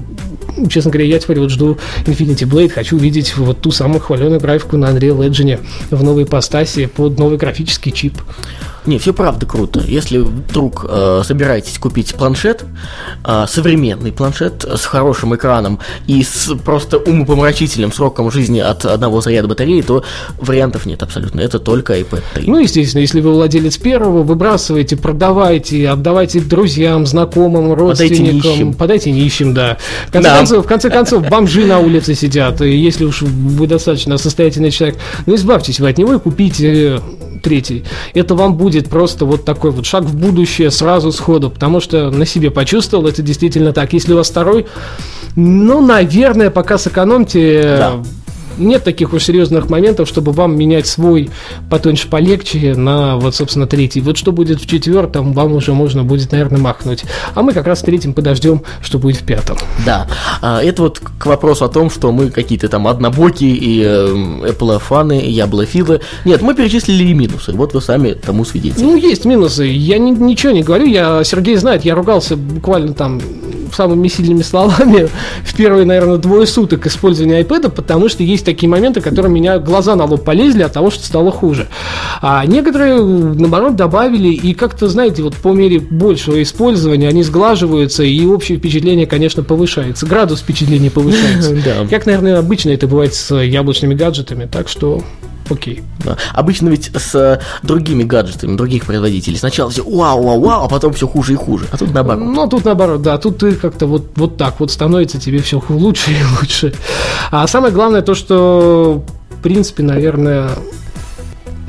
Честно 0.71 0.91
говоря, 0.91 1.07
я 1.09 1.19
теперь 1.19 1.39
вот 1.41 1.51
жду 1.51 1.79
Infinity 2.07 2.49
Blade, 2.49 2.69
хочу 2.71 2.97
увидеть 2.97 3.37
вот 3.37 3.61
ту 3.61 3.71
самую 3.71 4.01
хваленую 4.01 4.41
графику 4.41 4.77
на 4.77 4.87
Unreal 4.87 5.29
Engine 5.29 5.61
в 5.91 6.03
новой 6.03 6.25
ипостаси 6.25 6.87
под 6.87 7.19
новый 7.19 7.39
графический 7.39 7.93
чип. 7.93 8.15
Не, 8.89 8.99
все 8.99 9.13
правда 9.13 9.45
круто. 9.45 9.81
Если 9.87 10.17
вдруг 10.17 10.87
э, 10.89 11.21
собираетесь 11.23 11.79
купить 11.79 12.15
планшет, 12.15 12.65
э, 13.23 13.45
современный 13.47 14.13
планшет 14.13 14.65
с 14.65 14.87
хорошим 14.87 15.37
экраном 15.37 15.79
и 16.07 16.23
с 16.23 16.55
просто 16.65 16.97
умопомрачительным 16.97 17.93
сроком 17.93 18.31
жизни 18.31 18.61
от 18.61 18.87
одного 18.87 19.21
заряда 19.21 19.47
батареи, 19.47 19.83
то 19.83 20.05
вариантов 20.39 20.87
нет 20.87 21.03
абсолютно. 21.03 21.41
Это 21.41 21.59
только 21.59 21.99
iPad 21.99 22.23
3. 22.33 22.45
Ну, 22.47 22.61
естественно, 22.61 23.03
если 23.03 23.21
вы 23.21 23.33
владелец 23.35 23.77
первого, 23.77 24.23
выбрасывайте, 24.23 24.97
продавайте, 24.97 25.87
отдавайте 25.87 26.41
друзьям, 26.41 27.07
знакомым, 27.07 27.77
Подайте 27.77 28.15
родственникам. 28.15 28.51
нищим. 28.53 28.73
Подайте 28.73 29.11
нищим, 29.11 29.53
да. 29.53 29.77
В 30.07 30.13
конце, 30.13 30.29
Нам. 30.31 30.39
концов, 30.39 30.65
в 30.65 30.69
конце 30.69 30.89
концов, 30.89 31.29
бомжи 31.29 31.67
на 31.67 31.79
улице 31.79 32.15
сидят. 32.15 32.63
И 32.63 32.75
если 32.75 33.05
уж 33.05 33.21
вы 33.21 33.67
достаточно 33.67 34.17
состоятельный 34.17 34.71
человек, 34.71 34.99
ну, 35.27 35.35
избавьтесь 35.35 35.79
вы 35.79 35.91
от 35.91 35.99
него 35.99 36.15
и 36.15 36.19
купите 36.19 36.97
э, 36.97 36.99
третий. 37.39 37.85
Это 38.15 38.35
вам 38.35 38.57
будет 38.57 38.89
просто 38.89 39.25
вот 39.25 39.45
такой 39.45 39.71
вот 39.71 39.87
шаг 39.87 40.05
в 40.05 40.17
будущее 40.17 40.71
сразу 40.71 41.13
сходу, 41.13 41.51
потому 41.51 41.81
что 41.81 42.11
на 42.11 42.27
себе 42.27 42.51
почувствовал, 42.51 43.07
это 43.07 43.23
действительно 43.23 43.73
так. 43.73 43.93
Если 43.93 44.13
у 44.13 44.17
вас 44.17 44.31
второй, 44.31 44.67
ну, 45.37 45.81
наверное, 45.81 46.51
пока 46.51 46.79
сэкономьте. 46.79 47.63
Да. 47.79 48.03
Нет 48.59 48.85
таких 48.85 49.13
уж 49.13 49.23
серьезных 49.25 49.71
моментов, 49.71 50.09
чтобы 50.09 50.33
вам 50.33 50.57
менять 50.59 50.87
свой 50.87 51.31
потоньше, 51.71 52.09
полегче 52.09 52.75
на 52.75 53.17
вот, 53.17 53.35
собственно, 53.35 53.67
третий. 53.67 54.01
Вот 54.01 54.17
что 54.17 54.33
будет 54.33 54.61
в 54.61 54.67
четвертом, 54.67 55.33
вам 55.33 55.53
уже 55.53 55.73
можно 55.73 56.05
будет, 56.05 56.33
наверное, 56.33 56.61
махнуть. 56.61 57.05
А 57.35 57.43
мы 57.43 57.53
как 57.53 57.67
раз 57.67 57.83
в 57.83 57.85
третьем 57.85 58.13
подождем, 58.13 58.63
что 58.83 58.99
будет 58.99 59.17
в 59.17 59.25
пятом. 59.25 59.57
Да, 59.87 60.07
А, 60.43 60.63
это 60.63 60.83
вот 60.83 61.01
к 61.19 61.27
вопросу 61.27 61.65
о 61.65 61.69
том, 61.69 61.91
что 61.91 62.13
мы 62.13 62.31
какие-то 62.31 62.69
там 62.69 62.87
однобокие 62.87 63.55
и 63.55 63.83
э, 63.85 64.07
Apple 64.51 64.79
фаны, 64.79 65.21
и 65.21 65.31
яблофилы. 65.31 66.01
Нет, 66.25 66.43
мы 66.43 66.55
перечислили 66.55 67.05
и 67.05 67.15
минусы, 67.15 67.53
вот 67.53 67.75
вы 67.75 67.81
сами 67.81 68.13
тому 68.13 68.45
свидетели. 68.45 68.83
Ну, 68.85 68.97
есть 68.97 69.25
минусы. 69.25 69.65
Я 69.65 69.99
ни- 69.99 70.11
ничего 70.11 70.53
не 70.53 70.63
говорю. 70.63 70.87
Я, 70.87 71.23
Сергей 71.25 71.57
знает, 71.57 71.85
я 71.85 71.95
ругался 71.95 72.37
буквально 72.37 72.95
там 72.95 73.21
самыми 73.73 74.09
сильными 74.09 74.43
словами 74.43 75.09
в 75.45 75.55
первые, 75.55 75.85
наверное, 75.85 76.17
двое 76.17 76.47
суток 76.47 76.87
использования 76.87 77.43
iPad, 77.43 77.71
потому 77.71 78.09
что 78.09 78.23
есть 78.23 78.45
такие 78.49 78.69
моменты, 78.69 79.03
которые 79.03 79.31
меня 79.31 79.59
глаза 79.59 79.95
на 79.95 80.07
лоб 80.07 80.25
полезли 80.25 80.63
от 80.63 80.73
того, 80.73 80.91
что 80.91 81.05
стало 81.05 81.31
хуже. 81.31 81.69
А 82.23 82.45
некоторые, 82.47 83.03
наоборот, 83.03 83.77
добавили, 83.77 84.29
и 84.29 84.55
как-то, 84.55 84.89
знаете, 84.89 85.23
вот 85.23 85.37
по 85.37 85.53
мере 85.53 85.81
большего 85.81 86.43
использования 86.43 87.09
они 87.09 87.23
сглаживаются, 87.23 88.03
и 88.05 88.25
общее 88.25 88.57
впечатление, 88.57 89.07
конечно, 89.07 89.43
повышается. 89.43 90.07
Градус 90.07 90.41
впечатления 90.41 90.91
повышается. 90.91 91.57
Как, 91.91 92.07
наверное, 92.07 92.39
обычно 92.39 92.71
это 92.71 92.87
бывает 92.87 93.15
с 93.15 93.35
яблочными 93.35 93.95
гаджетами, 93.95 94.49
так 94.51 94.69
что 94.69 95.03
окей. 95.51 95.83
Да. 96.05 96.17
Обычно 96.33 96.69
ведь 96.69 96.91
с 96.95 97.15
э, 97.15 97.41
другими 97.63 98.03
гаджетами, 98.03 98.57
других 98.57 98.87
производителей 98.87 99.37
сначала 99.37 99.71
все 99.71 99.83
вау, 99.83 100.23
вау, 100.23 100.41
вау, 100.41 100.65
а 100.65 100.69
потом 100.69 100.93
все 100.93 101.07
хуже 101.07 101.35
и 101.35 101.37
хуже. 101.37 101.67
А 101.71 101.77
тут 101.77 101.93
наоборот. 101.93 102.25
Ну, 102.25 102.49
тут 102.49 102.65
наоборот, 102.65 103.03
да, 103.03 103.19
тут 103.19 103.39
ты 103.39 103.55
как-то 103.55 103.87
вот, 103.87 104.13
вот 104.17 104.37
так 104.37 104.61
вот 104.61 104.71
становится 104.71 105.21
тебе 105.21 105.41
все 105.41 105.63
лучше 105.69 106.13
и 106.13 106.41
лучше. 106.41 106.75
А 107.31 107.47
самое 107.47 107.73
главное 107.73 108.03
то, 108.03 108.15
что, 108.15 109.03
в 109.31 109.43
принципе, 109.43 109.83
наверное, 109.83 110.51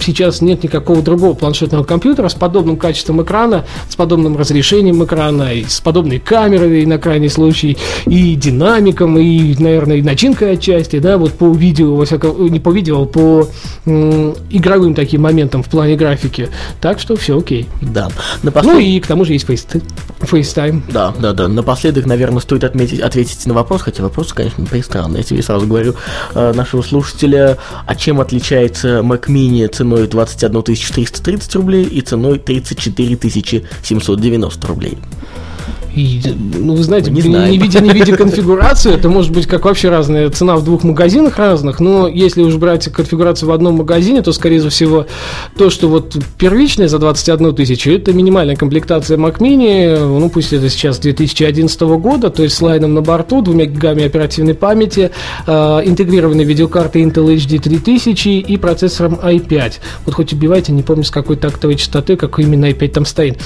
сейчас 0.01 0.41
нет 0.41 0.63
никакого 0.63 1.01
другого 1.01 1.33
планшетного 1.33 1.83
компьютера 1.83 2.29
с 2.29 2.33
подобным 2.33 2.77
качеством 2.77 3.21
экрана, 3.23 3.65
с 3.89 3.95
подобным 3.95 4.37
разрешением 4.37 5.03
экрана, 5.03 5.53
и 5.53 5.65
с 5.65 5.79
подобной 5.81 6.19
камерой 6.19 6.85
на 6.85 6.97
крайний 6.97 7.29
случай, 7.29 7.77
и 8.05 8.35
динамиком, 8.35 9.17
и, 9.17 9.55
наверное, 9.61 9.97
и 9.97 10.01
начинкой 10.01 10.53
отчасти, 10.53 10.99
да, 10.99 11.17
вот 11.17 11.33
по 11.33 11.51
видео, 11.51 11.95
во 11.95 12.05
всяком, 12.05 12.47
не 12.51 12.59
по 12.59 12.71
видео, 12.71 13.03
а 13.03 13.05
по 13.05 13.47
м, 13.85 14.35
игровым 14.49 14.93
таким 14.95 15.21
моментам 15.23 15.63
в 15.63 15.69
плане 15.69 15.95
графики. 15.95 16.49
Так 16.81 16.99
что 16.99 17.15
все 17.15 17.37
окей. 17.37 17.67
Да. 17.81 18.07
Ну 18.43 18.47
Напоследок, 18.49 18.81
и 18.81 18.99
к 18.99 19.07
тому 19.07 19.25
же 19.25 19.33
есть 19.33 19.45
фейс- 19.45 19.65
FaceTime. 20.21 20.81
да, 20.91 21.13
да, 21.19 21.33
да. 21.33 21.47
Напоследок, 21.47 22.05
наверное, 22.05 22.39
стоит 22.41 22.63
отметить, 22.63 22.99
ответить 22.99 23.45
на 23.45 23.53
вопрос, 23.53 23.81
хотя 23.81 24.03
вопрос, 24.03 24.33
конечно, 24.33 24.65
пристранный. 24.65 25.19
Я 25.19 25.23
тебе 25.23 25.41
сразу 25.43 25.65
говорю 25.67 25.95
э, 26.33 26.53
нашего 26.53 26.81
слушателя, 26.81 27.57
а 27.85 27.95
чем 27.95 28.19
отличается 28.21 28.99
Mac 28.99 29.27
Mini 29.27 29.65
ценой 29.89 30.07
21 30.07 30.63
430 30.75 31.55
рублей 31.55 31.83
и 31.83 32.01
ценой 32.01 32.37
34 32.37 33.65
790 33.83 34.67
рублей. 34.67 34.97
И, 35.95 36.21
ну, 36.55 36.75
вы 36.75 36.83
знаете, 36.83 37.11
не 37.11 37.21
не, 37.21 37.51
не 37.51 37.57
видя, 37.57 37.79
не 37.79 37.89
видя 37.89 38.15
конфигурацию, 38.15 38.95
это 38.95 39.09
может 39.09 39.31
быть 39.31 39.47
как 39.47 39.65
вообще 39.65 39.89
разная 39.89 40.29
цена 40.29 40.55
в 40.55 40.63
двух 40.63 40.83
магазинах 40.83 41.37
разных, 41.37 41.79
но 41.79 42.07
если 42.07 42.41
уж 42.41 42.55
брать 42.55 42.91
конфигурацию 42.91 43.49
в 43.49 43.51
одном 43.51 43.75
магазине, 43.75 44.21
то, 44.21 44.31
скорее 44.31 44.67
всего, 44.69 45.05
то, 45.57 45.69
что 45.69 45.87
вот 45.87 46.17
первичная 46.37 46.87
за 46.87 46.99
21 46.99 47.55
тысячу, 47.55 47.91
это 47.91 48.13
минимальная 48.13 48.55
комплектация 48.55 49.17
Mac 49.17 49.39
Mini, 49.39 49.97
ну, 49.97 50.29
пусть 50.29 50.53
это 50.53 50.69
сейчас 50.69 50.99
2011 50.99 51.81
года, 51.81 52.29
то 52.29 52.43
есть 52.43 52.55
с 52.55 52.61
лайном 52.61 52.93
на 52.93 53.01
борту, 53.01 53.41
двумя 53.41 53.65
гигами 53.65 54.03
оперативной 54.03 54.53
памяти, 54.53 55.11
э, 55.47 55.51
интегрированной 55.85 56.43
видеокартой 56.43 57.03
Intel 57.03 57.35
HD 57.35 57.59
3000 57.59 58.27
и 58.39 58.57
процессором 58.57 59.15
i5. 59.15 59.73
Вот 60.05 60.15
хоть 60.15 60.33
убивайте, 60.33 60.71
не 60.71 60.83
помню 60.83 61.03
с 61.03 61.11
какой 61.11 61.35
тактовой 61.35 61.75
частотой, 61.75 62.17
какой 62.17 62.43
именно 62.43 62.65
i5 62.65 62.87
там 62.89 63.05
стоит. 63.05 63.39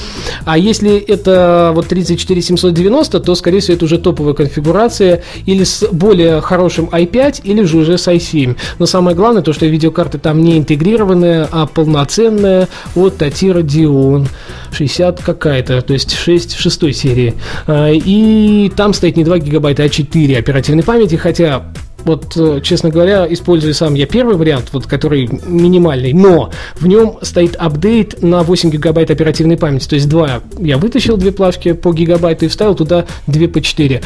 А 0.46 0.58
если 0.58 0.98
это 0.98 1.72
вот 1.74 1.88
34 1.88 2.33
4790, 2.42 3.20
то, 3.20 3.36
скорее 3.36 3.60
всего, 3.60 3.76
это 3.76 3.86
уже 3.86 3.98
топовая 3.98 4.34
конфигурация 4.34 5.24
или 5.46 5.64
с 5.64 5.86
более 5.92 6.42
хорошим 6.42 6.90
i5, 6.92 7.42
или 7.44 7.64
же 7.64 7.78
уже 7.78 7.98
с 7.98 8.08
i7. 8.08 8.56
Но 8.80 8.86
самое 8.86 9.16
главное, 9.16 9.42
то, 9.42 9.54
что 9.54 9.66
видеокарта 9.66 10.18
там 10.18 10.42
не 10.42 10.58
интегрированная, 10.58 11.48
а 11.52 11.66
полноценная 11.66 12.68
от 12.96 13.22
Tati 13.22 13.54
Radeon 13.54 14.28
60 14.72 15.22
какая-то, 15.22 15.82
то 15.82 15.94
есть 15.94 16.16
6 16.16 16.56
шестой 16.56 16.94
серии. 16.94 17.34
А, 17.68 17.90
и 17.92 18.72
там 18.76 18.94
стоит 18.94 19.18
не 19.18 19.24
2 19.24 19.40
гигабайта, 19.40 19.84
а 19.84 19.90
4 19.90 20.38
оперативной 20.38 20.84
памяти, 20.84 21.16
хотя 21.16 21.64
вот, 22.06 22.34
э, 22.36 22.60
честно 22.62 22.90
говоря, 22.90 23.26
использую 23.30 23.74
сам 23.74 23.94
я 23.96 24.06
первый 24.06 24.36
вариант, 24.36 24.70
вот, 24.72 24.88
который 24.88 25.30
минимальный, 25.46 26.14
но 26.14 26.52
в 26.76 26.88
нем 26.88 27.18
стоит 27.22 27.56
апдейт 27.56 28.22
на 28.22 28.44
8 28.44 28.70
гигабайт 28.70 29.12
оперативной 29.12 29.58
памяти, 29.58 29.88
то 29.88 29.96
есть 29.96 30.10
два, 30.10 30.42
я 30.60 30.78
вытащил 30.78 31.18
две 31.18 31.32
плашки 31.32 31.74
по 31.74 31.94
гигабайту 31.94 32.46
и 32.46 32.48
вставил 32.48 32.76
туда 32.76 33.06
две 33.28 33.48
по 33.48 33.62
4. 33.62 34.02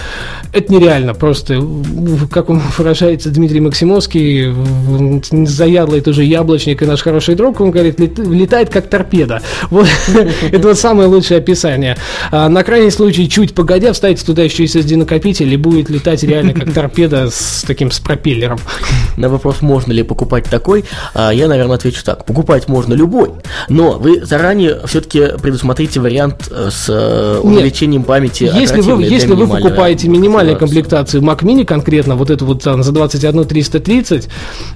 Это 0.53 0.73
нереально, 0.73 1.13
просто, 1.13 1.61
как 2.31 2.49
он 2.49 2.61
выражается, 2.77 3.29
Дмитрий 3.29 3.59
Максимовский, 3.59 4.53
заядлый 5.45 6.01
тоже 6.01 6.23
яблочник 6.23 6.81
и 6.81 6.85
наш 6.85 7.01
хороший 7.01 7.35
друг, 7.35 7.59
он 7.61 7.71
говорит, 7.71 7.99
летает 7.99 8.69
как 8.69 8.87
торпеда. 8.87 9.41
Вот, 9.69 9.87
это 10.51 10.67
вот 10.67 10.77
самое 10.77 11.07
лучшее 11.07 11.39
описание. 11.39 11.97
А 12.31 12.49
на 12.49 12.63
крайний 12.63 12.91
случай, 12.91 13.29
чуть 13.29 13.53
погодя, 13.53 13.93
вставите 13.93 14.25
туда 14.25 14.43
еще 14.43 14.65
SSD-накопитель 14.65 15.51
и 15.51 15.57
будет 15.57 15.89
летать 15.89 16.23
реально 16.23 16.53
как 16.53 16.73
торпеда 16.73 17.29
с 17.29 17.63
таким 17.65 17.86
таким 17.87 17.91
с 17.91 17.99
пропеллером. 17.99 18.59
На 19.17 19.29
вопрос, 19.29 19.61
можно 19.61 19.91
ли 19.93 20.03
покупать 20.03 20.45
такой, 20.45 20.85
а, 21.15 21.31
я, 21.31 21.47
наверное, 21.47 21.75
отвечу 21.75 22.03
так. 22.03 22.25
Покупать 22.25 22.67
можно 22.67 22.93
любой, 22.93 23.31
но 23.67 23.93
вы 23.93 24.23
заранее 24.23 24.79
все-таки 24.85 25.39
предусмотрите 25.41 25.99
вариант 25.99 26.49
э, 26.51 26.69
с 26.71 26.85
э, 26.87 27.39
увеличением 27.41 28.01
Нет, 28.01 28.07
памяти. 28.07 28.43
Если 28.53 28.81
вы, 28.81 29.03
если 29.03 29.33
вы 29.33 29.47
покупаете 29.47 30.07
минимальную 30.07 30.57
комплектацию 30.57 31.23
Mac 31.23 31.39
Mini 31.39 31.65
конкретно, 31.65 32.15
вот 32.15 32.29
эту 32.29 32.45
вот 32.45 32.63
там, 32.63 32.83
за 32.83 32.91
21 32.91 33.45
330, 33.45 34.29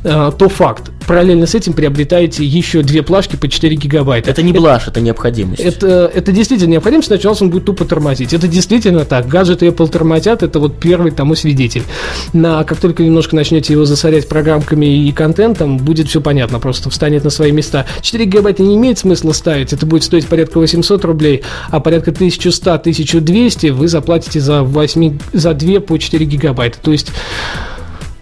э, 0.03 0.31
то 0.35 0.49
факт. 0.49 0.91
Параллельно 1.05 1.45
с 1.45 1.53
этим 1.53 1.73
приобретаете 1.73 2.43
еще 2.43 2.81
две 2.81 3.03
плашки 3.03 3.35
по 3.35 3.47
4 3.47 3.75
гигабайта. 3.75 4.31
Это 4.31 4.41
не 4.41 4.53
блажь, 4.53 4.83
это, 4.83 4.91
это 4.91 5.01
необходимость. 5.01 5.61
Это, 5.61 6.11
это 6.11 6.31
действительно 6.31 6.71
необходимость, 6.71 7.07
сначала 7.07 7.35
он 7.39 7.51
будет 7.51 7.65
тупо 7.65 7.85
тормозить. 7.85 8.33
Это 8.33 8.47
действительно 8.47 9.05
так. 9.05 9.27
Гаджеты 9.27 9.67
Apple 9.67 9.87
тормозят, 9.87 10.41
это 10.41 10.59
вот 10.59 10.79
первый 10.79 11.11
тому 11.11 11.35
свидетель. 11.35 11.83
На, 12.33 12.63
как 12.63 12.79
только 12.79 13.00
немножко 13.03 13.35
начнете 13.35 13.73
его 13.73 13.85
засорять 13.85 14.27
программками 14.27 15.07
и 15.07 15.11
контентом, 15.11 15.77
будет 15.77 16.07
все 16.07 16.21
понятно, 16.21 16.59
просто 16.59 16.89
встанет 16.89 17.23
на 17.23 17.29
свои 17.29 17.51
места. 17.51 17.85
4 18.01 18.25
гигабайта 18.25 18.63
не 18.63 18.75
имеет 18.75 18.99
смысла 18.99 19.31
ставить, 19.31 19.73
это 19.73 19.85
будет 19.85 20.03
стоить 20.03 20.27
порядка 20.27 20.59
800 20.59 21.05
рублей, 21.05 21.43
а 21.69 21.79
порядка 21.79 22.11
1100-1200 22.11 23.71
вы 23.71 23.87
заплатите 23.87 24.39
за, 24.39 24.63
8, 24.63 25.19
за 25.33 25.53
2 25.53 25.79
по 25.81 25.97
4 25.97 26.25
гигабайта. 26.25 26.79
То 26.79 26.91
есть 26.91 27.11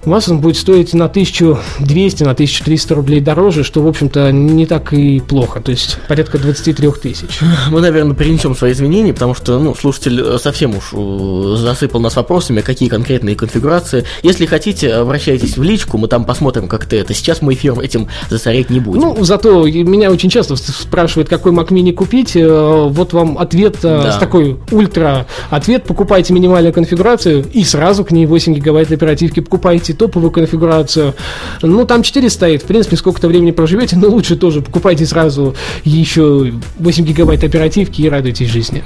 у 0.06 0.12
вас 0.12 0.30
он 0.30 0.40
будет 0.40 0.56
стоить 0.56 0.94
на 0.94 1.06
1200, 1.06 2.24
на 2.24 2.32
1300 2.32 2.96
рублей 2.96 3.20
дороже, 3.20 3.64
что, 3.64 3.82
в 3.82 3.88
общем-то, 3.88 4.32
не 4.32 4.66
так 4.66 4.94
и 4.94 5.20
плохо. 5.20 5.60
То 5.60 5.72
есть 5.72 5.98
порядка 6.08 6.38
23 6.38 6.92
тысяч. 7.02 7.40
Мы, 7.70 7.82
наверное, 7.82 8.16
принесем 8.16 8.56
свои 8.56 8.72
извинения, 8.72 9.14
потому 9.14 9.36
что 9.36 9.60
ну, 9.60 9.76
слушатель 9.76 10.22
э, 10.22 10.38
совсем 10.40 10.78
уж 10.78 10.94
э, 10.94 11.56
засыпал 11.58 12.00
нас 12.00 12.16
вопросами, 12.16 12.62
какие 12.62 12.88
конкретные 12.88 13.36
конфигурации. 13.36 14.06
Если 14.24 14.46
хотите, 14.46 14.94
обращайтесь 14.94 15.58
в 15.58 15.64
личку, 15.64 15.98
мы 15.98 16.08
там 16.08 16.24
посмотрим, 16.24 16.70
как 16.70 16.86
ты 16.86 16.98
это. 16.98 17.14
Сейчас 17.14 17.42
мы 17.42 17.54
эфир 17.54 17.78
этим 17.80 18.08
засорять 18.30 18.70
не 18.70 18.80
будем. 18.80 19.02
Ну, 19.02 19.24
зато 19.26 19.66
меня 19.66 20.12
очень 20.12 20.30
часто 20.30 20.56
спрашивают, 20.56 21.28
какой 21.28 21.52
Mac 21.52 21.70
Mini 21.70 21.92
купить. 21.92 22.38
Э, 22.38 22.88
вот 22.88 23.12
вам 23.12 23.38
ответ 23.38 23.78
да. 23.82 24.14
с 24.14 24.18
такой 24.18 24.58
ультра 24.72 25.28
ответ. 25.50 25.84
Покупайте 25.84 26.34
минимальную 26.34 26.74
конфигурацию 26.74 27.46
и 27.52 27.66
сразу 27.66 28.06
к 28.06 28.12
ней 28.12 28.26
8 28.26 28.54
гигабайт 28.54 28.92
оперативки 28.94 29.42
покупайте 29.42 29.90
покупайте 29.90 29.94
топовую 30.00 30.32
конфигурацию. 30.32 31.14
Ну, 31.62 31.86
там 31.86 32.02
4 32.02 32.30
стоит, 32.30 32.64
в 32.64 32.66
принципе, 32.66 32.96
сколько-то 32.96 33.28
времени 33.28 33.52
проживете, 33.52 33.98
но 33.98 34.08
лучше 34.08 34.36
тоже 34.36 34.62
покупайте 34.62 35.06
сразу 35.06 35.56
еще 35.84 36.54
8 36.80 37.06
гигабайт 37.06 37.44
оперативки 37.44 38.02
и 38.02 38.10
радуйтесь 38.10 38.50
жизни. 38.50 38.84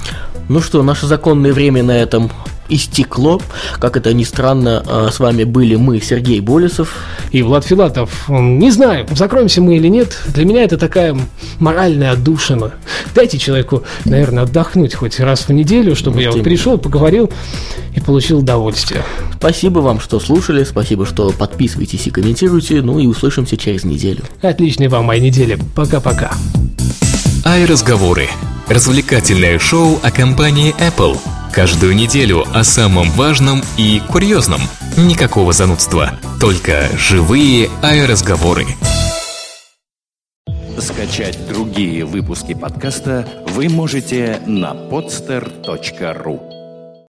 Ну 0.48 0.60
что, 0.60 0.82
наше 0.82 1.06
законное 1.06 1.52
время 1.52 1.82
на 1.82 1.92
этом 1.92 2.30
истекло. 2.68 3.40
Как 3.78 3.96
это 3.96 4.12
ни 4.12 4.24
странно, 4.24 4.82
а, 4.86 5.10
с 5.10 5.18
вами 5.18 5.44
были 5.44 5.76
мы, 5.76 6.00
Сергей 6.00 6.40
Болесов. 6.40 6.94
И 7.30 7.42
Влад 7.42 7.64
Филатов. 7.64 8.28
Не 8.28 8.70
знаю, 8.70 9.06
закроемся 9.10 9.60
мы 9.60 9.76
или 9.76 9.88
нет. 9.88 10.16
Для 10.28 10.44
меня 10.44 10.62
это 10.62 10.78
такая 10.78 11.16
моральная 11.58 12.12
отдушина. 12.12 12.72
Дайте 13.14 13.38
человеку, 13.38 13.82
наверное, 14.04 14.44
отдохнуть 14.44 14.94
хоть 14.94 15.20
раз 15.20 15.48
в 15.48 15.52
неделю, 15.52 15.96
чтобы 15.96 16.16
вот 16.16 16.22
я 16.22 16.30
вот 16.30 16.42
пришел, 16.42 16.78
поговорил 16.78 17.30
и 17.94 18.00
получил 18.00 18.38
удовольствие. 18.38 19.02
Спасибо 19.36 19.80
вам, 19.80 20.00
что 20.00 20.20
слушали. 20.20 20.64
Спасибо, 20.64 21.06
что 21.06 21.30
подписываетесь 21.30 22.06
и 22.06 22.10
комментируете. 22.10 22.82
Ну 22.82 22.98
и 22.98 23.06
услышимся 23.06 23.56
через 23.56 23.84
неделю. 23.84 24.22
Отличной 24.42 24.88
вам 24.88 25.06
моей 25.06 25.20
недели. 25.20 25.58
Пока-пока. 25.74 26.32
Ай-разговоры. 27.44 28.28
Развлекательное 28.68 29.58
шоу 29.58 30.00
о 30.02 30.10
компании 30.10 30.74
Apple– 30.78 31.18
Каждую 31.54 31.94
неделю 31.94 32.42
о 32.52 32.64
самом 32.64 33.12
важном 33.12 33.62
и 33.76 34.02
курьезном. 34.10 34.60
Никакого 34.96 35.52
занудства, 35.52 36.18
только 36.40 36.88
живые 36.98 37.70
аэроразговоры. 37.80 38.66
Скачать 40.80 41.38
другие 41.46 42.04
выпуски 42.04 42.54
подкаста 42.54 43.28
вы 43.46 43.68
можете 43.68 44.40
на 44.46 44.72
podster.ru 44.72 46.53